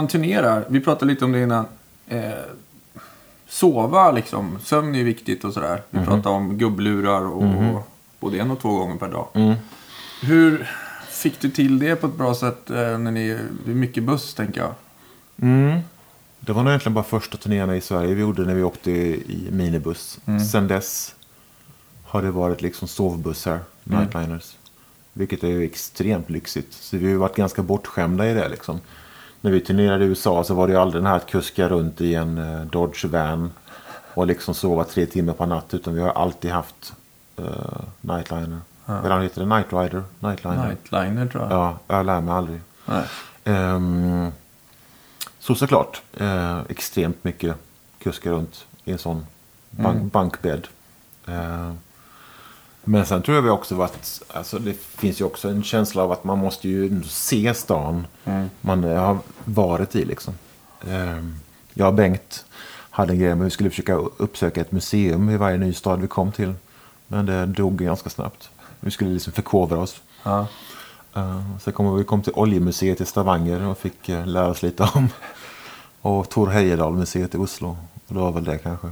[0.00, 1.66] Man turnerar, vi pratade lite om det innan.
[2.08, 2.30] Eh,
[3.48, 5.82] sova liksom, sömn är viktigt och sådär.
[5.90, 7.82] Vi pratade om gubblurar och
[8.20, 9.56] både en och två gånger per dag.
[10.22, 10.70] Hur
[11.10, 14.34] fick du till det på ett bra sätt eh, när ni, det är mycket buss
[14.34, 14.74] tänker jag?
[15.42, 15.80] Mm.
[16.40, 19.48] Det var nog egentligen bara första turnéerna i Sverige vi gjorde när vi åkte i
[19.50, 20.18] minibuss.
[20.52, 21.14] Sen dess
[22.04, 24.56] har det varit liksom sovbussar, nightliners.
[25.12, 26.72] Vilket är ju extremt lyxigt.
[26.72, 28.80] Så vi har varit ganska bortskämda i det liksom.
[29.40, 32.00] När vi turnerade i USA så var det ju aldrig den här att kuska runt
[32.00, 33.52] i en eh, Dodge van
[34.14, 35.74] och liksom sova tre timmar per natt.
[35.74, 36.92] Utan vi har alltid haft
[37.40, 37.46] uh,
[38.00, 38.58] Nightliner.
[38.86, 38.98] Ja.
[39.04, 40.02] Eller heter det Night Rider?
[40.20, 40.68] Nightliner.
[40.68, 41.52] Nightliner tror jag.
[41.52, 42.60] Ja, jag lär mig aldrig.
[42.86, 43.04] Nej.
[43.44, 44.32] Ehm,
[45.38, 47.56] så såklart, eh, extremt mycket
[47.98, 49.26] kuska runt i en sån
[49.70, 50.08] bank, Mm.
[50.08, 50.66] bankbädd.
[51.26, 51.72] Eh,
[52.84, 56.12] men sen tror jag vi också varit, alltså det finns ju också en känsla av
[56.12, 58.50] att man måste ju se stan Mm.
[58.60, 60.34] man eh, har varit i liksom.
[60.88, 61.34] Ehm,
[61.74, 62.44] jag och Bengt
[62.90, 66.00] hade en grej med att vi skulle försöka uppsöka ett museum i varje ny stad
[66.00, 66.54] vi kom till.
[67.06, 68.50] Men det dog ganska snabbt.
[68.80, 70.00] Vi skulle liksom förkovra oss.
[70.22, 70.46] Ja.
[71.16, 74.82] Uh, sen kom vi kom till Oljemuseet i Stavanger och fick uh, lära oss lite
[74.94, 75.08] om.
[76.00, 77.76] Och Tor Heyerdahl-museet i Oslo.
[78.06, 78.86] Och det var väl det kanske.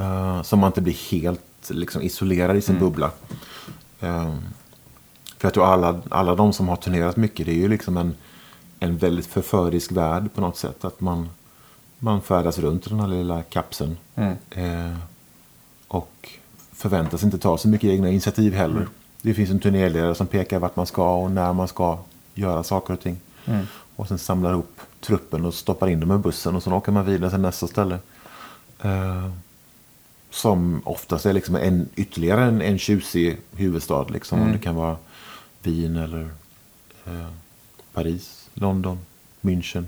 [0.00, 3.10] Uh, så man inte blir helt liksom, isolerad i sin bubbla.
[4.02, 4.34] Uh,
[5.38, 8.14] för jag tror alla, alla de som har turnerat mycket, det är ju liksom en,
[8.78, 10.84] en väldigt förförisk värld på något sätt.
[10.84, 11.28] Att man,
[11.98, 13.96] man färdas runt i den här lilla kapseln.
[14.14, 14.36] Mm.
[14.50, 14.96] Eh,
[15.88, 16.30] och
[16.72, 18.86] förväntas inte ta så mycket egna initiativ heller.
[19.22, 21.98] Det finns en turnéledare som pekar vart man ska och när man ska
[22.34, 23.16] göra saker och ting.
[23.44, 23.66] Mm.
[23.96, 27.06] Och sen samlar ihop truppen och stoppar in dem i bussen och sen åker man
[27.06, 27.98] vidare till nästa ställe.
[28.82, 29.30] Eh,
[30.36, 34.06] som oftast är liksom en, ytterligare en, en tjusig huvudstad.
[34.08, 34.40] Liksom.
[34.40, 34.52] Mm.
[34.52, 34.96] Det kan vara
[35.62, 36.30] Wien eller
[37.06, 37.26] eh,
[37.92, 38.98] Paris, London,
[39.40, 39.84] München,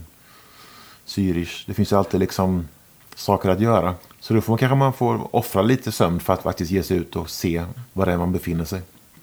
[1.07, 1.65] Zürich.
[1.67, 2.69] Det finns ju alltid liksom
[3.15, 3.95] saker att göra.
[4.21, 6.97] Så då får man kanske man får offra lite sömn för att faktiskt ge sig
[6.97, 8.83] ut och se var det är man befinner sig.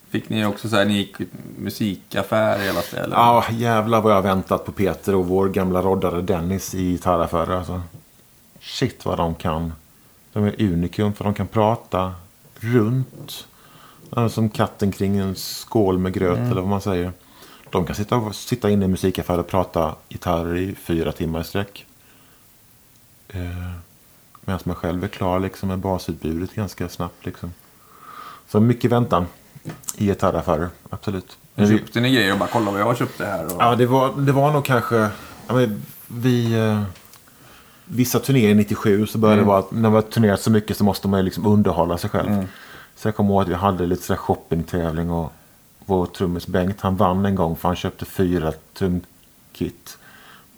[0.10, 1.16] Fick ni också så här, ni gick
[1.58, 3.12] musikaffär i hela stället?
[3.12, 7.58] Ja, jävlar vad jag har väntat på Peter och vår gamla roddare Dennis i gitarraffärer.
[7.58, 7.82] Alltså.
[8.60, 9.74] Shit vad de kan.
[10.36, 12.14] De är unikum för de kan prata
[12.60, 13.48] runt.
[14.10, 17.12] Ja, Som katten kring en skål med gröt eller vad man säger.
[17.70, 21.44] De kan sitta, sitta inne i en musikaffär och prata gitarrer i fyra timmar i
[21.44, 21.86] sträck.
[23.30, 23.42] Eh,
[24.42, 27.26] Medan man själv är klar liksom, med basutbudet ganska snabbt.
[27.26, 27.54] Liksom.
[28.48, 29.26] Så mycket väntan
[29.98, 31.38] i gitarraffärer, absolut.
[31.56, 33.46] Men vi- Köpte ni grejer och bara kolla vad jag köpte här?
[33.46, 33.52] Och...
[33.60, 34.96] Ja, det var, det var nog kanske...
[35.48, 36.54] Ja, men vi...
[36.54, 36.82] Eh,
[37.86, 40.84] vissa turnéer 97 så började det vara att när man har turnerat så mycket så
[40.84, 42.48] måste man ju liksom underhålla sig själv.
[42.96, 45.34] Så jag kommer ihåg att vi hade lite sådär shoppingtävling och
[45.86, 49.98] vår trummis Bengt han vann en gång för han köpte fyra trumkit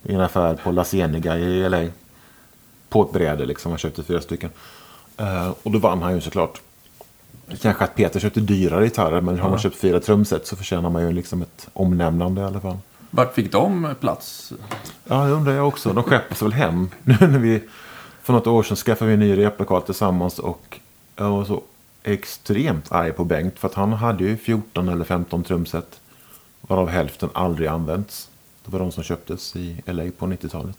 [0.04, 1.86] i en affär på La Cienega i LA.
[2.90, 4.50] På ett bräde liksom, han köpte fyra stycken.
[5.18, 6.62] Eh, och då vann han ju såklart.
[7.62, 11.02] Kanske att Peter köpte dyrare gitarrer men har man köpt fyra trumset så förtjänar man
[11.02, 12.78] ju liksom ett omnämnande i alla fall.
[13.10, 14.54] Vart fick de plats?
[15.04, 15.94] Ja, det undrar jag också.
[15.94, 16.90] De skeppas väl hem.
[17.04, 17.64] Nu när vi
[18.24, 20.80] för något år sedan skaffade vi en ny replokal tillsammans och
[21.16, 21.64] jag var så
[22.04, 26.00] extremt arg på Bengt för att han hade ju 14 eller 15 trumset
[26.62, 28.30] varav hälften aldrig använts.
[28.66, 30.78] Det var de som köptes i LA på 90-talet.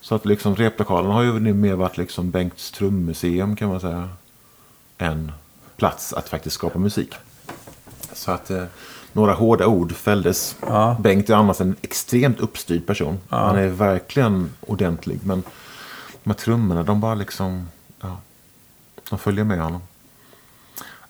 [0.00, 4.08] Så att liksom replokalen har ju nu mer varit liksom Bengts trummuseum kan man säga.
[4.98, 5.32] Än
[5.76, 7.14] plats att faktiskt skapa musik.
[8.12, 8.64] Så att eh,
[9.14, 10.56] några hårda ord fälldes.
[10.60, 10.96] Ja.
[11.00, 13.18] Bengt är annars en extremt uppstyrd person.
[13.28, 15.20] Han är verkligen ordentlig.
[15.24, 15.42] Men
[16.24, 17.68] de här trummorna, de bara liksom...
[18.00, 18.20] Ja,
[19.10, 19.80] de följer med honom.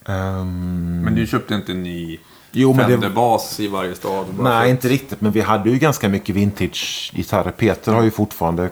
[0.07, 2.19] Ehm, Men du köpte inte en ny
[2.53, 4.27] Jo, men det- Fender-bas i varje stad?
[4.41, 5.21] Nej, inte riktigt.
[5.21, 7.51] Men vi hade ju ganska mycket vintage-gitarrer.
[7.51, 8.71] Peter har ju fortfarande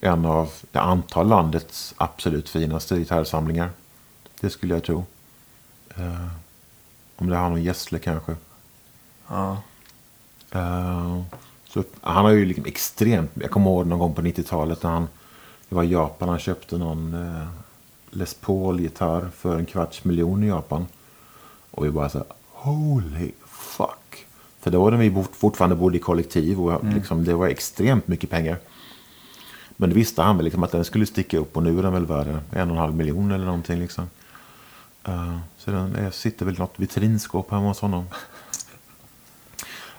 [0.00, 3.70] en av, jag antar, landets absolut finaste gitarrsamlingar.
[4.40, 5.04] Det skulle jag tro.
[5.96, 6.26] Eh,
[7.16, 8.34] om det har någon Gessle kanske.
[9.32, 9.62] Ja.
[10.50, 11.22] Eh,
[11.68, 13.30] så han har ju liksom extremt...
[13.34, 15.08] Jag kommer ihåg någon gång på 90-talet när han
[15.68, 16.28] det var i Japan.
[16.28, 17.48] Han köpte någon eh,
[18.10, 20.86] Les Paul-gitarr för en kvarts miljon i Japan.
[21.70, 24.26] Och vi bara så här, holy fuck.
[24.60, 28.30] För då var det vi fortfarande bodde i kollektiv och liksom, det var extremt mycket
[28.30, 28.58] pengar.
[29.76, 31.92] Men det visste han väl liksom att den skulle sticka upp och nu är den
[31.92, 34.10] väl värd en och en halv miljon eller någonting liksom.
[35.04, 38.04] Eh, så den är, sitter väl något vitrinskåp hemma hos honom.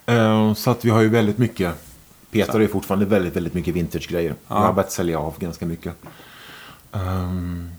[0.05, 1.75] Eh, så att vi har ju väldigt mycket.
[2.31, 4.35] Peter har ju fortfarande väldigt, väldigt mycket vintage-grejer.
[4.47, 4.59] Ja.
[4.59, 5.95] Vi har börjat sälja av ganska mycket.
[6.91, 7.69] Ehm,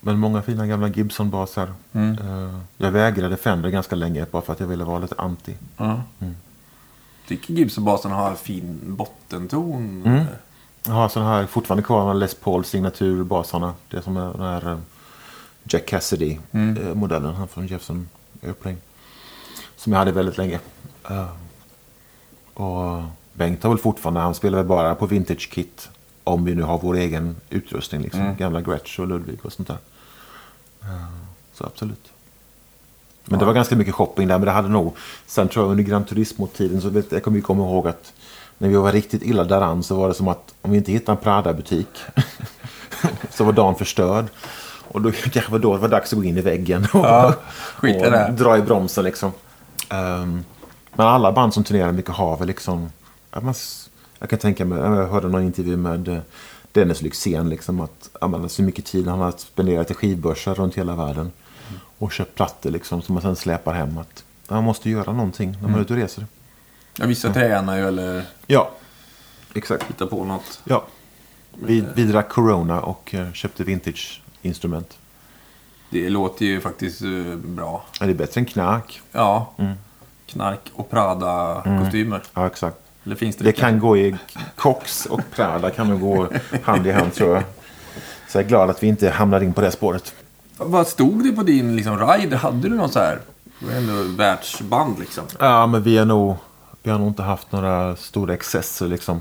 [0.00, 1.72] men många fina gamla Gibson-basar.
[1.92, 2.18] Mm.
[2.18, 5.54] Eh, jag vägrade Fender ganska länge bara för att jag ville vara lite anti.
[5.76, 6.02] Ja.
[7.28, 10.02] Tycker Gibson-basen har fin bottenton?
[10.06, 10.24] Mm.
[10.86, 13.74] Jag har sådana här fortfarande kvar, Les Paul signaturbasarna.
[13.90, 14.78] Det som är den här eh,
[15.64, 18.08] Jack Cassidy-modellen han från Jefferson
[18.42, 18.76] Airplane.
[19.76, 20.60] Som jag hade väldigt länge.
[21.10, 21.26] Eh,
[22.54, 23.02] och
[23.32, 25.88] Bengt har väl fortfarande, han spelar väl bara på vintage-kit.
[26.24, 28.20] Om vi nu har vår egen utrustning, liksom.
[28.20, 28.36] Mm.
[28.36, 29.78] Gamla Gretsch och Ludwig och sånt där.
[30.82, 31.06] Eh,
[31.54, 32.12] så absolut.
[33.24, 34.38] Men det var ganska mycket shopping där.
[34.38, 34.96] Men det hade nog...
[35.26, 38.12] Sen tror jag under Gran Turismo-tiden så vet, jag kommer ju komma ihåg att
[38.58, 41.18] när vi var riktigt illa däran så var det som att om vi inte hittade
[41.18, 41.88] en Prada-butik
[43.30, 44.24] så var dagen förstörd.
[44.88, 47.34] Och då kanske var då det var dags att gå in i väggen och, Ja,
[48.28, 49.32] och dra i bromsen liksom.
[49.88, 50.44] Ehm,
[50.94, 52.90] men alla band som turnerar mycket har väl liksom...
[53.30, 53.54] ja, man
[54.18, 56.18] Jag kan tänka mig, jag hörde någon intervju med eh,
[56.72, 60.74] Dennis Lyxzén liksom att ja, men så mycket tid han har spenderat i skivbörsar runt
[60.74, 61.32] hela världen.
[61.98, 63.98] Och köpt plattor liksom som man sen släpar hem.
[63.98, 66.26] Att man måste göra någonting när man är ute och reser.
[66.96, 68.70] Ja, vissa tränar ju eller Ja,
[69.54, 69.90] exakt.
[69.90, 70.60] hittar på något.
[70.64, 70.84] Ja.
[71.54, 74.98] Vi, vi drack Corona och eh, köpte vintage-instrument.
[75.90, 77.84] Det låter ju faktiskt eh, bra.
[78.00, 79.00] Ja, det är bättre än knark.
[79.12, 79.52] Ja.
[80.32, 82.22] Knark och Prada-kostymer.
[82.34, 82.76] Ja, exakt.
[83.04, 83.44] Eller finns det?
[83.44, 84.16] Det kan gå i
[84.56, 86.28] Cox och Prada kan nog gå
[86.62, 87.44] hand i hand tror jag.
[88.28, 90.14] Så jag är glad att vi inte hamnade in på det spåret.
[90.56, 92.36] Vad stod det på din liksom, ride?
[92.36, 93.18] Hade du någon så här?
[93.58, 95.24] Det var ändå världsband liksom.
[95.38, 96.36] Ja, men vi har nog,
[96.82, 99.20] vi har nog inte haft några stora excesser liksom.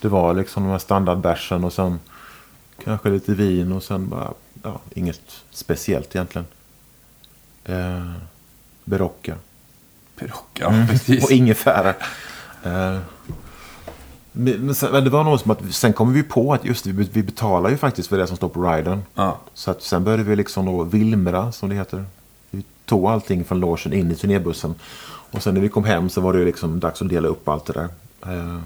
[0.00, 2.00] Det var liksom de här standardbärsen och sen
[2.84, 5.20] kanske lite vin och sen bara, ja, inget
[5.50, 6.46] speciellt egentligen.
[7.64, 8.12] Eh,
[10.26, 11.24] Perocca, precis.
[11.24, 11.94] Och ingefära.
[12.64, 12.98] Eh,
[14.32, 16.86] men men sen, men det var nog som att sen kom vi på att just
[16.86, 19.02] vi vi betalar ju faktiskt för det som står på riden.
[19.14, 19.38] Ja.
[19.54, 22.04] Så att sen började vi liksom då vilmra, som det heter.
[22.50, 24.74] Vi tog allting från logen in i turnébussen.
[25.04, 27.48] Och sen när vi kom hem så var det ju liksom dags att dela upp
[27.48, 27.88] allt det där.
[28.32, 28.58] Eh,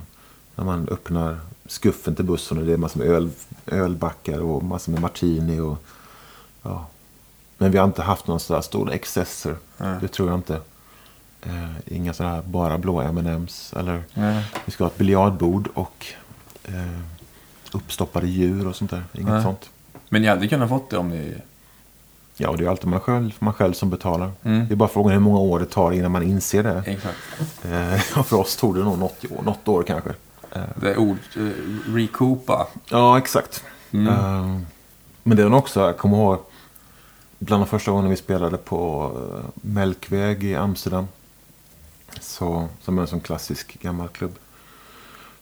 [0.55, 3.31] när man öppnar skuffen till bussen och det är massor med öl,
[3.67, 5.79] ölbackar och massor med martini och
[6.63, 6.87] ja.
[7.59, 9.57] Men vi har inte haft några sådär stora excesser.
[9.77, 9.99] Nej.
[10.01, 10.61] Det tror jag inte.
[11.47, 14.45] Eh, inga sådana här bara blå M&M's eller Nej.
[14.65, 16.07] vi ska ha ett biljardbord och
[16.65, 17.01] eh,
[17.73, 19.05] uppstoppade djur och sånt där.
[19.13, 19.43] Inget Nej.
[19.43, 19.71] sånt.
[20.09, 21.35] Men ni hade kunnat fått det om ni...
[22.37, 24.31] Ja, och det är alltid man själv, man själv som betalar.
[24.43, 24.69] Mm.
[24.69, 26.83] Det är bara frågan hur många år det tar innan man inser det.
[26.87, 27.19] Exakt.
[27.65, 30.11] Eh, för oss tog det nog något år, något år kanske.
[30.53, 31.17] Eh, Det är ord...
[31.37, 32.67] Eh, recoupa.
[32.91, 33.65] ja, exakt.
[33.91, 34.09] Mm.
[34.09, 34.61] Eh,
[35.23, 36.39] men det är också, jag kommer ihåg,
[37.39, 41.07] bland de första gångerna vi spelade på eh, Melkväg i Amsterdam.
[42.21, 44.35] Så, som en sån klassisk gammal klubb.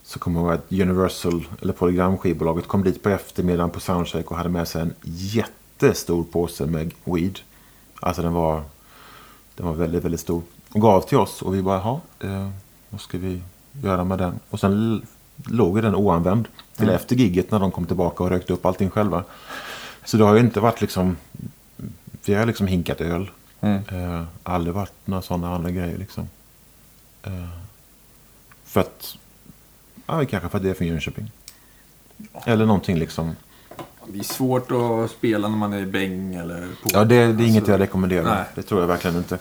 [0.02, 4.36] Så kommer jag ihåg att Universal, eller Polygramskivbolaget, kom dit på eftermiddagen på Soundcheck och
[4.36, 7.38] hade med sig en jättestor påse med weed.
[8.00, 8.62] Alltså den var,
[9.56, 10.42] den var väldigt, väldigt stor.
[10.72, 12.50] Och gav till oss och vi bara, jaha, eh,
[12.90, 13.42] vad ska vi
[13.82, 14.40] göra med den?
[14.50, 15.02] Och sen
[15.36, 19.24] låg den oanvänd till efter gigget när de kom tillbaka och rökte upp allting själva.
[20.04, 21.16] Så det har ju inte varit liksom,
[22.24, 23.30] vi har liksom hinkat öl.
[23.60, 23.82] Mm.
[23.88, 26.28] Eh, aldrig varit några sådana andra grejer liksom.
[27.24, 27.48] Eh,
[28.64, 29.16] för att,
[30.06, 31.30] ja kanske för att det är från Jönköping.
[32.44, 33.36] Eller någonting liksom.
[34.06, 36.88] Det är svårt att spela när man är i bäng eller på...
[36.92, 38.24] Ja, det, det är inget Alltså, jag rekommenderar.
[38.24, 38.44] nej.
[38.54, 39.38] Det tror jag verkligen inte.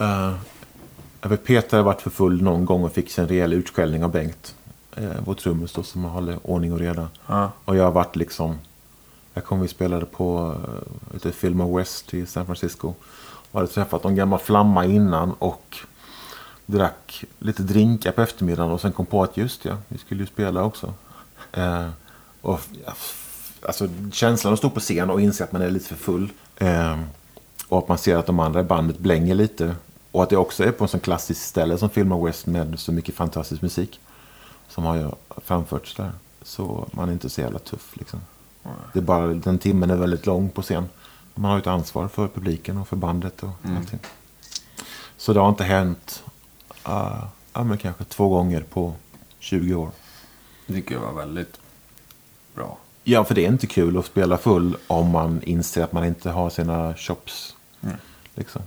[0.00, 0.34] Uh,
[1.20, 4.10] jag vet Peter har varit för full någon gång och fick en rejäl utskällning av
[4.10, 4.54] Bengt.
[4.98, 7.08] Uh, vår trummis då som håller ordning och reda.
[7.26, 7.50] Ja.
[7.64, 8.58] Och jag har varit liksom...
[9.34, 10.54] Jag kom vi spelade på
[11.14, 12.94] uh, i Fillmore West i San Francisco.
[13.50, 15.76] Och hade träffat en gammal flamma innan och
[16.66, 20.26] drack lite drinkar på eftermiddagen och sen kom på att just ja, vi skulle ju
[20.26, 20.94] spela också.
[21.52, 21.88] Eh,
[22.40, 22.60] och
[23.62, 26.32] alltså känslan att stå på scen och inse att man är lite för full.
[26.56, 26.98] Eh,
[27.68, 29.76] och att man ser att de andra i bandet blänger lite.
[30.10, 32.92] Och att det också är på en sån klassisk ställe som Fillmore West med så
[32.92, 34.00] mycket fantastisk musik.
[34.68, 35.10] Som har ju
[35.44, 36.12] framförts där.
[36.42, 38.20] Så man är inte så jävla tuff liksom.
[38.92, 40.88] Det är bara, den timmen är väldigt lång på scen.
[41.34, 43.98] Man har ju ett ansvar för publiken och för bandet och allting.
[45.16, 46.22] Så det har inte hänt,
[46.88, 48.94] uh, ja men kanske två gånger på
[49.38, 49.90] 20 år.
[50.66, 51.60] Det tycker jag var väldigt
[52.54, 52.78] bra.
[53.04, 56.30] Ja, för det är inte kul att spela full om man inser att man inte
[56.30, 57.56] har sina chops.
[58.34, 58.62] Liksom.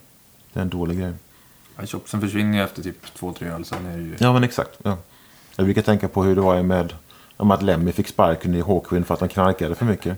[0.54, 1.14] Det är en dålig grej.
[1.76, 3.66] Ja, Chopsen försvinner ju efter typ två, tre öl.
[3.66, 4.16] Sen är det ju...
[4.20, 4.80] Ja, men exakt.
[4.84, 4.98] Ja.
[5.56, 6.94] Jag brukar tänka på hur det var med
[7.38, 10.18] om att Lemmy fick sparken i Hawkwind för att de knarkade för mycket.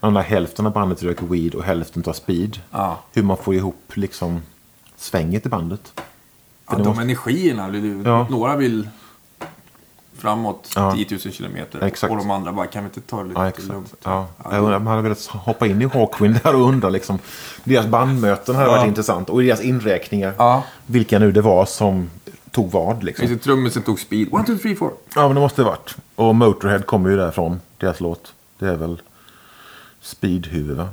[0.00, 2.60] När hälften av bandet röker weed och hälften tar speed.
[2.70, 3.00] Ja.
[3.12, 4.42] Hur man får ihop liksom
[4.96, 6.00] svänget i bandet.
[6.68, 7.76] Ja, de måste- energierna.
[8.04, 8.26] Ja.
[8.30, 8.88] Några vill
[10.18, 10.92] framåt Ja.
[10.92, 11.82] 10 000 kilometer.
[11.82, 12.10] Exakt.
[12.10, 13.68] Och de andra bara, kan vi inte ta det lite Ja, exakt.
[13.68, 13.94] lugnt?
[14.02, 14.26] Ja.
[14.44, 17.18] Ja, Jag undrar man hade velat hoppa in i Hawkwind där och undra liksom.
[17.64, 18.76] Deras bandmöten hade Ja.
[18.76, 19.30] varit intressant.
[19.30, 20.34] Och deras inräkningar.
[20.38, 20.62] Ja.
[20.86, 22.10] Vilka nu det var som
[22.50, 23.28] tog vad liksom.
[23.28, 24.28] Finns det trummisen tog speed?
[24.32, 24.92] One, two, three, four.
[25.14, 25.96] Ja, men det måste det varit.
[26.14, 28.32] Och Motorhead kommer ju därifrån, deras låt.
[28.58, 29.02] Det är väl
[30.00, 30.88] Speedhuvud, va?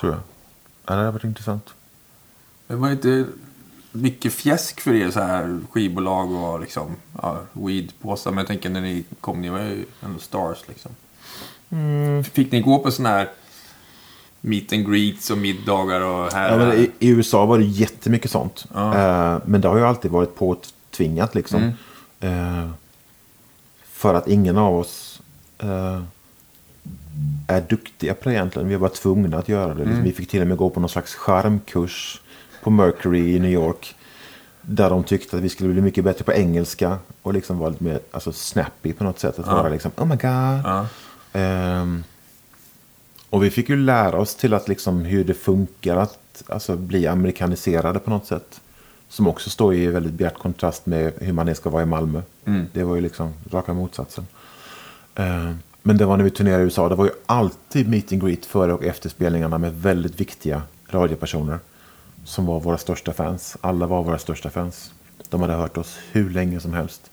[0.00, 0.20] Tror jag.
[0.86, 1.68] Ja, det har varit intressant.
[2.66, 3.24] Det var inte
[3.92, 8.30] mycket fjäsk för er så här skivbolag och liksom ja, weedpåsar.
[8.30, 10.90] Men jag tänker när ni kom, ni var ju ändå stars liksom.
[11.70, 12.24] Mm.
[12.24, 13.28] Fick ni gå på sån här
[14.40, 16.58] meet and greets och middagar och här.
[16.58, 18.66] Ja, i, I USA var det jättemycket sånt.
[18.74, 18.94] Ja.
[18.94, 21.72] Eh, men det har ju alltid varit påtvingat liksom.
[22.20, 22.62] Mm.
[22.64, 22.70] Eh,
[23.82, 25.22] för att ingen av oss
[25.58, 26.02] eh,
[27.46, 28.68] är duktiga på det egentligen.
[28.68, 29.82] Vi var tvungna att göra det.
[29.82, 29.88] Mm.
[29.88, 32.20] Liksom, Vi fick till och med gå på någon slags charmkurs
[32.62, 33.94] på Mercury i New York.
[34.62, 36.98] Där de tyckte att vi skulle bli mycket bättre på engelska.
[37.22, 39.38] Och liksom vara lite mer alltså, snappy på något sätt.
[39.38, 39.54] Att Ja.
[39.54, 40.60] vara liksom, oh my god.
[40.64, 40.86] Ja.
[41.32, 42.04] Ehm,
[43.30, 47.06] och vi fick ju lära oss till att liksom hur det funkar att alltså, bli
[47.06, 48.60] amerikaniserade på något sätt.
[49.08, 52.22] Som också står i väldigt bjärt kontrast med hur man ska vara i Malmö.
[52.44, 52.66] Mm.
[52.72, 54.26] Det var ju liksom raka motsatsen.
[55.14, 56.88] Ehm, men det var när vi turnerade i USA.
[56.88, 61.58] Det var ju alltid meet and greet före och efter spelningarna med väldigt viktiga radiopersoner.
[62.28, 63.56] Som var våra största fans.
[63.60, 64.92] Alla var våra största fans.
[65.28, 67.10] De hade hört oss hur länge som helst.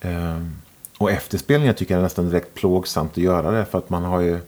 [0.00, 0.52] Ehm,
[0.98, 3.64] och efter spelningen tycker jag är nästan direkt plågsamt att göra det.
[3.64, 4.40] För att man har ju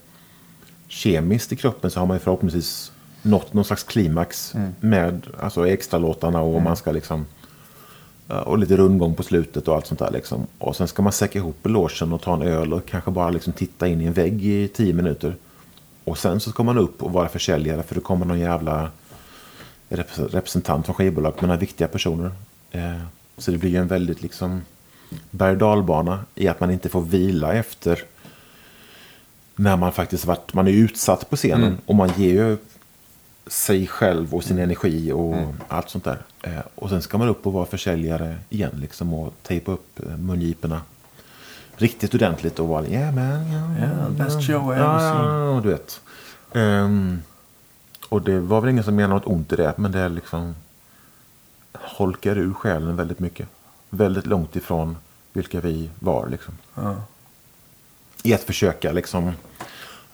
[0.89, 2.93] kemiskt i kroppen så har man ju förhoppningsvis
[3.23, 7.27] nått någon slags klimax med alltså, extra låtarna och man ska liksom
[8.45, 10.47] och lite rundgång på slutet och allt sånt där liksom.
[10.59, 13.53] Och sen ska man säcka ihop logen och ta en öl och kanske bara liksom
[13.53, 15.37] titta in i en vägg i tio minuter.
[16.05, 18.91] Och sen så ska man upp och vara försäljare för det kommer någon jävla
[19.89, 22.31] representant från skivbolaget med några viktiga personer.
[22.71, 23.01] Eh,
[23.39, 24.63] så det blir ju en väldigt liksom
[25.31, 28.03] berg dalbana i att man inte får vila efter
[29.57, 32.57] när man faktiskt varit, man är utsatt på scenen och man ger ju
[33.47, 35.37] sig själv och sin energi och
[35.69, 36.19] allt sånt där.
[36.43, 40.17] Eh, och sen ska man upp och vara försäljare igen liksom och tejpa upp eh,
[40.17, 40.81] mungiporna
[41.77, 46.01] riktigt ordentligt och vara yeah man, yeah, Yeah, best show ever ja, ja, du vet.
[46.53, 47.23] Ehm,
[48.09, 50.55] och det var väl ingen som menade något ont i det, men det är liksom
[51.73, 53.49] holkar ur själen väldigt mycket.
[53.91, 54.97] Väldigt långt ifrån
[55.33, 56.55] vilka vi var liksom.
[56.75, 56.97] Ja.
[58.23, 59.33] I att försöka liksom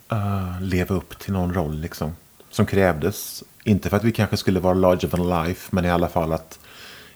[0.09, 2.15] eh, leva upp till någon roll liksom.
[2.49, 3.43] Som krävdes.
[3.63, 6.59] Inte för att vi kanske skulle vara larger than life, men i alla fall att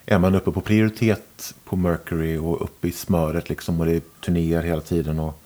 [0.06, 4.02] är man uppe på prioritet på Mercury och uppe i smöret liksom och det är
[4.24, 5.40] turnéer hela tiden och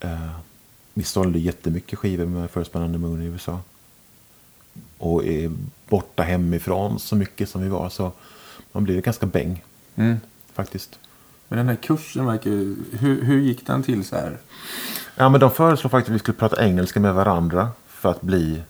[0.00, 0.30] eh,
[0.94, 3.60] vi sålde jättemycket skivor med First Man on the Moon i USA.
[4.98, 5.52] Och är
[5.88, 8.12] borta hemifrån så mycket som vi var så
[8.72, 9.64] man blir ganska bäng
[9.94, 10.16] Mm.
[10.52, 10.98] faktiskt.
[11.48, 12.50] Men den här kursen verkar.
[12.98, 14.38] Hur, hur gick den till så här?
[15.16, 18.62] Ja, men de föreslog faktiskt att vi skulle prata engelska med varandra för att bli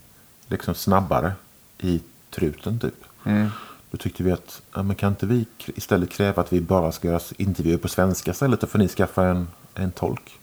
[0.46, 1.32] liksom snabbare
[1.78, 2.00] i
[2.30, 3.05] truten typ.
[3.24, 3.48] Mm.
[3.90, 7.09] Då tyckte vi att ja, men kan inte vi istället kräva att vi bara ska
[7.09, 10.38] göra intervjuer på svenska istället och får ni skaffa en, en tolk.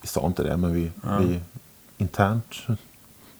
[0.00, 0.90] Vi sa inte det, men vi,
[1.20, 1.40] vi
[1.98, 2.54] internt.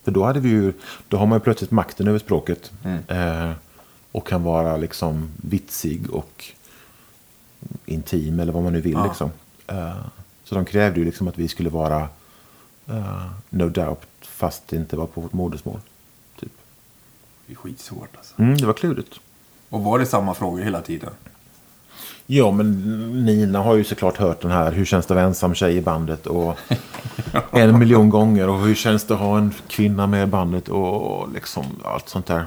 [0.08, 0.72] För då hade vi ju,
[1.08, 2.72] då har man ju plötsligt makten över språket.
[3.08, 3.52] Eh,
[4.12, 6.44] och kan vara liksom vitsig och
[7.86, 8.92] intim eller vad man nu vill.
[8.92, 9.06] Ja.
[9.06, 9.30] Liksom.
[9.66, 9.96] Eh,
[10.44, 12.08] så de krävde ju liksom att vi skulle vara
[12.86, 15.80] eh, no doubt fast det inte var på vårt modersmål.
[16.40, 16.52] Typ.
[17.46, 18.34] Det är skitsvårt alltså.
[18.38, 19.20] Mm, det var klurigt.
[19.68, 21.10] Och var det samma frågor hela tiden?
[22.30, 25.54] Ja, men Nina har ju såklart hört den här Hur känns det att vara ensam
[25.54, 26.26] tjej i bandet?
[26.26, 26.58] Och
[27.50, 28.48] en miljon gånger.
[28.48, 30.68] Och hur känns det att ha en kvinna med i bandet?
[30.68, 32.46] Och liksom allt sånt där.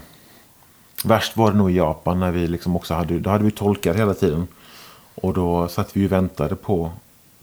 [1.06, 3.94] Värst var det nog i Japan när vi liksom också hade, då hade vi tolkar
[3.94, 4.48] hela tiden.
[5.16, 6.92] Och då satt vi ju väntade på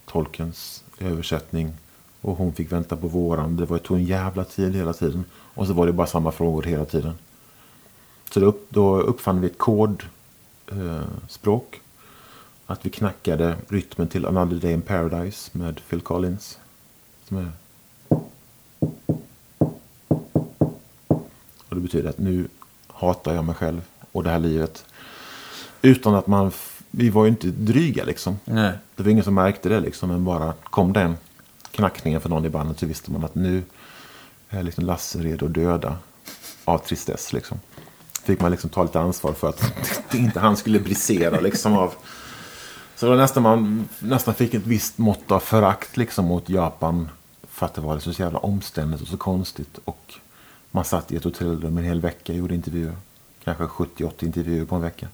[0.06, 1.72] tolkens översättning.
[2.20, 3.56] Och hon fick vänta på våran.
[3.56, 5.24] Det var, tog en jävla tid hela tiden.
[5.54, 7.14] Och så var det bara samma frågor hela tiden.
[8.30, 10.06] Så då, upp, då uppfann vi ett kodspråk.
[11.74, 11.80] Eh.
[12.70, 16.58] Att vi knackade rytmen till Another Day in Paradise med Phil Collins.
[17.24, 17.50] Som är...
[21.68, 22.48] Och det betyder att nu
[22.86, 23.80] hatar jag mig själv
[24.12, 24.84] och det här livet.
[25.82, 26.52] Utan att man...
[26.90, 28.38] Vi var ju inte dryga liksom.
[28.44, 28.72] Nej.
[28.96, 30.08] Det var ingen som märkte det liksom.
[30.08, 31.16] Men bara kom den
[31.70, 33.62] knackningen för någon i bandet så visste man att nu
[34.48, 35.96] är liksom Lasse redo att döda
[36.64, 37.60] av tristess liksom.
[38.22, 39.72] Fick man liksom ta lite ansvar för att
[40.14, 41.94] inte han skulle brisera liksom av...
[42.98, 47.08] Så det var nästan man nästan fick ett visst mått av förakt liksom mot Japan.
[47.48, 49.78] För att det var så jävla omständigt och så konstigt.
[49.84, 50.14] Och
[50.70, 52.96] man satt i ett hotellrum en hel vecka och gjorde intervjuer.
[53.44, 55.08] Kanske 70-80 intervjuer på en vecka.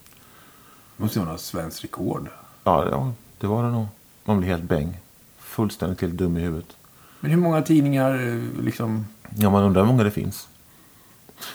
[0.97, 2.29] Det måste vara något svenskt rekord.
[2.63, 3.87] Ja, ja, det var det nog.
[4.23, 4.97] Man blev helt bäng.
[5.37, 6.75] Fullständigt helt dum i huvudet.
[7.19, 9.05] Men hur många tidningar liksom...
[9.37, 10.47] Ja, man undrar hur många det finns.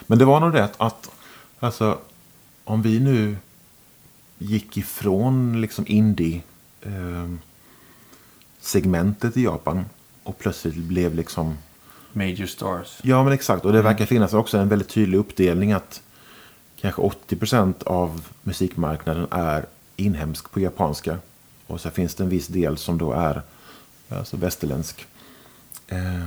[0.07, 1.11] Men det var nog rätt att,
[1.61, 1.98] alltså,
[2.65, 3.36] om vi nu
[4.43, 6.43] gick ifrån liksom indie
[6.83, 7.29] eh,
[8.61, 9.85] segmentet i Japan
[10.23, 11.59] och plötsligt blev liksom
[12.12, 12.99] Major stars.
[13.03, 13.65] Ja, men exakt.
[13.65, 16.03] Och det verkar finnas också en väldigt tydlig uppdelning att
[16.81, 19.65] kanske 80% av musikmarknaden är
[19.97, 21.19] inhemsk på japanska.
[21.67, 23.43] Och så finns det en viss del som då är
[24.09, 25.07] alltså västerländsk.
[25.89, 26.27] Eh,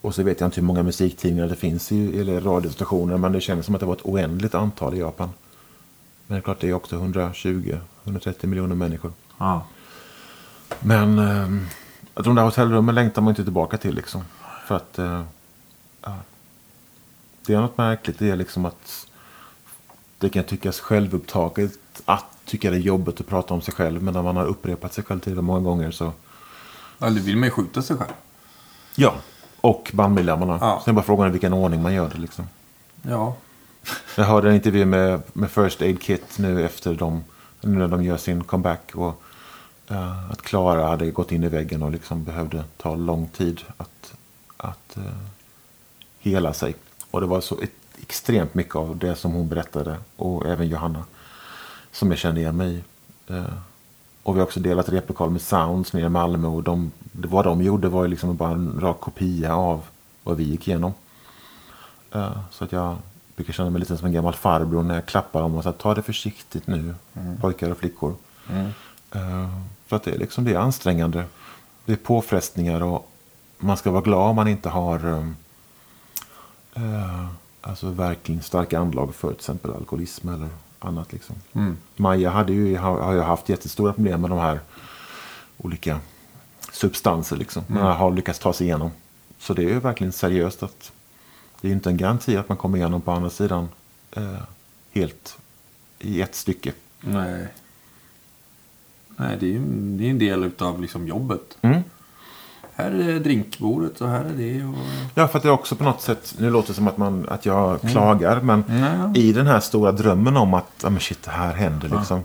[0.00, 3.16] Och så vet jag inte hur många musiktidningar det finns i, eller radiostationer.
[3.16, 5.30] Men det känns som att det var ett oändligt antal i Japan.
[6.26, 9.12] Men det är klart, det är också 120-130 miljoner människor.
[9.38, 9.66] Ja.
[10.80, 11.48] Men eh,
[12.24, 14.24] de där hotellrummen längtar man inte tillbaka till liksom.
[14.66, 15.22] För att eh,
[16.02, 16.16] ja,
[17.46, 18.18] det är något märkligt.
[18.18, 19.06] Det är liksom att
[20.18, 21.72] det kan tyckas självupptaget
[22.04, 24.02] att tycka det är jobbigt att prata om sig själv.
[24.02, 26.12] Men när man har upprepat sig själv till det många gånger så
[27.00, 28.12] Eller vill man ju skjuta sig själv.
[28.94, 29.14] ja.
[29.60, 30.58] Och bandmedlemmarna.
[30.60, 30.82] Ja.
[30.84, 32.44] Sen bara frågan i vilken ordning man gör det liksom.
[33.02, 33.36] Ja.
[34.16, 37.24] Jag hörde en intervju med, med First Aid Kit nu efter de,
[37.60, 38.94] när de gör sin comeback.
[38.94, 39.22] Och,
[39.90, 44.14] uh, att Klara hade gått in i väggen och liksom behövde ta lång tid att,
[44.56, 45.04] att uh,
[46.18, 46.74] hela sig.
[47.10, 47.70] Och det var så ett,
[48.02, 51.04] extremt mycket av det som hon berättade och även Johanna
[51.92, 52.82] som jag kände igen mig i.
[53.32, 53.44] Eh,
[54.22, 57.44] och vi har också delat replokal med Sounds nere i Malmö och de, det, vad
[57.44, 59.82] de gjorde var ju liksom bara en rak kopia av
[60.22, 60.94] vad vi gick igenom.
[62.14, 62.96] Uh, Så att jag
[63.36, 65.94] brukar känna mig lite som en gammal farbror när jag klappar dem och säger ta
[65.94, 66.94] det försiktigt nu,
[67.40, 68.14] pojkar och flickor.
[69.14, 69.48] Eh,
[69.86, 71.24] För att det är liksom det är ansträngande.
[71.84, 73.10] Det är påfrestningar och
[73.58, 75.26] man ska vara glad om man inte har eh,
[76.84, 77.26] eh,
[77.60, 80.48] alltså verkligen starka anlag för till exempel alkoholism eller
[80.78, 81.12] annat.
[81.12, 81.36] Liksom.
[81.96, 84.60] Maja hade ju, har, har ju haft jättestora problem med de här
[85.58, 86.00] olika
[86.72, 87.36] substanser.
[87.36, 88.90] Liksom, Men har lyckats ta sig igenom.
[89.38, 90.92] Så det är ju verkligen seriöst att
[91.66, 93.68] det är ju inte en garanti att man kommer igenom på andra sidan
[94.10, 94.42] eh,
[94.92, 95.38] helt
[95.98, 96.72] i ett stycke.
[97.00, 97.48] Nej.
[99.16, 99.60] Nej, det är
[99.98, 101.58] det är en del av liksom jobbet.
[101.62, 101.82] Mm.
[102.74, 104.64] Här är drinkbordet och här är det.
[104.64, 104.74] Och...
[105.14, 107.28] Ja, för att det är också på något sätt, nu låter det som att, man,
[107.28, 109.28] att jag klagar, men Nej.
[109.28, 112.24] i den här stora drömmen om att, ja men shit, det här händer liksom.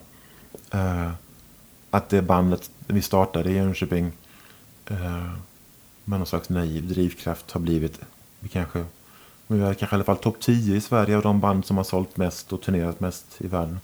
[0.71, 1.11] Eh,
[1.91, 4.11] att det bandet vi startade i Jönköping
[4.85, 5.31] eh,
[6.03, 7.99] med någon slags naiv drivkraft har blivit,
[8.39, 8.85] vi kanske,
[9.53, 11.83] vi är kanske i alla fall topp 10 i Sverige av de band som har
[11.83, 13.79] sålt mest och turnerat mest i världen.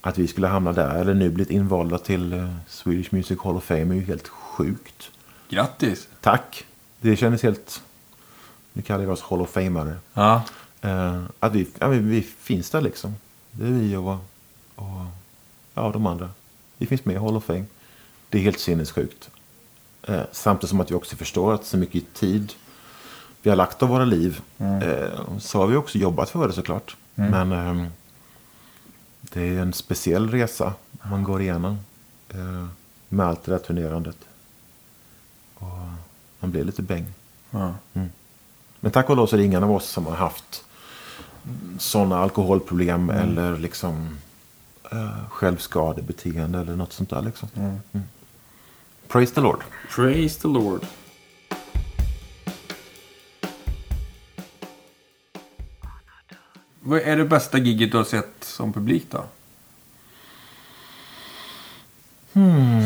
[0.00, 3.64] Att vi skulle hamna där, eller nu blivit invalda till eh, Swedish Music Hall of
[3.64, 5.10] Fame är ju helt sjukt.
[5.48, 6.08] Grattis!
[6.20, 6.64] Tack.
[7.00, 7.82] Det kändes helt...
[8.72, 9.96] Nu kallar vi oss Hall of Famare.
[10.14, 10.42] Ja.
[10.80, 13.14] Eh, att vi, ja, vi, finns där liksom.
[13.50, 14.16] Det är vi och,
[14.74, 15.06] och
[15.74, 16.30] ja, de andra.
[16.78, 17.64] Vi finns med i Hall of Fame.
[18.28, 19.30] Det är helt sinnessjukt.
[20.02, 22.52] Eh, samtidigt som att vi också förstår att så mycket tid
[23.42, 24.40] vi har lagt av våra liv.
[24.58, 26.96] Eh, så har vi också jobbat för det såklart.
[27.14, 27.86] Men ehm,
[29.20, 31.78] det är en speciell resa man går igenom.
[32.28, 32.66] Eh,
[33.08, 34.16] med allt det där turnerandet.
[35.54, 35.78] Och
[36.40, 37.06] man blir lite bäng.
[37.50, 37.74] ja.
[38.80, 40.64] Men tack och lov så är det ingen av oss som har haft
[41.78, 44.18] sådana alkoholproblem eller liksom
[44.92, 47.22] uh, självskadebeteende eller något sånt där.
[47.22, 47.48] Liksom.
[47.56, 48.04] Mm.
[49.08, 49.64] Praise the Lord.
[49.94, 50.86] Praise the Lord.
[56.90, 59.24] Vad är det bästa gigget du har sett som publik då?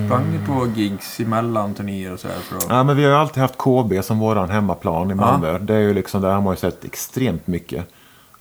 [0.07, 2.67] Sprang ni på gigs emellan turnéer och så här för att...
[2.69, 5.59] Ja, men vi har ju alltid haft KB som våran hemmaplan i Malmö.
[5.59, 7.87] Det är ju liksom, där har man ju sett extremt mycket.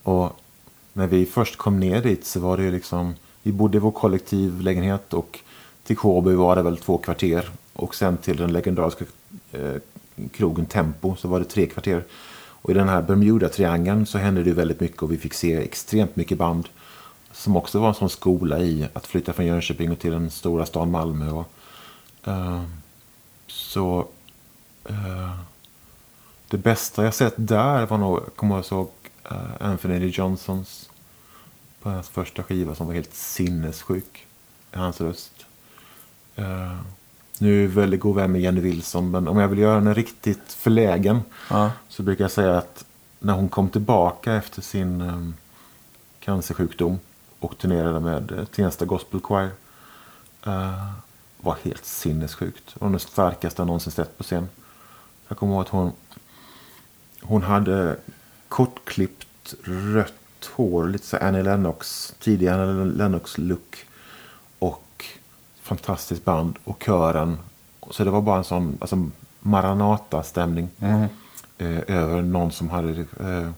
[0.04, 0.40] Och
[0.94, 3.92] när vi först kom ner dit så var det ju liksom, vi bodde i vår
[3.92, 5.40] kollektivlägenhet och
[5.84, 7.50] till KB var det väl två kvarter.
[7.74, 9.06] Och sen till den legendariska
[9.52, 9.76] eh,
[10.32, 12.04] krogen Tempo så var det tre kvarter.
[12.64, 16.16] Och i den här Bermuda-triangeln så hände det väldigt mycket och vi fick se extremt
[16.16, 16.70] mycket band.
[17.32, 20.66] Som också var en sån skola i att flytta från Jönköping och till den stora
[20.66, 21.32] stan Malmö.
[21.32, 21.48] Och,
[22.28, 22.64] uh,
[23.48, 24.08] så
[24.90, 25.40] uh,
[26.48, 28.90] det bästa jag sett där var nog, jag kommer jag såg
[29.32, 30.90] uh, eh, Anthony Johnsons
[31.82, 34.26] på hans första skiva som var helt sinnessjuk
[34.74, 35.46] i hans röst.
[36.40, 36.80] Uh,
[37.40, 39.94] nu är jag väldigt god vän med Jenny Wilson, men om jag vill göra henne
[39.94, 41.72] riktigt förlägen Ja.
[41.90, 42.86] så brukar jag säga att
[43.20, 45.34] när hon kom tillbaka efter sin um,
[46.20, 47.00] cancersjukdom
[47.40, 49.50] och turnerade med uh, Tensta Gospel Choir
[50.46, 50.92] eh,
[51.38, 52.76] var helt sinnessjukt.
[52.80, 54.50] Var den starkaste jag någonsin sett på scen.
[55.28, 55.92] Jag kommer ihåg att hon,
[57.22, 57.98] hon hade
[58.48, 63.86] kortklippt rött hår, lite så Annie Lennox, tidig Annie Lennox-look.
[65.64, 67.38] Fantastiskt band och kören.
[67.92, 69.10] Så det var bara en sån alltså,
[69.40, 70.70] Maranata-stämning.
[71.58, 73.50] Eh, över någon som hade eh,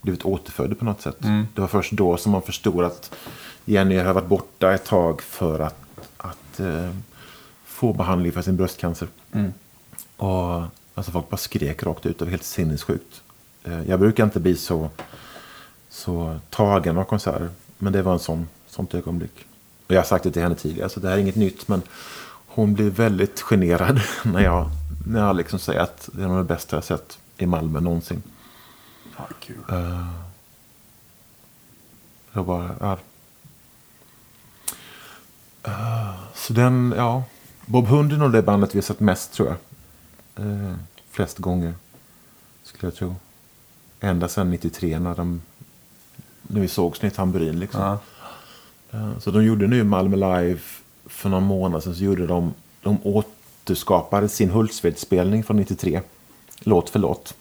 [0.00, 1.16] blivit återfödd på något sätt.
[1.54, 3.14] Det var först då som man förstod att
[3.64, 5.84] Jenny har varit borta ett tag för att,
[6.16, 6.90] att eh,
[7.64, 9.08] få behandling för sin bröstcancer.
[10.16, 10.62] Och
[10.94, 12.18] alltså folk bara skrek rakt ut.
[12.18, 13.22] Det var helt sinnessjukt.
[13.64, 14.88] Eh, jag brukar inte bli så,
[15.88, 17.48] så tagen av konserter.
[17.78, 19.46] Men det var en sån, sånt ögonblick.
[19.86, 21.68] Och jag har sagt det till henne tidigare, så det här är inget nytt.
[21.68, 21.82] Men
[22.46, 24.70] hon blev väldigt generad när jag
[25.06, 28.22] när jag liksom säger att det är nog det bästa jag sett i Malmö någonsin.
[29.40, 29.56] Kul.
[29.72, 30.12] Uh,
[32.32, 32.98] jag bara, ja.
[35.62, 37.24] Eh, så den, ja.
[37.66, 39.56] Bob Hund är nog det bandet vi har sett mest tror jag.
[40.46, 40.74] Uh,
[41.10, 41.74] flest gånger.
[42.62, 43.14] Skulle jag tro.
[44.00, 45.42] Ända sedan 93 när de
[46.42, 47.80] när vi sågs i Tamburin liksom.
[47.80, 47.92] Ja.
[47.92, 47.98] Eh,
[49.20, 50.60] Så de gjorde nu Malmö Live
[51.06, 51.94] för någon månad sedan.
[51.94, 56.00] Så gjorde de, de återskapade sin Hultsfredsspelning från 93.
[56.60, 57.34] Låt för låt.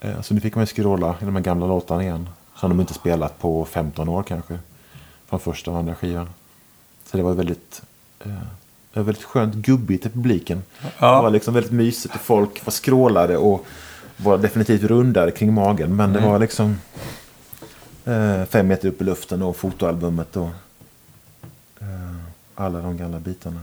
[0.00, 2.28] Eh, Så nu fick man ju skråla i de här gamla låtarna igen.
[2.56, 4.58] Som de inte spelat på 15 år kanske.
[5.28, 6.28] Från första och andra skivan.
[7.10, 7.82] Så det var väldigt,
[8.20, 8.28] eh,
[8.92, 10.62] det var väldigt skönt gubbigt i publiken.
[10.98, 11.16] Ja.
[11.16, 13.66] Det var liksom väldigt mysigt och folk var skrålade och
[14.16, 15.96] var definitivt rundare kring magen.
[15.96, 16.76] Men det var liksom
[18.04, 20.50] eh, fem meter upp i luften och fotoalbumet och eh,
[22.54, 23.60] alla de gamla bitarna.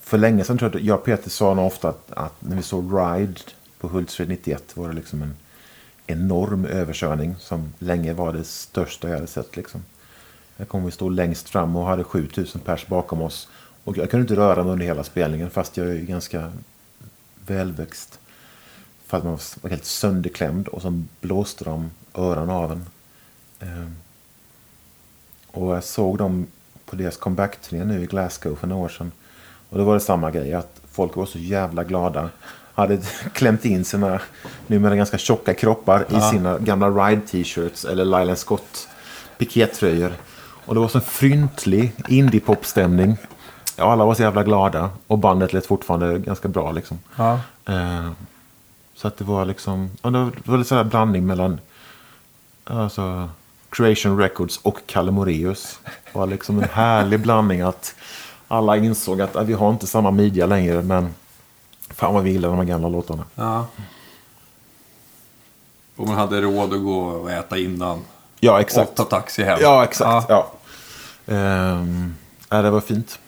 [0.00, 2.56] För länge sedan tror jag att jag och Peter sa nog ofta att, att när
[2.56, 3.40] vi såg Ride
[3.78, 5.36] på Hultsfred 91 var det liksom en
[6.06, 9.56] enorm överkörning som länge var det största jag hade sett.
[9.56, 9.84] Liksom.
[10.56, 13.48] Jag kommer vi stå längst fram och hade 7000 pers bakom oss.
[13.84, 16.52] Och jag kunde inte röra mig under hela spelningen fast jag är ju ganska
[17.46, 18.18] välväxt.
[19.06, 22.86] För att man var helt sönderklämd och så blåste de öronen av en.
[23.60, 23.96] Ehm.
[25.46, 26.46] Och jag såg dem
[26.86, 29.12] på deras comeback-turné nu i Glasgow för några år sedan.
[29.70, 32.30] Och då var det samma grej, att folk var så jävla glada.
[32.74, 32.98] Hade
[33.32, 34.20] klämt in sina
[34.66, 38.88] numera ganska tjocka kroppar i sina gamla Ride-t-shirts eller Lylan Scott
[39.38, 40.12] pikétröjor.
[40.66, 43.16] Och det var så en fryntlig indie-pop-stämning.
[43.76, 46.98] Ja, alla var så jävla glada och bandet lät fortfarande ganska bra liksom.
[47.16, 47.40] Ja.
[47.68, 48.10] Eh,
[48.94, 51.60] så att det var liksom, ja, det var, lite sån här blandning mellan
[52.64, 53.28] alltså,
[53.76, 55.80] Creation Records och Kalle Moraeus.
[55.84, 57.94] Det var liksom en härlig blandning att
[58.48, 61.14] alla insåg att ja, vi har inte samma midja längre men
[61.88, 63.24] fan vad vi gillar de här gamla låtarna.
[63.34, 63.66] ja.
[65.96, 68.04] Och man hade råd att gå och äta innan.
[68.40, 68.90] Ja, exakt.
[68.90, 69.58] Och ta taxi hem.
[69.62, 70.26] Ja, exakt.
[70.28, 70.52] Ja.
[71.26, 71.34] Ja.
[71.34, 72.14] Ehm,
[72.48, 73.18] ja, det var fint.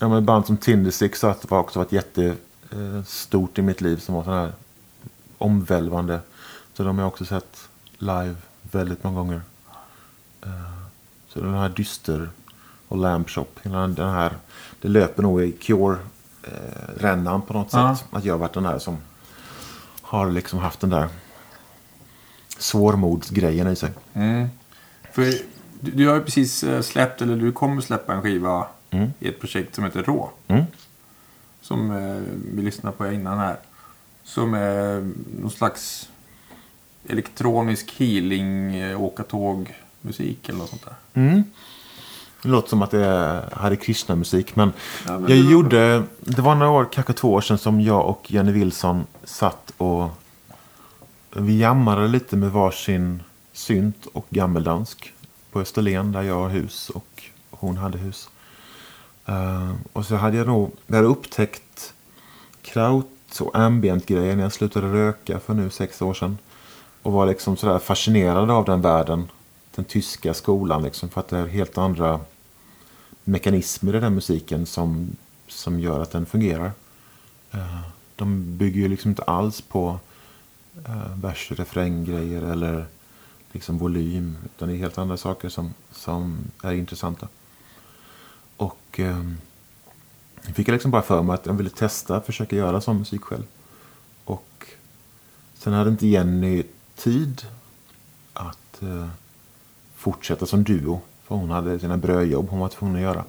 [0.00, 4.24] Ja, men band som Tindersticks har var också varit jättestort i mitt liv som var
[4.24, 4.52] sån här
[5.38, 6.20] omvälvande.
[6.76, 7.58] Så de har jag också sett
[7.98, 8.34] live
[8.74, 9.40] väldigt många gånger.
[10.42, 10.50] Eh,
[11.28, 12.28] Så den här Dyster
[12.88, 14.32] och Lamp Shop, hela den här,
[14.80, 17.96] det löper nog i Cure-rännan på något Ja.
[17.96, 18.06] sätt.
[18.10, 18.96] Att jag har varit den här som
[20.02, 21.08] har liksom haft den där
[22.58, 23.90] svårmodsgrejen i sig.
[24.12, 24.48] Mm.
[25.12, 25.22] För
[25.80, 29.10] du, du har ju precis eh, släppt, eller du kommer släppa en skiva Mm.
[29.18, 30.30] i ett projekt som heter Rå.
[30.48, 30.64] Mm.
[31.60, 32.22] Som eh,
[32.54, 33.56] vi lyssnade på innan här.
[34.24, 35.10] Som är
[35.40, 36.08] någon slags
[37.08, 41.22] elektronisk healing, eh, åka tåg musik eller något sånt där.
[41.22, 41.44] Mm.
[42.42, 44.56] Det låter som att det är Hare Krishna-musik.
[44.56, 44.72] Men,
[45.06, 46.02] Ja, men jag det gjorde...
[46.20, 50.10] Det var några år, kanske två år sedan, som jag och Jenny Wilson satt och...
[51.36, 53.22] Vi jammade lite med varsin
[53.52, 55.12] synt och gammeldansk.
[55.52, 58.28] På Österlen där jag har hus och hon hade hus.
[59.26, 60.70] Eh, och så hade jag nog...
[60.86, 61.94] Jag hade upptäckt
[62.62, 66.38] kraut och ambient-grejer när jag slutade röka för nu sex år sedan.
[67.04, 69.30] Och var liksom sådär fascinerad av den världen.
[69.74, 71.08] Den tyska skolan liksom.
[71.08, 72.20] För att det är helt andra
[73.24, 75.16] mekanismer i den musiken som,
[75.48, 76.72] som gör att den fungerar.
[77.50, 77.80] Eh,
[78.16, 79.98] de bygger ju liksom inte alls på
[80.86, 82.86] eh, vers och refränggrejer eller
[83.52, 84.36] liksom volym.
[84.44, 87.28] Utan det är helt andra saker som, som är intressanta.
[88.56, 89.22] Och eh,
[90.54, 93.44] fick jag liksom bara för mig att jag ville testa, försöka göra sån musik själv.
[94.24, 94.66] Och
[95.54, 96.62] sen hade inte Jenny
[96.96, 97.46] tid
[98.32, 99.08] att eh,
[99.96, 101.00] fortsätta som duo.
[101.24, 103.24] För hon hade sina brödjobb hon var tvungen att göra.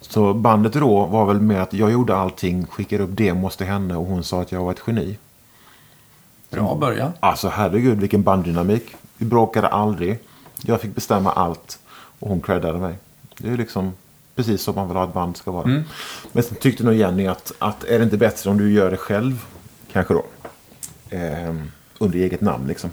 [0.00, 3.96] Så bandet då var väl med att jag gjorde allting, skickade upp demos till henne
[3.96, 5.18] och hon sa att jag var ett geni.
[6.50, 7.12] Bra början.
[7.20, 8.94] Alltså herregud vilken banddynamik.
[9.16, 10.18] Vi bråkade aldrig.
[10.62, 11.78] Jag fick bestämma allt
[12.18, 12.98] och hon creddade mig.
[13.38, 13.92] Det är liksom
[14.34, 15.84] precis som man vill ha ett band ska vara.
[16.32, 18.96] Men sen tyckte nog Jenny att, att är det inte bättre om du gör det
[18.96, 19.44] själv?
[19.92, 20.24] Kanske då.
[21.10, 22.90] Ehm, under eget namn liksom.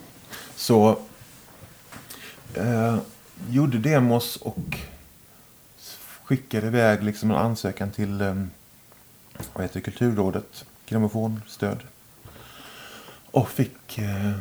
[0.55, 0.99] Så
[2.53, 2.97] eh,
[3.49, 4.77] gjorde demos och
[6.23, 8.43] skickade iväg liksom en ansökan till eh,
[9.53, 11.79] vad heter Kulturrådet, grammofonstöd.
[13.31, 14.31] Och fick eh,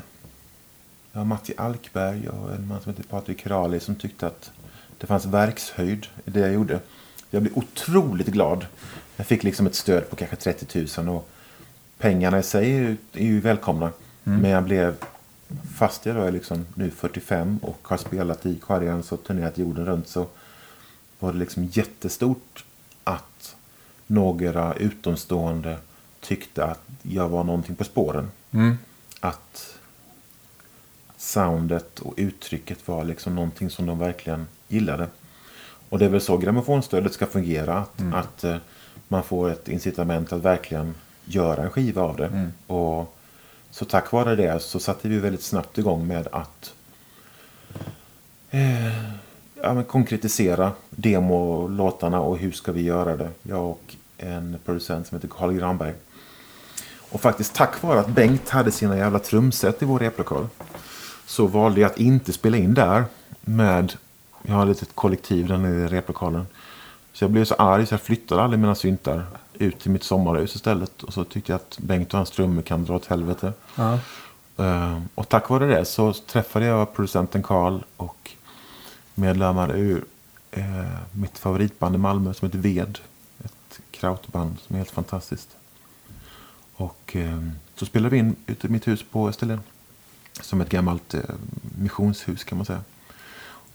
[1.13, 4.51] ja, Matti Alkberg och en man som heter Patrik Krali som tyckte att
[4.99, 6.81] det fanns verkshöjd i det jag gjorde.
[7.31, 8.67] Jag blev otroligt glad.
[9.17, 11.29] Jag fick liksom ett stöd på kanske 30 000 och
[11.99, 13.91] pengarna i sig är ju, är ju välkomna.
[14.25, 14.97] Men jag blev,
[15.75, 19.87] fast jag då är liksom nu 45 och har spelat i Quarians och turnerat jorden
[19.87, 20.27] runt så
[21.19, 22.65] var det liksom jättestort
[23.05, 23.57] att
[24.07, 25.79] några utomstående
[26.21, 28.31] tyckte att jag var någonting på spåren.
[28.51, 28.79] Mm.
[29.21, 29.79] Att
[31.17, 35.07] soundet och uttrycket var liksom någonting som de verkligen gillade.
[35.89, 37.79] Och det är väl så grammofonstödet ska fungera.
[37.79, 38.57] Att, att eh,
[39.09, 40.95] man får ett incitament att verkligen
[41.25, 42.51] göra en skiva av det.
[42.67, 43.14] Och
[43.75, 46.75] så tack vare det så satte vi väldigt snabbt igång med att
[48.51, 49.11] eh,
[49.63, 53.31] ja, men konkretisera demolåtarna och hur ska vi göra det.
[53.43, 55.95] Jag och en producent som heter Carl Granberg.
[57.11, 60.49] Och faktiskt tack vare att Bengt hade sina jävla trumset i vår replokal
[61.27, 63.05] så valde jag att inte spela in där
[63.41, 63.93] med,
[64.43, 66.47] jag har ett litet kollektiv där nere i replokalen.
[67.15, 70.55] Så jag blev så arg så jag flyttade alla mina syntar ut till mitt sommarhus
[70.55, 71.03] istället.
[71.03, 73.53] Och så tyckte jag att Bengt och hans trummor kan dra åt helvete.
[73.75, 73.99] Ja.
[74.57, 78.31] Eh, och tack vare det så träffade jag producenten Karl och
[79.15, 80.05] medlemmar ur
[80.51, 80.65] eh,
[81.13, 82.99] mitt favoritband i Malmö som heter Ved.
[83.45, 85.57] Ett krautband som är helt fantastiskt.
[86.77, 89.61] Och eh, så spelade vi in ute i mitt hus på Österlen.
[90.41, 91.21] Som ett gammalt eh,
[91.79, 92.81] missionshus kan man säga.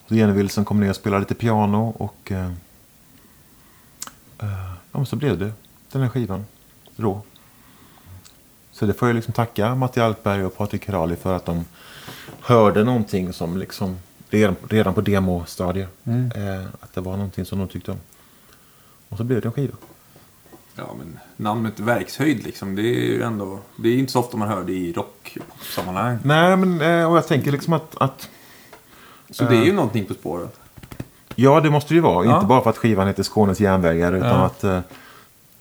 [0.08, 2.52] Så Jenny Wilson kom ner och spelade lite piano och eh, eh,
[4.92, 5.52] ja, men så blev det
[5.92, 6.46] den här skivan.
[6.96, 7.22] Rå.
[8.72, 11.66] Så det får jag liksom tacka Matti Alkberg och Patrik Herali för att de
[12.42, 13.98] hörde någonting som liksom
[14.30, 15.90] redan, redan på demostadiet.
[16.36, 18.00] Eh, att det var någonting som de tyckte om.
[19.10, 19.76] Och så blev det en skiva.
[20.76, 23.60] Ja, men namnet Verkshöjd liksom, det är ju ändå...
[23.78, 26.20] Det är inte så ofta man hör det i rocksammanhang.
[26.24, 28.30] Nej, men eh, och jag tänker liksom att, att
[29.30, 30.60] Så det är ju någonting på spåret.
[31.42, 32.26] Ja, det måste det ju vara.
[32.26, 32.36] Ja.
[32.36, 34.14] Inte bara för att skivan heter Skånes järnvägar.
[34.14, 34.46] Utan Ja.
[34.46, 34.80] att eh,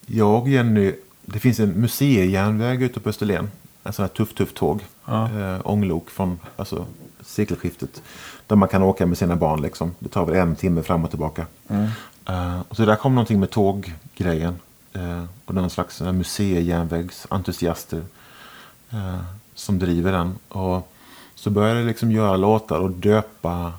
[0.06, 0.94] jag och Jenny...
[1.30, 3.50] Det finns en museijärnväg ute på Österlen.
[3.84, 4.84] En sån här tuff, tuff tåg.
[5.04, 5.24] Ja.
[5.38, 6.84] Eh, ånglok från alltså,
[7.20, 8.02] sekelskiftet.
[8.46, 9.62] Där man kan åka med sina barn.
[9.62, 9.94] Liksom.
[9.98, 11.46] Det tar väl en timme fram och tillbaka.
[12.28, 14.56] Eh, och så där kom någonting med tåggrejen.
[14.92, 18.02] Eh, och någon slags här museijärnvägsentusiaster.
[18.90, 19.18] Eh,
[19.54, 20.34] som driver den.
[20.48, 20.92] Och
[21.34, 23.72] så började jag liksom göra låtar och döpa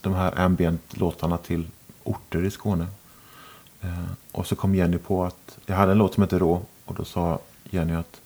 [0.00, 1.66] de här ambient-låtarna till
[2.04, 2.86] orter i Skåne.
[3.80, 6.62] Eh, och så kom Jenny på att jag hade en låt som hette Rå.
[6.84, 7.38] Och då sa
[7.70, 8.20] Jenny att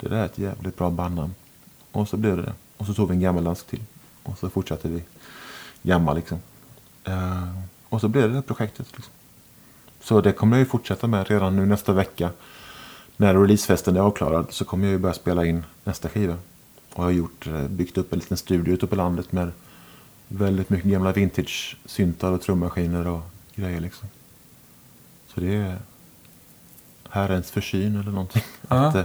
[0.00, 1.34] det där är ett jävligt bra bandnamn.
[1.92, 2.52] Och så blev det det.
[2.76, 3.84] Och så tog vi en gammal dansk till.
[4.22, 5.02] Och så fortsatte vi
[5.82, 6.38] jamma liksom.
[7.04, 7.48] Eh,
[7.88, 8.86] och så blev det det här projektet.
[8.96, 9.12] Liksom.
[10.00, 12.30] Så det kommer jag ju fortsätta med redan nu nästa vecka.
[13.16, 16.36] När releasefesten är avklarad så kommer jag ju börja spela in nästa skiva.
[16.92, 19.52] Och jag har gjort, eh, byggt upp en liten studio ute på landet med
[20.32, 23.22] väldigt mycket gamla vintage-syntar och trummaskiner och
[23.54, 24.08] grejer liksom.
[25.34, 25.78] Så det är
[27.10, 28.42] Herrens försyn eller någonting.
[28.68, 28.86] Ja.
[28.86, 29.04] Att eh,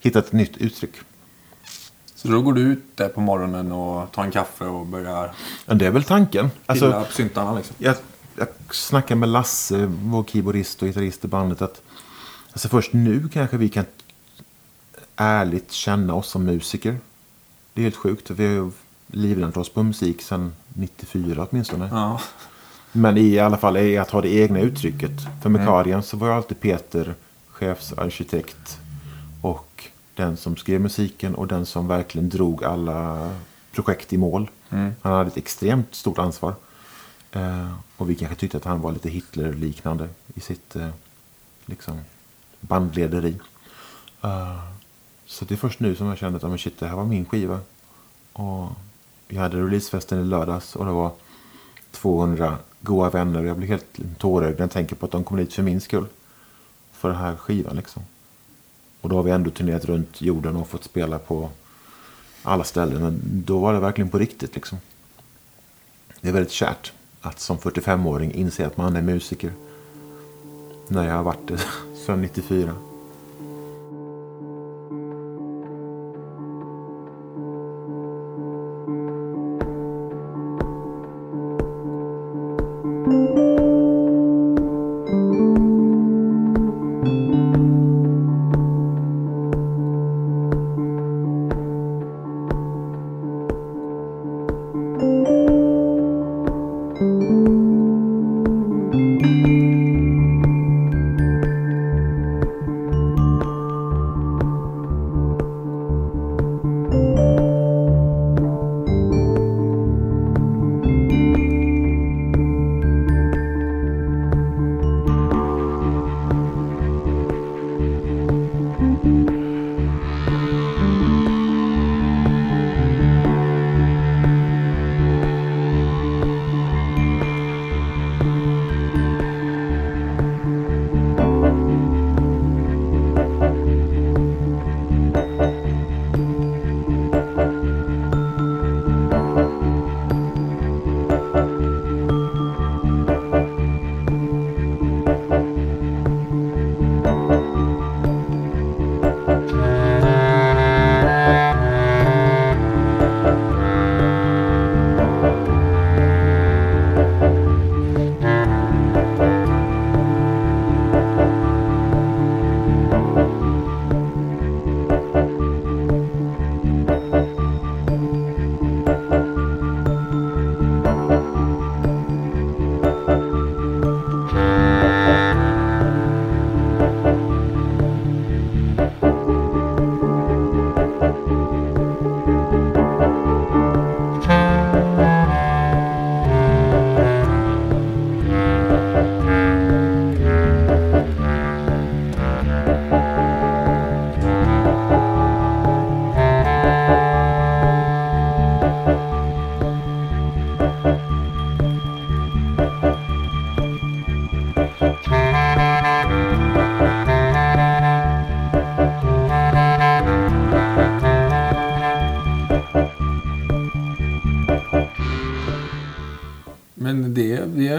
[0.00, 0.92] hitta ett nytt uttryck.
[2.14, 5.32] Så då går du ut där på morgonen och tar en kaffe och börjar
[5.66, 6.50] Men det är väl tanken.
[6.66, 7.76] Alltså, på syntarna liksom.
[7.78, 7.96] jag,
[8.36, 11.62] jag snackade med Lasse, vår keyboardist och gitarrist i bandet.
[11.62, 11.82] att
[12.52, 13.84] alltså Först nu kanske vi kan
[15.16, 16.98] ärligt känna oss som musiker.
[17.74, 18.30] Det är helt sjukt.
[18.30, 18.70] Vi har
[19.12, 21.88] ju livnärt oss på musik sedan 94 åtminstone.
[21.92, 22.20] Ja.
[22.92, 25.12] Men i alla fall i att ha det egna uttrycket.
[25.42, 27.14] För med Cardigan så var ju alltid Peter
[27.48, 28.78] chefsarkitekt
[29.42, 33.30] och den som skrev musiken och den som verkligen drog alla
[33.72, 34.50] projekt i mål.
[35.02, 36.54] Han hade ett extremt stort ansvar.
[37.32, 40.88] Eh, och vi kanske tyckte att han var lite Hitler-liknande i sitt eh,
[41.66, 42.00] liksom,
[42.60, 43.36] bandlederi.
[44.22, 44.62] Eh,
[45.26, 47.60] så det är först nu som jag kände att shit, det här var min skiva.
[48.32, 48.68] Och
[49.28, 51.10] vi hade releasefesten i lördags och det var
[51.90, 53.42] 200 goa vänner.
[53.42, 56.06] Jag blir helt tårögd när jag tänker på att de kom dit för min skull.
[56.92, 58.02] För den här skivan liksom.
[59.00, 61.50] Och då har vi ändå turnerat runt jorden och fått spela på
[62.42, 63.02] alla ställen.
[63.02, 64.78] Men då var det verkligen på riktigt liksom.
[66.20, 69.52] Det är väldigt kärt att som 45-åring inse att man är musiker.
[70.88, 71.58] När jag har varit det
[72.06, 72.87] sedan 94.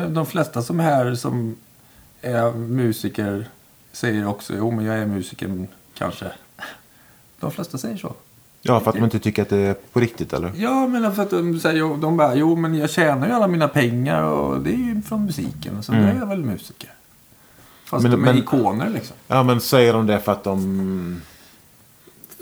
[0.09, 1.55] De flesta som är här som
[2.21, 3.45] är musiker
[3.91, 5.67] säger också jo men jag är musiker
[5.97, 6.25] kanske.
[7.39, 8.13] De flesta säger så.
[8.61, 10.51] Ja, för att man inte tycker att det är på riktigt eller?
[10.55, 13.67] Ja men för att de säger de bara jo men jag tjänar ju alla mina
[13.67, 16.89] pengar och det är ju från musiken så då är jag väl musiker.
[17.85, 19.15] Fast Men- de är men- ikoner liksom.
[19.27, 21.21] Ja, men säger de det för att de...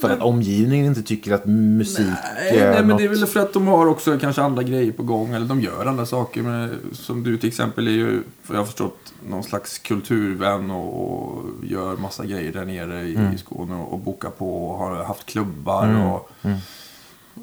[0.01, 2.97] För att omgivningen inte tycker att musik Nej, är nej men något...
[2.97, 5.33] det är väl för att de har också kanske andra grejer på gång.
[5.33, 6.41] Eller de gör andra saker.
[6.41, 11.01] Men som du till exempel är ju, för jag har förstått, någon slags kulturvän och,
[11.33, 13.37] och gör massa grejer där nere i, Mm.
[13.37, 13.75] Skåne.
[13.75, 16.11] Och, och bokar på och har haft klubbar.
[16.13, 16.57] Och, Mm.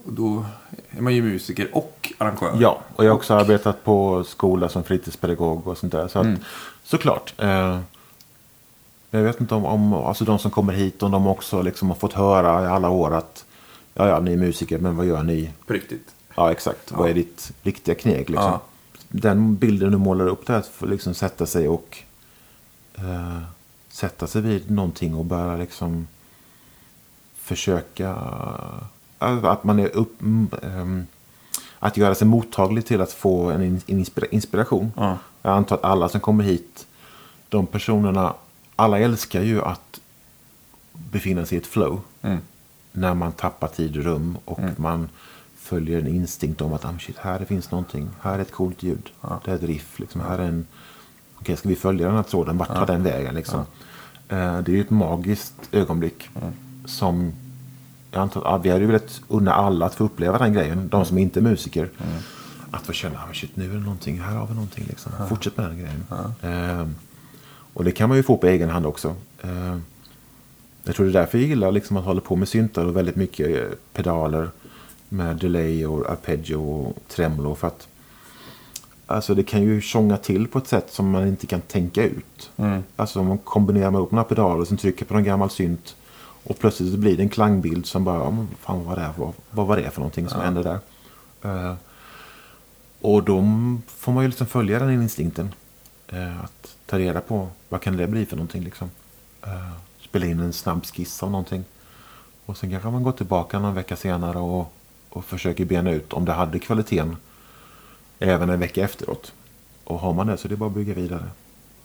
[0.05, 0.45] och då
[0.91, 2.57] är man ju musiker och arrangör.
[2.61, 6.09] Ja, och jag har också arbetat på skola som fritidspedagog och sånt där.
[6.09, 6.39] Så att, Mm.
[6.85, 7.35] såklart.
[7.39, 7.79] Eh,
[9.19, 11.97] jag vet inte om, om alltså de som kommer hit, om de också liksom har
[11.97, 13.45] fått höra i alla år att
[13.95, 15.51] ja, ja, ni är musiker, men vad gör ni?
[15.67, 16.15] På riktigt.
[16.37, 16.93] Ja, exakt.
[16.93, 18.31] Vad är ditt riktiga kneg?
[18.31, 18.51] Liksom?
[18.51, 18.61] Ja.
[19.09, 21.99] Den bilden du målar upp där för liksom sätta sig och
[22.95, 23.39] eh,
[23.89, 26.07] sätta sig vid någonting och börja liksom
[27.37, 28.09] försöka
[29.21, 30.23] eh, att man är upp,
[30.63, 31.07] ehm,
[31.79, 34.93] att göra sig mottaglig till att få en in- inspira- inspiration.
[34.97, 35.19] Ja.
[35.43, 36.87] Jag antar att alla som kommer hit,
[37.49, 38.35] de personerna,
[38.77, 40.01] alla älskar ju att
[40.93, 42.39] befinna sig i ett flow Mm.
[42.93, 45.09] när man tappar tid och rum och man
[45.59, 48.11] följer en instinkt om att ah, shit, här det finns någonting.
[48.21, 49.11] Här är ett coolt ljud.
[49.45, 49.99] Det är ett riff.
[49.99, 50.21] Liksom.
[50.21, 50.67] Här är en...
[51.39, 52.59] Okej, ska vi följa den här tråden?
[52.59, 53.35] Vart tar den vägen?
[53.35, 53.61] Liksom?
[54.29, 56.29] Eh, det är ju ett magiskt ögonblick
[56.87, 57.33] som
[58.11, 60.89] jag antar att vi hade ju velat unna alla att få uppleva den grejen.
[60.89, 61.91] De som inte är musiker.
[62.71, 64.21] Att få känna, ah, shit, nu är det någonting.
[64.21, 64.85] Här har vi någonting.
[64.89, 65.13] Liksom.
[65.29, 66.05] Fortsätt med den grejen.
[66.43, 66.87] Eh,
[67.75, 69.15] och det kan man ju få på egen hand också.
[69.43, 69.79] Eh,
[70.85, 73.17] jag tror det är därför jag gillar liksom att hålla på med syntar och väldigt
[73.17, 74.51] mycket eh, pedaler
[75.09, 77.55] med delay och arpeggio och tremolo.
[77.55, 77.89] För att
[79.07, 82.51] alltså det kan ju tjonga till på ett sätt som man inte kan tänka ut.
[82.97, 85.97] Alltså om man kombinerar med upp några pedaler och sen trycker på en gammal synt
[86.45, 89.33] och plötsligt så blir det en klangbild som bara, ja, fan vad var det, vad,
[89.51, 90.79] vad var det för någonting som hände där?
[91.43, 91.75] Eh,
[93.01, 93.45] och då
[93.87, 95.51] får man ju liksom följa den instinkten.
[96.09, 98.91] Eh, att ta reda på vad kan det bli för någonting liksom.
[99.43, 101.65] Eh, spela in en snabb skiss av någonting.
[102.47, 104.73] Och sen kanske man går tillbaka någon vecka senare och,
[105.09, 107.17] och försöker bena ut om det hade kvaliteten
[108.19, 109.33] även en vecka efteråt.
[109.85, 111.29] Och har man det så är det bara att bygga vidare.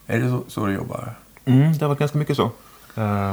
[0.08, 1.16] Är det så, så du jobbar?
[1.46, 2.52] Mm, det har varit ganska mycket så.
[2.96, 3.32] Eh,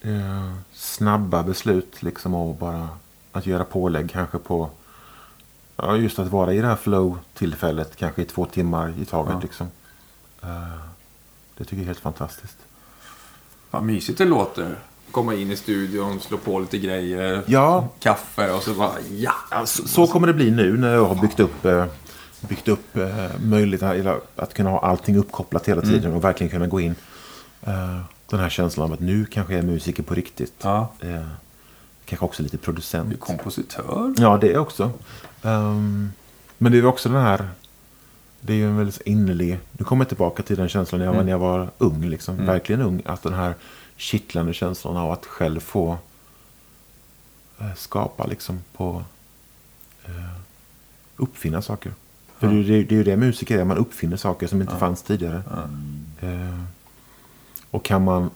[0.00, 2.88] eh, snabba beslut liksom och bara
[3.32, 4.70] att göra pålägg kanske på
[5.76, 9.32] ja, just att vara i det här flow-tillfället kanske i två timmar i taget.
[9.32, 9.40] Ja.
[9.42, 9.70] Liksom.
[10.42, 10.48] Eh,
[11.56, 12.56] det tycker jag är helt fantastiskt.
[13.70, 14.78] Vad mysigt det låter.
[15.10, 17.42] Komma in i studion, slå på lite grejer.
[17.46, 17.88] Ja.
[18.00, 19.32] Kaffe och så bara ja.
[19.64, 21.84] Så, så kommer det bli nu när jag har byggt upp, eh,
[22.40, 26.80] byggt upp eh, möjligheten att, kunna ha allting uppkopplat hela tiden och verkligen kunna gå
[26.80, 26.94] in.
[28.30, 30.54] Den här känslan av att nu kanske jag är musiker på riktigt.
[30.62, 30.92] Ja.
[32.04, 33.08] Kanske också lite producent.
[33.08, 34.14] Du är kompositör.
[34.16, 34.90] Ja, det är också.
[35.42, 36.12] Ehm,
[36.58, 37.48] men det är också den här...
[38.40, 39.58] Det är ju en väldigt innerlig...
[39.72, 42.04] Nu kommer jag tillbaka till den känslan jag, var- när jag var ung.
[42.04, 43.02] Liksom, Verkligen ung.
[43.04, 43.54] Att den här
[43.96, 45.98] kittlande känslan av att själv få
[47.58, 49.02] eh, skapa liksom på...
[50.04, 50.12] Eh,
[51.16, 51.92] uppfinna saker.
[52.38, 53.64] För det, är ju- det, det är ju det musiker är.
[53.64, 55.42] Man uppfinner saker som inte fanns tidigare.
[56.20, 56.60] Eh,
[57.70, 58.30] och kan man...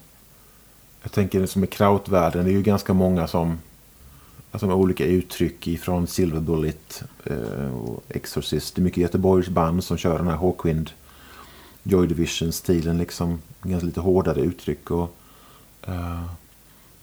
[1.03, 2.45] Jag tänker som i krautvärlden.
[2.45, 3.59] Det är ju ganska många som
[4.51, 8.75] alltså med olika uttryck ifrån Silver Bullet eh, och Exorcist.
[8.75, 10.91] Det är mycket Göteborgs band som kör den här Hawkwind
[11.83, 12.99] Joy Division-stilen.
[12.99, 14.91] Liksom, ganska lite hårdare uttryck.
[14.91, 15.17] Och,
[15.83, 16.25] eh,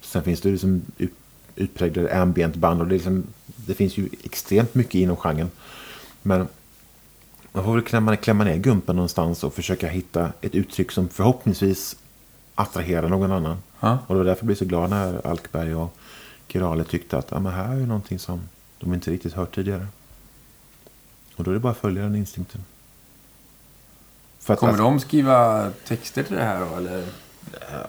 [0.02, 1.14] sen finns det liksom ut,
[1.56, 2.82] utpräglade ambient band.
[2.82, 5.52] Och det, liksom, det finns ju extremt mycket inom genren.
[6.22, 6.48] Men
[7.52, 11.96] man får väl klämma, klämma ner gumpen någonstans och försöka hitta ett uttryck som förhoppningsvis
[12.56, 13.58] attraherar någon annan.
[13.80, 13.98] Ja.
[14.08, 15.97] Och det var därför jag blev så glad när Alkberg och
[16.48, 18.42] Kirale tyckte att ja, men här är någonting som
[18.80, 19.88] de inte riktigt hört tidigare.
[21.36, 22.64] Och då är det bara att följa den instinkten.
[24.40, 26.76] För att, Kommer de skriva texter till det här då?
[26.78, 27.04] Eller?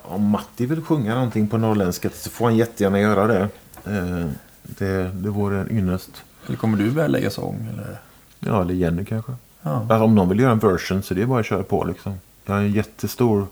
[0.02, 3.48] Om Matti vill sjunga någonting på norrländska så får han jättegärna göra det.
[3.84, 4.26] Eh,
[4.62, 6.10] Det, det vore en ynnest.
[6.46, 7.68] eller kommer du börja lägga sång?
[7.72, 7.98] Eller?
[8.40, 9.32] Ja, eller Jenny kanske.
[9.62, 9.70] Ja.
[9.70, 12.14] Alltså, om någon vill göra en version så det är bara att köra på liksom.
[12.46, 13.46] Jag är en jättestor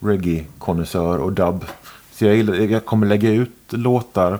[0.00, 1.64] reggae-konnässör och dub.
[2.18, 4.38] Så jag, gillar, jag kommer lägga ut låtar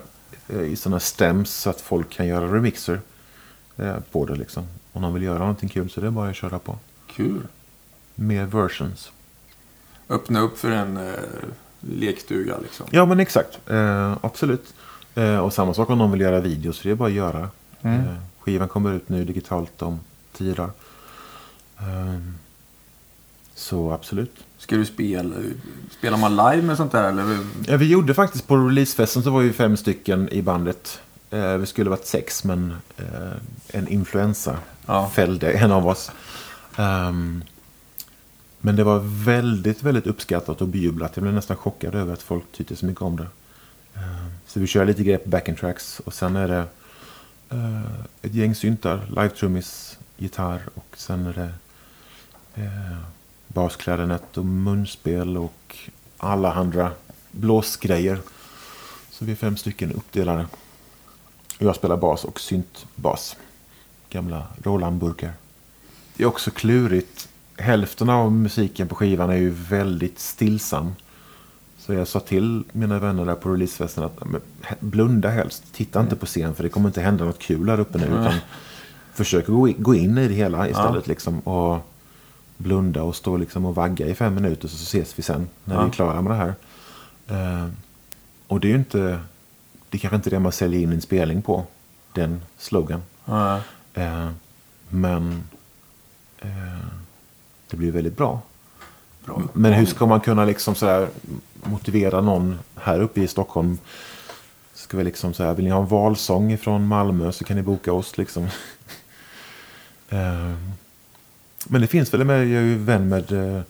[0.48, 3.00] eh, i sådana stems så att folk kan göra remixer
[3.76, 4.64] eh, på det liksom.
[4.92, 6.78] Om någon vill göra någonting kul så det är bara att köra på.
[7.06, 7.46] Kul.
[8.14, 9.10] Mer versions.
[10.08, 11.12] Öppna upp för en eh,
[11.80, 12.86] lekstuga liksom.
[12.90, 13.58] Ja men exakt.
[13.70, 14.74] Eh, absolut.
[15.14, 17.50] Eh, och samma sak om någon vill göra videos så det är bara att göra.
[17.82, 18.00] Mm.
[18.00, 20.00] Eh, skivan kommer ut nu digitalt om
[20.32, 20.70] tio dagar.
[21.78, 22.34] Ehm,
[23.54, 24.44] Så absolut.
[24.58, 25.34] Ska du spela,
[25.98, 27.38] spelar man live med sånt där eller?
[27.66, 31.00] Ja, vi gjorde faktiskt på releasefesten så var vi fem stycken i bandet.
[31.30, 33.32] Eh, vi skulle varit sex men eh,
[33.68, 34.56] en influensa
[34.86, 35.10] Ja.
[35.14, 36.10] fällde en av oss.
[36.76, 37.44] Ehm,
[38.60, 41.12] men det var väldigt, väldigt uppskattat och bejublat.
[41.14, 43.26] Jag blev nästan chockad över att folk tyckte så mycket om det.
[43.94, 46.64] Ehm, så vi kör lite grejer på backing tracks och sen är det
[47.50, 47.82] eh,
[48.22, 51.50] ett gäng syntar, live-trummis, gitarr och sen är det
[52.62, 52.96] eh,
[53.58, 55.76] basklarinett och munspel och
[56.16, 56.90] alla andra
[57.30, 58.18] blåsgrejer.
[59.10, 60.46] Så vi är fem stycken uppdelade.
[61.58, 63.36] Jag spelar bas och syntbas.
[64.10, 65.32] Gamla Roland-burkar.
[66.16, 67.28] Det är också klurigt.
[67.56, 70.92] Hälften av musiken på skivan är ju väldigt stillsam.
[71.78, 74.22] Så jag sa till mina vänner där på releasefesten att
[74.80, 75.64] blunda helst.
[75.72, 78.06] Titta inte på scen för det kommer inte hända något kul här uppe nu.
[78.06, 78.34] Utan
[79.14, 79.46] försök
[79.78, 81.06] gå in, i det hela istället.
[81.06, 81.84] Liksom, och
[82.58, 85.80] blunda och stå liksom och vagga i fem minuter så ses vi sen när Ja.
[85.82, 86.54] vi är klara med det här.
[87.28, 87.68] Eh,
[88.46, 89.20] och det är ju inte,
[89.88, 91.64] det är kanske inte det man säljer in en spelning på,
[92.12, 93.02] den slogan.
[93.24, 93.60] Ja.
[93.94, 94.28] Eh,
[94.88, 95.42] men
[96.38, 96.48] eh,
[97.70, 98.40] det blir väldigt bra.
[99.24, 99.42] Bra.
[99.52, 101.08] Men hur ska man kunna liksom så här
[101.62, 103.78] motivera någon här uppe i Stockholm?
[104.74, 107.62] Ska vi liksom så här, vill ni ha en valsång från Malmö så kan ni
[107.62, 108.48] boka oss liksom.
[111.58, 113.62] Eh, Men det finns väl med, jag är ju vän med, eh,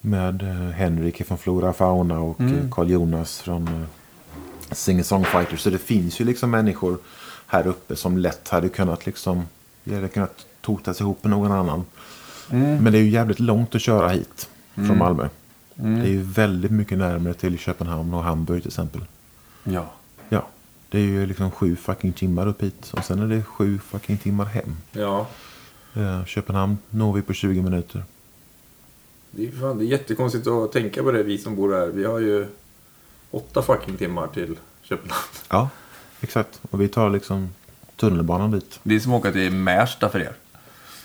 [0.00, 2.72] med eh, Henrik från Flora Fauna och mm.
[2.72, 5.56] Carl Jonas från eh, Singer Songfighter.
[5.56, 6.98] Så det finns ju liksom människor
[7.46, 9.42] här uppe som lätt hade kunnat liksom,
[9.90, 11.84] hade kunnat totas ihop med någon annan.
[12.48, 15.28] Men det är ju jävligt långt att köra hit från Malmö.
[15.74, 19.04] Det är ju väldigt mycket närmare till Köpenhamn och Hamburg till exempel.
[19.64, 19.92] Ja.
[20.28, 20.46] Ja,
[20.88, 24.18] det är ju liksom sju fucking timmar upp hit och sen är det sju fucking
[24.18, 24.76] timmar hem.
[24.92, 25.26] Ja.
[25.96, 28.04] Eh, Köpenhamn når vi på 20 minuter.
[29.30, 31.86] Det är, fan, det är jättekonstigt att tänka på det, vi som bor här.
[31.86, 32.46] Vi har ju
[33.30, 35.22] åtta fucking timmar till Köpenhamn.
[35.48, 35.68] Ja,
[36.20, 36.60] exakt.
[36.70, 37.48] Och vi tar liksom
[37.96, 38.80] tunnelbanan dit.
[38.82, 40.32] Det är som att åka till Märsta för er.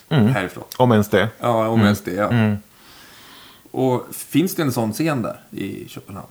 [0.09, 0.27] Mm.
[0.27, 0.63] Härifrån.
[0.77, 1.29] Om ens det.
[1.39, 2.13] Ja, om ens det.
[2.13, 2.29] Ja.
[2.29, 2.57] Mm.
[3.71, 6.27] Och finns det en sån scen där i Köpenhamn?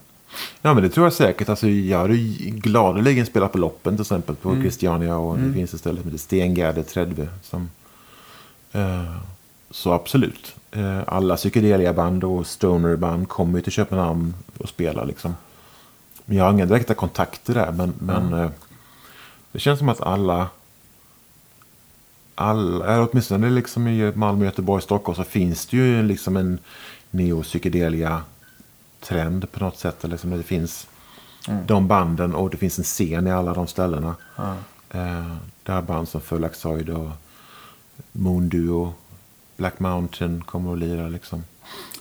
[0.62, 1.49] Ja, men det tror jag säkert.
[1.49, 5.16] Alltså, jag hade ju gladeligen spelat på loppen till exempel på Christiania.
[5.16, 7.28] Och det finns ett ställe som heter Stengärde Trädve.
[7.43, 7.70] Som,
[9.71, 10.57] så absolut.
[10.71, 15.35] Eh, alla psykedelia-band och stoner-band kommer ju till Köpenhamn och spelar liksom.
[16.25, 17.73] Jag har inga direkta kontakter där.
[17.73, 18.51] Men, men eh,
[19.53, 20.49] det känns som att alla...
[22.35, 26.59] alla eller åtminstone liksom i Malmö, Göteborg, Stockholm så finns det ju liksom en
[27.11, 28.23] neo-psykedelia
[29.01, 30.05] trend på något sätt.
[30.05, 30.87] Eller liksom det finns
[31.67, 34.15] de banden och det finns en scen i alla de ställena.
[34.37, 34.55] Ja.
[34.91, 37.11] Eh, där band som Fullaxoid och
[38.13, 38.93] Moon Duo,
[39.57, 41.45] Black Mountain kommer att lira liksom.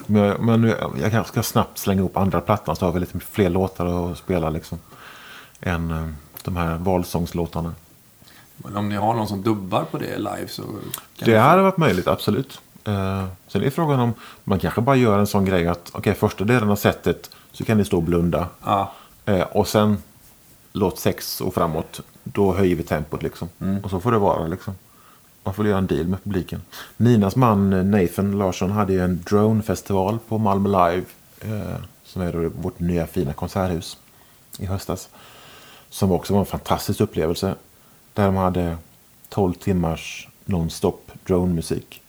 [0.05, 0.63] Men, jag- men
[1.01, 4.17] jag kanske ska snabbt slänga upp andra plattan så har vi lite fler låtar att
[4.17, 4.79] spela liksom.
[5.61, 6.07] Än eh,
[6.43, 7.73] de här valsångslåtarna.
[8.57, 10.63] Men om ni har någon som dubbar på det live så...
[11.19, 12.59] Det hade varit möjligt, absolut.
[12.83, 14.13] Eh, sen är frågan om
[14.43, 17.77] man kanske bara gör en sån grej att okej, första delen av setet så kan
[17.77, 18.47] ni stå och blunda.
[18.65, 18.91] Ja.
[19.25, 19.97] Eh, och sen
[20.73, 22.01] låt sex och framåt.
[22.23, 23.49] Då höjer vi tempot liksom.
[23.83, 24.73] Och så får det vara liksom.
[25.43, 26.61] Man får göra en deal med publiken.
[26.97, 31.05] Ninas man eh, Nathan Larsson hade ju en dronefestival på Malmö Live.
[31.41, 33.97] Eh, som är då vårt nya fina konserthus
[34.59, 35.09] i höstas.
[35.89, 37.55] Som också var en fantastisk upplevelse.
[38.13, 38.77] Där de hade
[39.29, 42.01] 12 timmars non-stop drone-musik.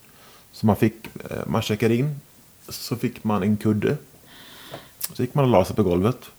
[0.53, 2.21] Så man fick, eh, man checkade in.
[2.69, 3.97] Så fick man en kudde.
[5.15, 6.31] Så gick man och la sig på golvet.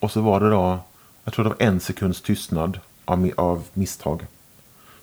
[0.00, 0.78] Och så var det då,
[1.24, 4.26] jag tror det var en sekunds tystnad av, av misstag.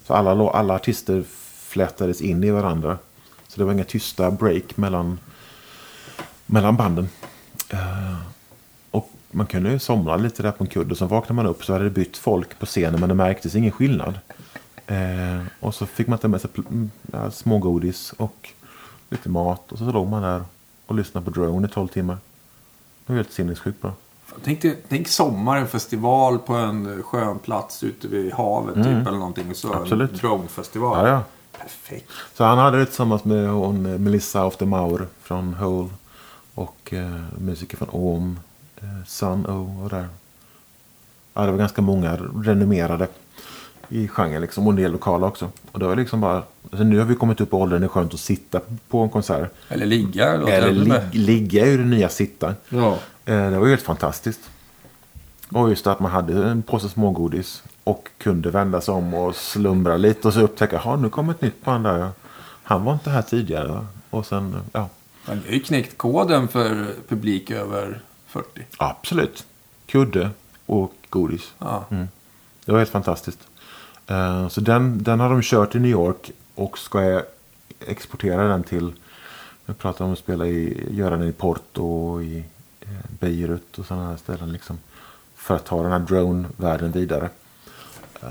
[0.04, 1.24] Så alla, alla artister
[1.72, 2.98] flätades in i varandra.
[3.48, 5.20] Så det var inga tysta break mellan,
[6.46, 7.10] mellan banden.
[7.70, 8.16] Eh,
[8.92, 11.04] och man kunde ju somna lite där på en kudde.
[11.04, 13.72] Och vaknade man upp så hade det bytt folk på scenen men det märktes ingen
[13.72, 14.20] skillnad.
[14.88, 18.50] Eh, och så fick man ta med sig mm, ja, smågodis och
[19.10, 19.72] lite mat.
[19.72, 20.44] Och så låg man där
[20.86, 22.18] och lyssnade på Drone i 12 timmar.
[23.06, 23.94] Det var helt sinnessjukt bra.
[24.44, 29.56] Tänk, tänk sommar, en festival på en skön plats ute vid havet typ eller någonting.
[29.56, 30.12] Så Absolut.
[30.12, 31.08] en dronefestival.
[31.08, 31.24] Ja, ja.
[31.60, 32.12] Perfekt.
[32.34, 35.90] Så han hade det tillsammans med hon, Melissa of the Maur från Hole.
[36.56, 38.40] Och eh, musiker från Ohm,
[38.78, 40.08] eh, Sun O och där.
[41.34, 43.08] Ja, det var ganska många renommerade
[43.90, 44.68] i genren liksom.
[44.68, 45.50] Och en del lokala också.
[45.72, 46.44] Och det var liksom bara...
[46.64, 49.10] Alltså nu har vi kommit upp i åldern, det är skönt att sitta på en
[49.10, 49.54] konsert.
[49.70, 50.34] Eller ligga.
[50.34, 51.10] Eller bättre.
[51.12, 52.56] ligga är ju det nya sitta.
[52.70, 52.98] Ja.
[53.26, 54.50] Eh, Det var ju helt fantastiskt.
[55.52, 59.98] Och just att man hade en påse smågodis och kunde vända sig om och slumra
[59.98, 62.10] lite och så upptäcka, ja nu kommer ett nytt band där.
[62.64, 63.68] Han var inte här tidigare.
[63.68, 64.90] va?" Och sen, ja,
[65.26, 68.62] Men det har ju knäckt koden för publik över 40.
[68.78, 69.46] absolut.
[69.86, 70.30] Kudde
[70.66, 71.52] och godis.
[71.60, 71.86] Ja.
[71.90, 72.08] Mm.
[72.66, 73.40] Det var helt fantastiskt.
[74.08, 77.24] Eh, så den, den har de kört i New York och ska jag
[77.88, 78.94] exportera den till...
[79.66, 82.44] Jag pratar om att spela i, göra den i Porto och i
[83.22, 84.52] Beirut och sådana här ställen.
[84.52, 84.78] Liksom,
[85.36, 87.30] för att ta den här drone-världen vidare.
[88.24, 88.30] Eh,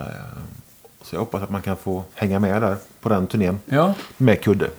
[1.02, 3.60] så jag hoppas att man kan få hänga med där på den turnén.
[3.66, 3.94] ja.
[4.16, 4.70] Med kudde.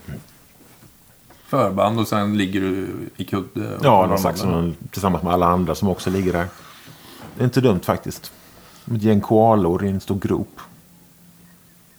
[1.46, 3.76] Förband och sen ligger du i kudde.
[3.76, 4.18] och Ja, andra.
[4.36, 6.48] som- tillsammans med alla andra som också ligger där.
[7.36, 8.32] Det är inte dumt faktiskt.
[8.96, 10.60] Ett gäng koalor i en stor grop.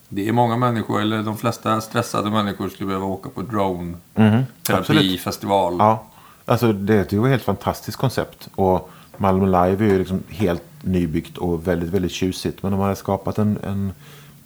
[0.08, 4.42] Det är många människor, eller de flesta stressade människor skulle behöva åka på drone Mhm,
[4.60, 4.86] absolut.
[4.86, 5.76] terapifestival.
[5.78, 6.04] Ja,
[6.44, 8.48] alltså det, var ett helt fantastiskt koncept.
[8.54, 12.62] Och Malmö Live är ju liksom helt nybyggt och väldigt, väldigt tjusigt.
[12.62, 13.92] Men de hade skapat en, en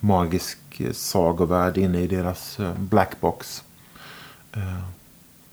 [0.00, 0.58] magisk
[0.92, 3.64] sagovärld inne i deras eh, blackbox.
[4.52, 4.82] Eh,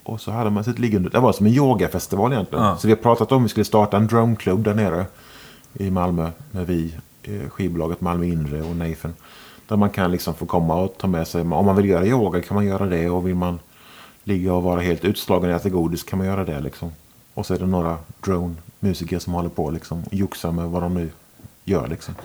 [0.03, 1.10] och så hade man sitt liggande.
[1.10, 2.65] Det var som en yogafestival egentligen.
[2.65, 2.78] Ja.
[2.78, 5.06] Så vi har pratat om att vi skulle starta en droneklubb där nere
[5.74, 6.32] i Malmö.
[6.52, 6.94] Med vi,
[7.24, 9.14] eh, skivbolaget Malmö Inre och Nathan.
[9.68, 11.41] Där man kan liksom få komma och ta med sig.
[11.41, 13.10] Om man vill göra yoga kan man göra det.
[13.10, 13.60] Och vill man
[14.23, 16.91] ligga och vara helt utslagen och äta godis kan man göra det liksom.
[17.33, 20.03] Och så är det några drone-musiker som håller på liksom.
[20.03, 21.09] Och joxar med vad de nu
[21.63, 22.15] gör liksom.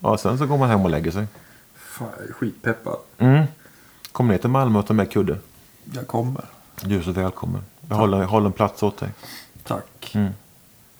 [0.00, 1.26] Ja, sen så går man hem och lägger sig.
[1.74, 2.96] Fan, jag är skitpeppad.
[3.18, 3.46] Mm.
[4.12, 5.38] Kom ner till Malmö och ta med kudde.
[5.92, 6.44] Jag kommer.
[6.80, 7.62] Du är så välkommen.
[7.88, 9.08] Jag håller, jag håller en plats åt dig.
[9.64, 10.12] Tack.
[10.14, 10.32] Mm.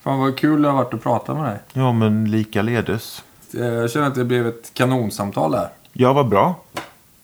[0.00, 1.58] Fan vad kul det har varit att prata med dig.
[1.72, 3.24] Ja, men lika ledes.
[3.50, 5.68] Jag känner att det blev ett kanonsamtal här.
[5.92, 6.54] Ja, vad bra.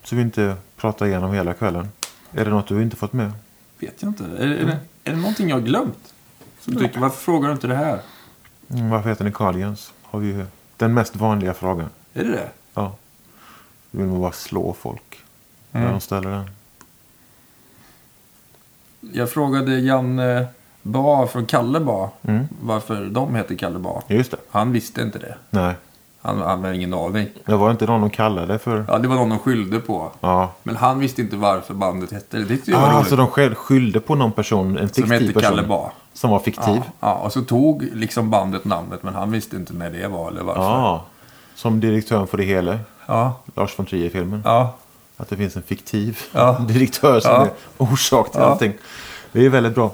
[0.05, 1.89] Så vi inte pratar igenom hela kvällen.
[2.33, 3.33] Är det något du inte fått med?
[3.79, 4.25] Vet jag inte.
[4.25, 6.15] Är, är, det, är det någonting jag har glömt?
[6.61, 8.01] Som du tycker, varför frågar du inte det här?
[8.71, 9.93] Mm, varför heter ni Cardigans?
[10.03, 10.45] Har vi
[10.77, 11.89] den mest vanliga frågan.
[12.15, 12.49] Är det det?
[12.75, 12.95] Ja.
[13.91, 15.19] Vill man bara slå folk
[15.71, 15.93] när Mm.
[15.93, 16.51] de ställer den?
[19.01, 20.47] Jag frågade Janne
[20.83, 22.49] Ba från Kalle Ba Mm.
[22.63, 24.03] varför de heter Kalle Ba.
[24.09, 24.37] Just det.
[24.51, 25.37] Han visste inte det.
[25.51, 25.75] Nej.
[26.23, 27.29] Han hade ingen aning.
[27.45, 28.85] Det var inte någon de kallade för.
[28.89, 30.11] Ja, det var någon de skyllde på.
[30.21, 30.51] Ja.
[30.63, 32.43] Men han visste inte varför bandet hette det.
[32.43, 33.09] Det tyckte jag var Ah, roligt.
[33.09, 35.43] så de själv skyllde på någon person, en fiktiv Som hette person.
[35.43, 35.91] Kalle Ba.
[36.13, 36.75] Som var fiktiv.
[36.77, 40.31] Ja, ja, och så tog liksom bandet namnet men han visste inte när det var
[40.31, 40.63] eller varför.
[40.63, 41.05] Ja.
[41.55, 42.79] Som direktören för det hela.
[43.07, 44.43] Ja, Lars von Trier-filmen.
[44.45, 44.75] ja.
[45.17, 46.53] Att det finns en fiktiv Ja.
[46.69, 47.43] direktör som Ja.
[47.45, 48.47] är orsak till Ja.
[48.47, 48.73] allting.
[49.33, 49.91] Det är väldigt bra.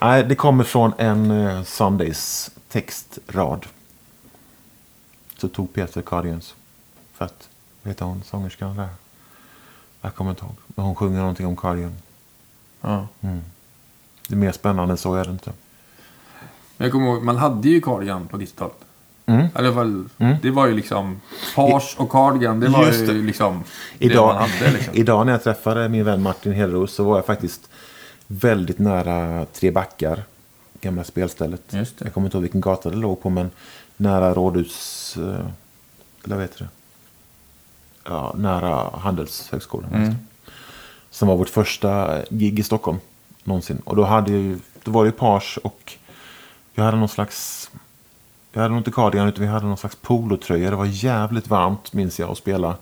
[0.00, 3.66] Nej, det kommer från en uh, Sundays textrad.
[5.38, 6.54] Så tog Peter Cardians.
[7.14, 7.48] För att,
[7.82, 8.88] vad heter hon, sångerskan där?
[10.00, 10.54] Jag kommer inte ihåg.
[10.66, 11.94] Men hon sjunger någonting om Cardian.
[12.80, 13.06] ja.
[14.28, 15.52] Det är mer spännande än så är det inte.
[16.76, 18.76] Men jag kommer ihåg, man hade ju cardigan på 90-talet.
[19.26, 19.40] Mm.
[19.46, 20.36] I alla fall, Mm.
[20.42, 21.20] det var ju liksom
[21.54, 22.60] page och cardigan.
[22.60, 23.12] Det var Just ju det.
[23.12, 23.64] liksom
[23.98, 24.72] Idag, det man hade.
[24.72, 24.94] Liksom.
[24.96, 27.68] idag när jag träffade min vän Martin Hederos så var jag faktiskt
[28.26, 30.22] väldigt nära Tre Backar.
[30.80, 31.62] Gamla spelstället.
[31.98, 33.50] Jag kommer inte ihåg vilken gata det låg på men
[33.96, 34.97] nära rådhus...
[35.16, 35.46] eh,
[36.24, 36.68] Eller vad heter det?
[38.04, 39.94] Ja, nära Handelshögskolan.
[39.94, 40.14] Mm.
[41.10, 42.98] Som var vårt första gig i Stockholm
[43.44, 43.82] någonsin.
[43.84, 45.92] Och då, hade ju, då var det ju page och
[46.74, 47.70] vi hade någon slags...
[48.52, 50.70] Vi hade nog inte cardigan utan vi hade någon slags polotröja.
[50.70, 52.76] Det var jävligt varmt minns jag att spela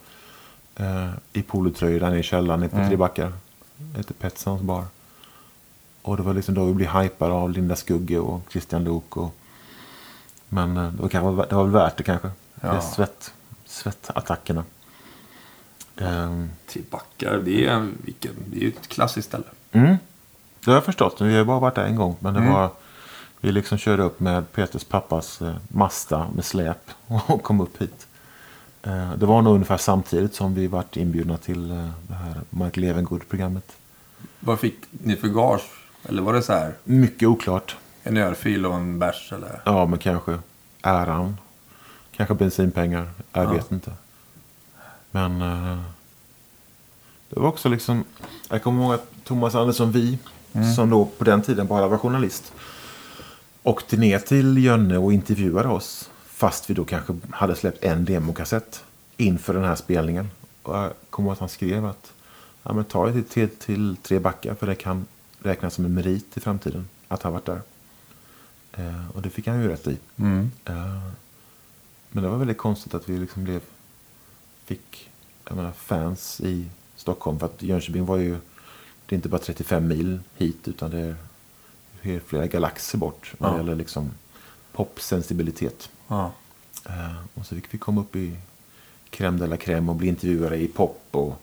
[0.76, 2.88] eh, i polotröjor där nere i källaren nere på Mm.
[2.88, 3.32] Tre Backar.
[3.76, 4.84] Det heter Petsons bar.
[6.02, 9.16] Och det var liksom då vi blev hypade av Linda Skugge och Christian Luuk.
[9.16, 9.34] Och...
[10.48, 12.30] Men eh, det var, kanske, det var väl värt det kanske.
[12.60, 12.68] Ja.
[12.70, 13.32] Det är svett,
[13.64, 14.64] svettattackerna.
[15.96, 19.44] Ehm, Till backar, det är, en- vilken, det är ju ett klassiskt ställe.
[19.72, 19.96] Mm.
[20.64, 21.20] Det har jag förstått.
[21.20, 22.16] Vi har bara varit där en gång.
[22.20, 22.52] Men det Mm.
[22.52, 22.70] var...
[23.40, 28.06] Vi liksom körde upp med Peters pappas eh, Mazda med släp och kom upp hit.
[28.82, 32.76] Eh, det var nog ungefär samtidigt som vi vart inbjudna till eh, det här Mark
[32.76, 33.72] Levengood-programmet.
[34.40, 35.62] Vad fick ni för gage?
[36.08, 37.76] Eller var det så här, Mycket oklart.
[38.06, 39.60] En örfil och en bärs eller?
[39.64, 40.38] Ja, men kanske
[40.82, 41.36] äran.
[42.16, 43.10] Kanske bensinpengar.
[43.32, 43.50] Jag Ja.
[43.52, 43.92] vet inte.
[45.10, 45.80] Men eh,
[47.28, 48.04] det var också liksom...
[48.48, 50.18] Jag kommer ihåg att Thomas Andersson Vi,
[50.76, 52.52] som då på den tiden bara var journalist,
[53.62, 56.10] åkte ner till Jönne och intervjuade oss.
[56.26, 58.84] Fast vi då kanske hade släppt en demokassett
[59.16, 60.30] inför den här spelningen.
[60.62, 62.12] Och jag kommer ihåg att han skrev att
[62.62, 65.06] ja, men ta det till, till Tre Backar för det kan
[65.42, 67.60] räknas som en merit i framtiden att ha varit där.
[68.76, 69.98] Eh, och det fick han ju rätt i.
[70.16, 70.50] Mm.
[70.64, 70.98] Eh,
[72.10, 73.60] men det var väldigt konstigt att vi liksom blev,
[74.64, 75.10] fick
[75.50, 77.38] menar, fans i Stockholm.
[77.38, 78.30] För att Jönköping var ju,
[79.06, 81.16] det är inte bara 35 mil hit utan det
[82.02, 83.32] är, flera galaxer bort.
[83.38, 83.56] Det Ja.
[83.56, 84.10] gäller liksom
[84.72, 85.90] popsensibilitet.
[86.08, 86.32] Ja.
[86.84, 88.36] Eh, och så fick vi komma upp i
[89.10, 91.42] crème de la crème och bli intervjuade i pop och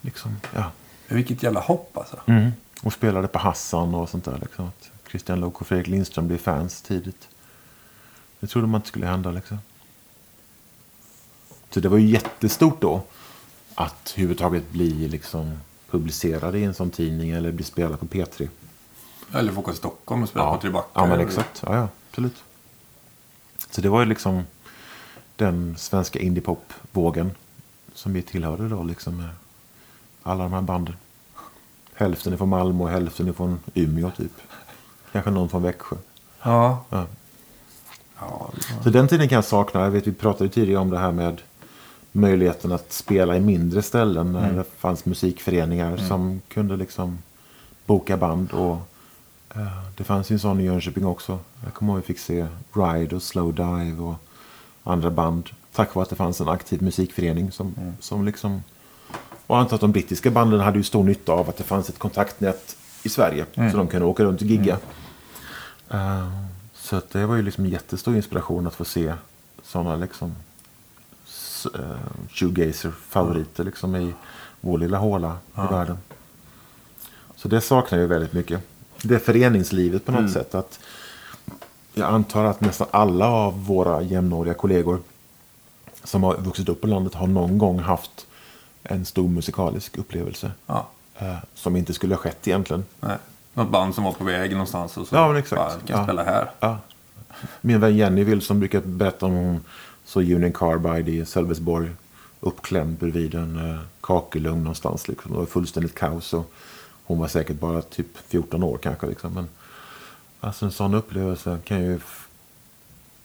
[0.00, 0.72] liksom, ja,
[1.08, 2.20] Vilket jävla hopp alltså.
[2.26, 2.50] Mm.
[2.82, 4.38] Och spelade på Hassan och sånt där.
[4.42, 4.66] Liksom.
[4.66, 7.28] Att Christian Lok och Fredrik Lindström blev fans tidigt.
[8.40, 9.30] Det trodde man inte skulle hända.
[9.30, 9.58] Liksom.
[11.70, 13.02] Så det var ju jättestort då.
[13.74, 15.60] Att överhuvudtaget bli liksom,
[15.90, 18.48] publicerad i en sån tidning eller bli spelad på P3.
[19.32, 20.88] Eller få åka till Stockholm och spela på Trebacka.
[20.94, 21.62] Ja, men exakt.
[21.66, 22.42] Ja, ja, absolut.
[23.70, 24.42] Så det var ju liksom
[25.36, 27.30] den svenska indiepop-vågen
[27.94, 28.82] som vi tillhörde då.
[28.82, 29.28] Liksom, med
[30.22, 30.96] alla de här banden.
[31.94, 34.32] Hälften är från Malmö och hälften är från Umeå typ.
[35.12, 35.96] Kanske någon från Växjö.
[36.42, 36.84] Ja.
[36.90, 37.06] Ja.
[38.82, 39.80] Så den tiden kan jag sakna.
[39.80, 41.40] Jag vet, vi pratade ju tidigare om det här med
[42.12, 44.32] möjligheten att spela i mindre ställen.
[44.32, 47.18] När det fanns musikföreningar som kunde liksom
[47.86, 48.52] boka band.
[48.52, 48.76] Och
[49.54, 51.38] eh, Det fanns ju en sån i Jönköping också.
[51.64, 54.14] Jag kommer ihåg att vi fick se Ride och Slow Dive och
[54.84, 55.50] andra band.
[55.72, 58.62] Tack vare att det fanns en aktiv musikförening som, som liksom...
[59.46, 61.88] Och jag antar att de brittiska banden hade ju stor nytta av att det fanns
[61.88, 63.46] ett kontaktnät i Sverige.
[63.54, 64.78] Så de kunde åka runt och gigga.
[65.90, 66.28] Eh,
[66.74, 69.14] så att det var ju liksom en jättestor inspiration att få se
[69.62, 70.34] sådana liksom
[71.74, 71.80] eh,
[72.30, 74.12] shoegazer-favoriter liksom i
[74.60, 75.98] vår lilla håla i världen.
[77.36, 78.60] Så det saknar jag väldigt mycket.
[79.02, 80.54] Det är föreningslivet på något sätt.
[80.54, 80.80] att
[81.94, 85.00] Jag antar att nästan alla av våra jämnåriga kollegor
[86.04, 88.26] som har vuxit upp på landet har någon gång haft
[88.82, 90.52] en stor musikalisk upplevelse.
[90.66, 90.88] ja.
[91.20, 92.84] Eh, som inte skulle ha skett egentligen.
[93.00, 93.16] Nej.
[93.54, 95.60] Något band som var på väg någonstans och så Ja, men exakt.
[95.62, 96.04] bara, kan Ja.
[96.04, 96.50] spela här.
[96.60, 96.78] Ja.
[97.60, 99.60] Min vän Jenny vill som brukar berätta om hon
[100.04, 101.90] så Union Carbide i Sölvesborg.
[102.40, 105.08] Uppklämd bredvid en eh, kakelugn någonstans.
[105.08, 105.32] Liksom.
[105.32, 106.32] Det var fullständigt kaos.
[106.34, 106.52] Och
[107.04, 109.06] hon var säkert bara typ 14 år kanske.
[109.06, 109.32] Liksom.
[109.34, 109.48] Men
[110.40, 112.00] alltså en sån upplevelse kan ju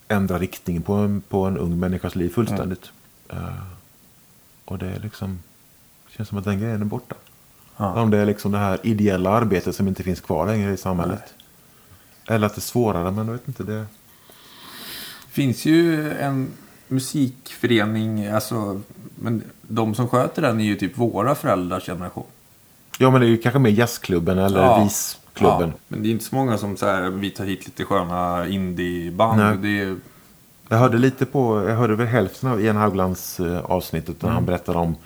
[0.08, 2.90] ändra riktningen på en, på en ung människas liv fullständigt.
[3.28, 3.62] Eh,
[4.64, 5.38] och det är liksom
[6.16, 7.14] känns som att den grejen är borta.
[7.76, 8.02] Ja.
[8.02, 11.34] Om det är liksom det här ideella arbetet som inte finns kvar längre i samhället.
[12.28, 13.62] Eller att det är svårare, men jag vet inte.
[13.62, 13.86] Det...
[15.30, 16.48] Finns ju en
[16.88, 18.80] musikförening, alltså,
[19.14, 22.26] men de som sköter den är ju typ våra föräldrars generation.
[22.98, 24.82] Ja, men det är ju kanske mer jazzklubben eller Ja.
[24.84, 25.68] visklubben.
[25.68, 28.48] Ja, men det är inte så många som så här, vi tar hit lite sköna
[28.48, 29.40] indieband.
[29.40, 29.56] Nej.
[29.56, 29.96] Det är,
[30.68, 34.44] Jag hörde lite på, jag hörde väl hälften av Ian Hauglands eh, avsnittet när han
[34.46, 34.96] berättade om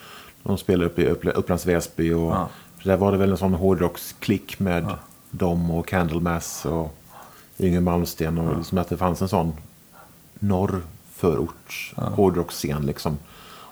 [0.42, 2.48] de spelar upp i Upp- Upplands Väsby och Ja.
[2.84, 4.94] där var det väl en sån hårdrocksklick med
[5.30, 6.96] dem och Candlemass och
[7.58, 9.52] Yngwie Malmsteen och liksom att det fanns en sån
[10.38, 13.18] norrförorts hårdrocksscen liksom.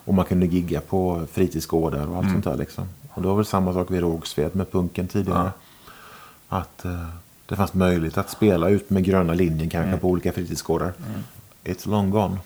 [0.04, 2.88] Och man kunde gigga på fritidsgårdar och allt sånt där liksom.
[3.14, 5.50] Och det var väl samma sak vid Rågsved med punken tidigare.
[6.48, 7.06] Att eh,
[7.46, 10.92] det fanns möjlighet att spela ut med gröna linjen kanske på olika fritidsgårdar.
[11.64, 12.38] It's long gone.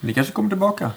[0.00, 0.90] det kanske kommer tillbaka.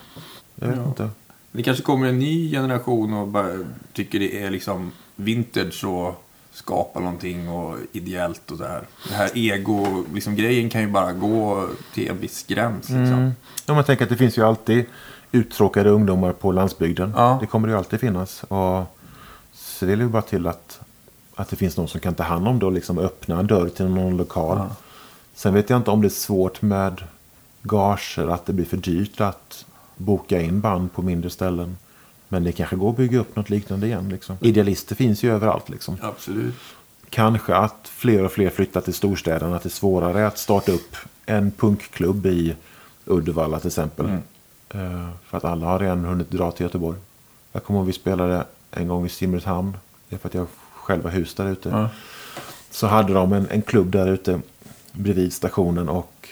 [0.55, 1.09] Jag vet inte.
[1.55, 6.99] Det kanske kommer en ny generation och bara tycker det är liksom vintage och skapa
[6.99, 8.83] någonting och ideellt och så här.
[9.09, 13.33] Det här ego, liksom grejen kan ju bara gå till en viss gräns liksom.
[13.65, 14.85] Ja, man tänker att det finns ju alltid
[15.31, 17.13] uttråkade ungdomar på landsbygden.
[17.15, 17.37] Ja.
[17.41, 18.43] Det kommer det ju alltid finnas.
[18.43, 18.85] Och
[19.53, 20.79] så det ju bara till att,
[21.35, 23.69] att det finns någon som kan ta hand om det och liksom öppna en dörr
[23.69, 24.57] till någon lokal.
[24.57, 24.75] Ja.
[25.35, 27.01] Sen vet jag inte om det är svårt med
[27.61, 29.65] gager, att det blir för dyrt att
[30.03, 31.77] boka in band på mindre ställen.
[32.27, 34.09] Men det kanske går att bygga upp något liknande igen.
[34.09, 34.37] Liksom.
[34.41, 35.69] Idealister finns ju överallt.
[35.69, 35.97] Liksom.
[36.01, 36.55] Absolut.
[37.09, 39.55] Kanske att fler och fler flyttar till storstäderna.
[39.55, 42.55] Att det är svårare att starta upp en punkklubb i
[43.05, 44.05] Uddevalla till exempel.
[44.69, 46.97] Eh, för att alla har redan hunnit dra till Göteborg.
[47.51, 49.77] Jag kommer ihåg vi spelade en gång i Simrishamn.
[50.09, 51.69] Det är för att jag själv har hus där ute.
[51.69, 51.89] Ja.
[52.71, 54.41] Så hade de en, en klubb där ute
[54.91, 55.89] bredvid stationen.
[55.89, 56.29] Och,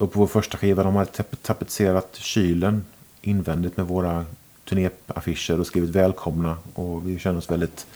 [0.00, 1.10] och på vår första skiva de hade
[1.42, 2.84] tapetserat kylen
[3.22, 4.24] invändigt med våra
[4.68, 6.56] turnéaffischer och skrivit välkomna.
[6.74, 7.86] Och vi kände oss väldigt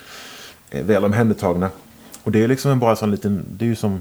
[0.71, 1.71] eh, väl omhändertagna.
[2.23, 4.01] Och det är liksom en bara sån liten, det är ju som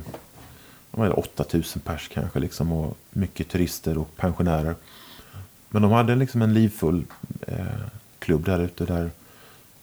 [0.91, 4.75] 8000 pers kanske liksom och mycket turister och pensionärer.
[5.69, 7.05] Men de hade liksom en livfull
[7.47, 7.65] eh,
[8.19, 9.11] klubb där ute där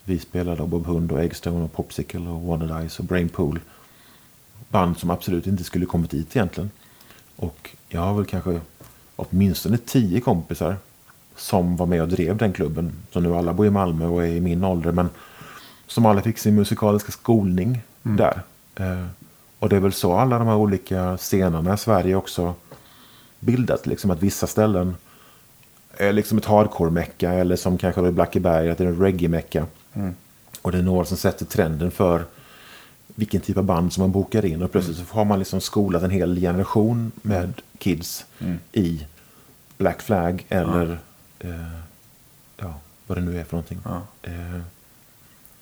[0.04, 3.60] vi spelade och Bob Hund och Eggstone och Popsicle och Wanted Eyes och Brainpool.
[4.68, 6.70] Band som absolut inte skulle kommit dit egentligen.
[7.36, 8.60] Och jag har väl kanske
[9.16, 10.76] åtminstone tio kompisar
[11.36, 12.92] som var med och drev den klubben.
[13.12, 14.92] Så nu alla bor i Malmö och är i min ålder.
[14.92, 15.08] Men
[15.86, 18.42] som alla fick sin musikaliska skolning där.
[18.74, 19.06] Eh,
[19.58, 22.54] och det är väl så alla de här olika scenerna i Sverige också
[23.40, 23.86] bildat.
[23.86, 24.96] Liksom att vissa ställen
[25.96, 29.66] är liksom ett hardcore-mecka eller som kanske i Blackeberg att det är en reggae-mecka.
[30.62, 32.24] Och det är några som sätter trenden för
[33.20, 34.62] vilken typ av band som man bokar in.
[34.62, 38.26] Och plötsligt så har man liksom skolat en hel generation med kids
[38.72, 39.06] i
[39.78, 40.98] Black Flag eller
[41.38, 41.50] eh,
[42.56, 42.74] ja,
[43.06, 43.78] vad det nu är för någonting.
[43.84, 44.02] Ja.
[44.22, 44.60] Eh,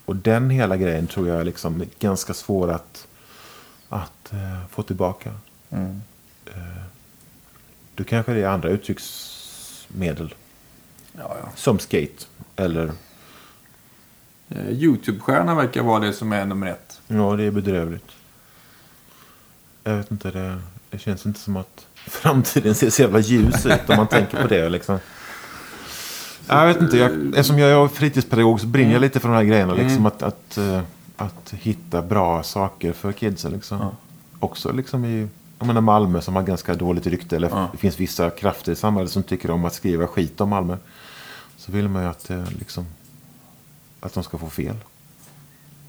[0.05, 3.07] Och den hela grejen tror jag är liksom ganska svår att,
[3.89, 5.31] att eh, få tillbaka.
[5.71, 6.03] Mm.
[7.95, 10.35] Du kanske det är andra uttrycksmedel.
[11.13, 11.49] Ja, ja.
[11.57, 12.25] Som skate.
[12.57, 12.91] Eller,
[14.51, 16.88] Eh, Youtube-stjärna verkar vara det som är nummer ett.
[17.09, 18.11] Ja det är bedrövligt.
[19.85, 20.59] Jag vet inte, det,
[20.91, 24.49] det känns inte som att framtiden ser så jävla ljus ut om man tänker på
[24.49, 24.99] det liksom.
[26.49, 29.45] Jag vet inte, jag, eftersom jag är fritidspedagog så brinner jag lite för de här
[29.45, 29.75] grejerna.
[29.75, 30.81] Liksom, att, att, eh,
[31.17, 33.53] att hitta bra saker för kidsen.
[33.53, 33.79] Liksom.
[33.81, 33.93] Ja.
[34.41, 35.29] Också liksom i
[35.59, 37.37] jag menar Malmö som har ganska dåligt rykte.
[37.37, 37.69] Eller Ja.
[37.73, 40.77] det finns vissa krafter i samhället som tycker om att skriva skit om Malmö.
[41.57, 42.87] Så vill man ju att, eh, liksom,
[44.01, 44.75] att de ska få fel.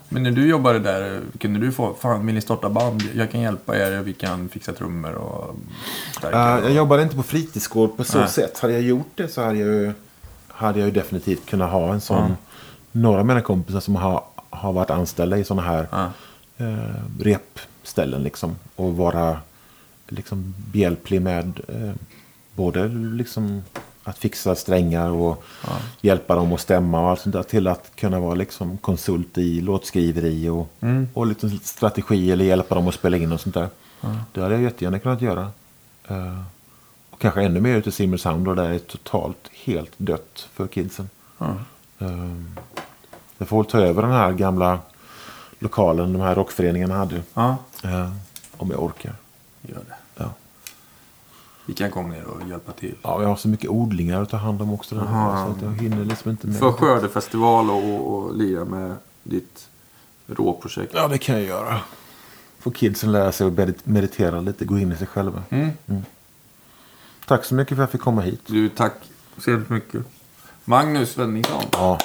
[0.09, 3.03] Men när du jobbade där, kunde du få, fan vill ni starta band?
[3.15, 5.55] Jag kan hjälpa er, vi kan fixa trummor och
[6.17, 6.37] stärka.
[6.57, 8.27] Eh, jag jobbade inte på fritidsgård på så Nej.
[8.29, 8.59] sätt.
[8.59, 9.93] Hade jag gjort det så hade jag ju,
[10.47, 12.29] hade jag ju definitivt kunnat ha en sån.
[12.29, 12.35] Ja.
[12.91, 16.11] Några av mina kompisar som har, har varit anställda i sådana här Ja.
[16.65, 16.77] eh,
[17.19, 18.23] repställen.
[18.23, 19.37] Liksom, och vara
[20.07, 21.91] liksom, behjälplig med eh,
[22.55, 23.63] både liksom,
[24.09, 25.69] att fixa strängar och Ja.
[26.01, 27.43] hjälpa dem att stämma och allt sånt där.
[27.43, 31.07] Till att kunna vara liksom, konsult i låtskriveri och, Mm.
[31.13, 33.67] och lite strategi eller hjälpa dem att spela in och sånt där.
[34.33, 35.51] Det hade jag jättegärna kunnat göra.
[36.07, 36.41] Eh,
[37.09, 41.09] och kanske ännu mer ute i Simrishamn där det är totalt helt dött för kidsen.
[41.37, 41.55] Ja.
[42.01, 42.43] Uh,
[43.37, 44.79] jag får ta över den här gamla
[45.59, 47.21] lokalen de här rockföreningarna hade.
[47.33, 48.11] ja, eh,
[48.57, 49.13] om jag orkar.
[49.61, 49.95] gör det.
[51.69, 52.95] Vi kan komma ner och hjälpa till.
[53.01, 54.95] ja, jag har så mycket odlingar att ta hand om också.
[54.95, 55.45] Där, Aha.
[55.45, 56.55] så att jag hinner liksom inte med.
[56.55, 59.67] För skördefestival och, och lira med ditt
[60.27, 60.91] råprojekt.
[60.95, 61.79] Ja, det kan jag göra.
[62.59, 65.43] Får kidsen lära sig att medit- meditera lite, gå in i sig själva.
[65.49, 65.71] Mm.
[67.27, 68.41] Tack så mycket för att jag fick komma hit.
[68.45, 68.93] Du, tack
[69.37, 70.01] så hemskt mycket.
[70.65, 71.63] Magnus Svenningsson.
[71.71, 71.99] Ja.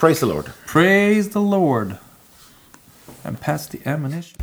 [0.00, 0.50] Praise the Lord.
[0.72, 1.94] Praise the Lord.
[3.22, 4.38] And pass the ammunition.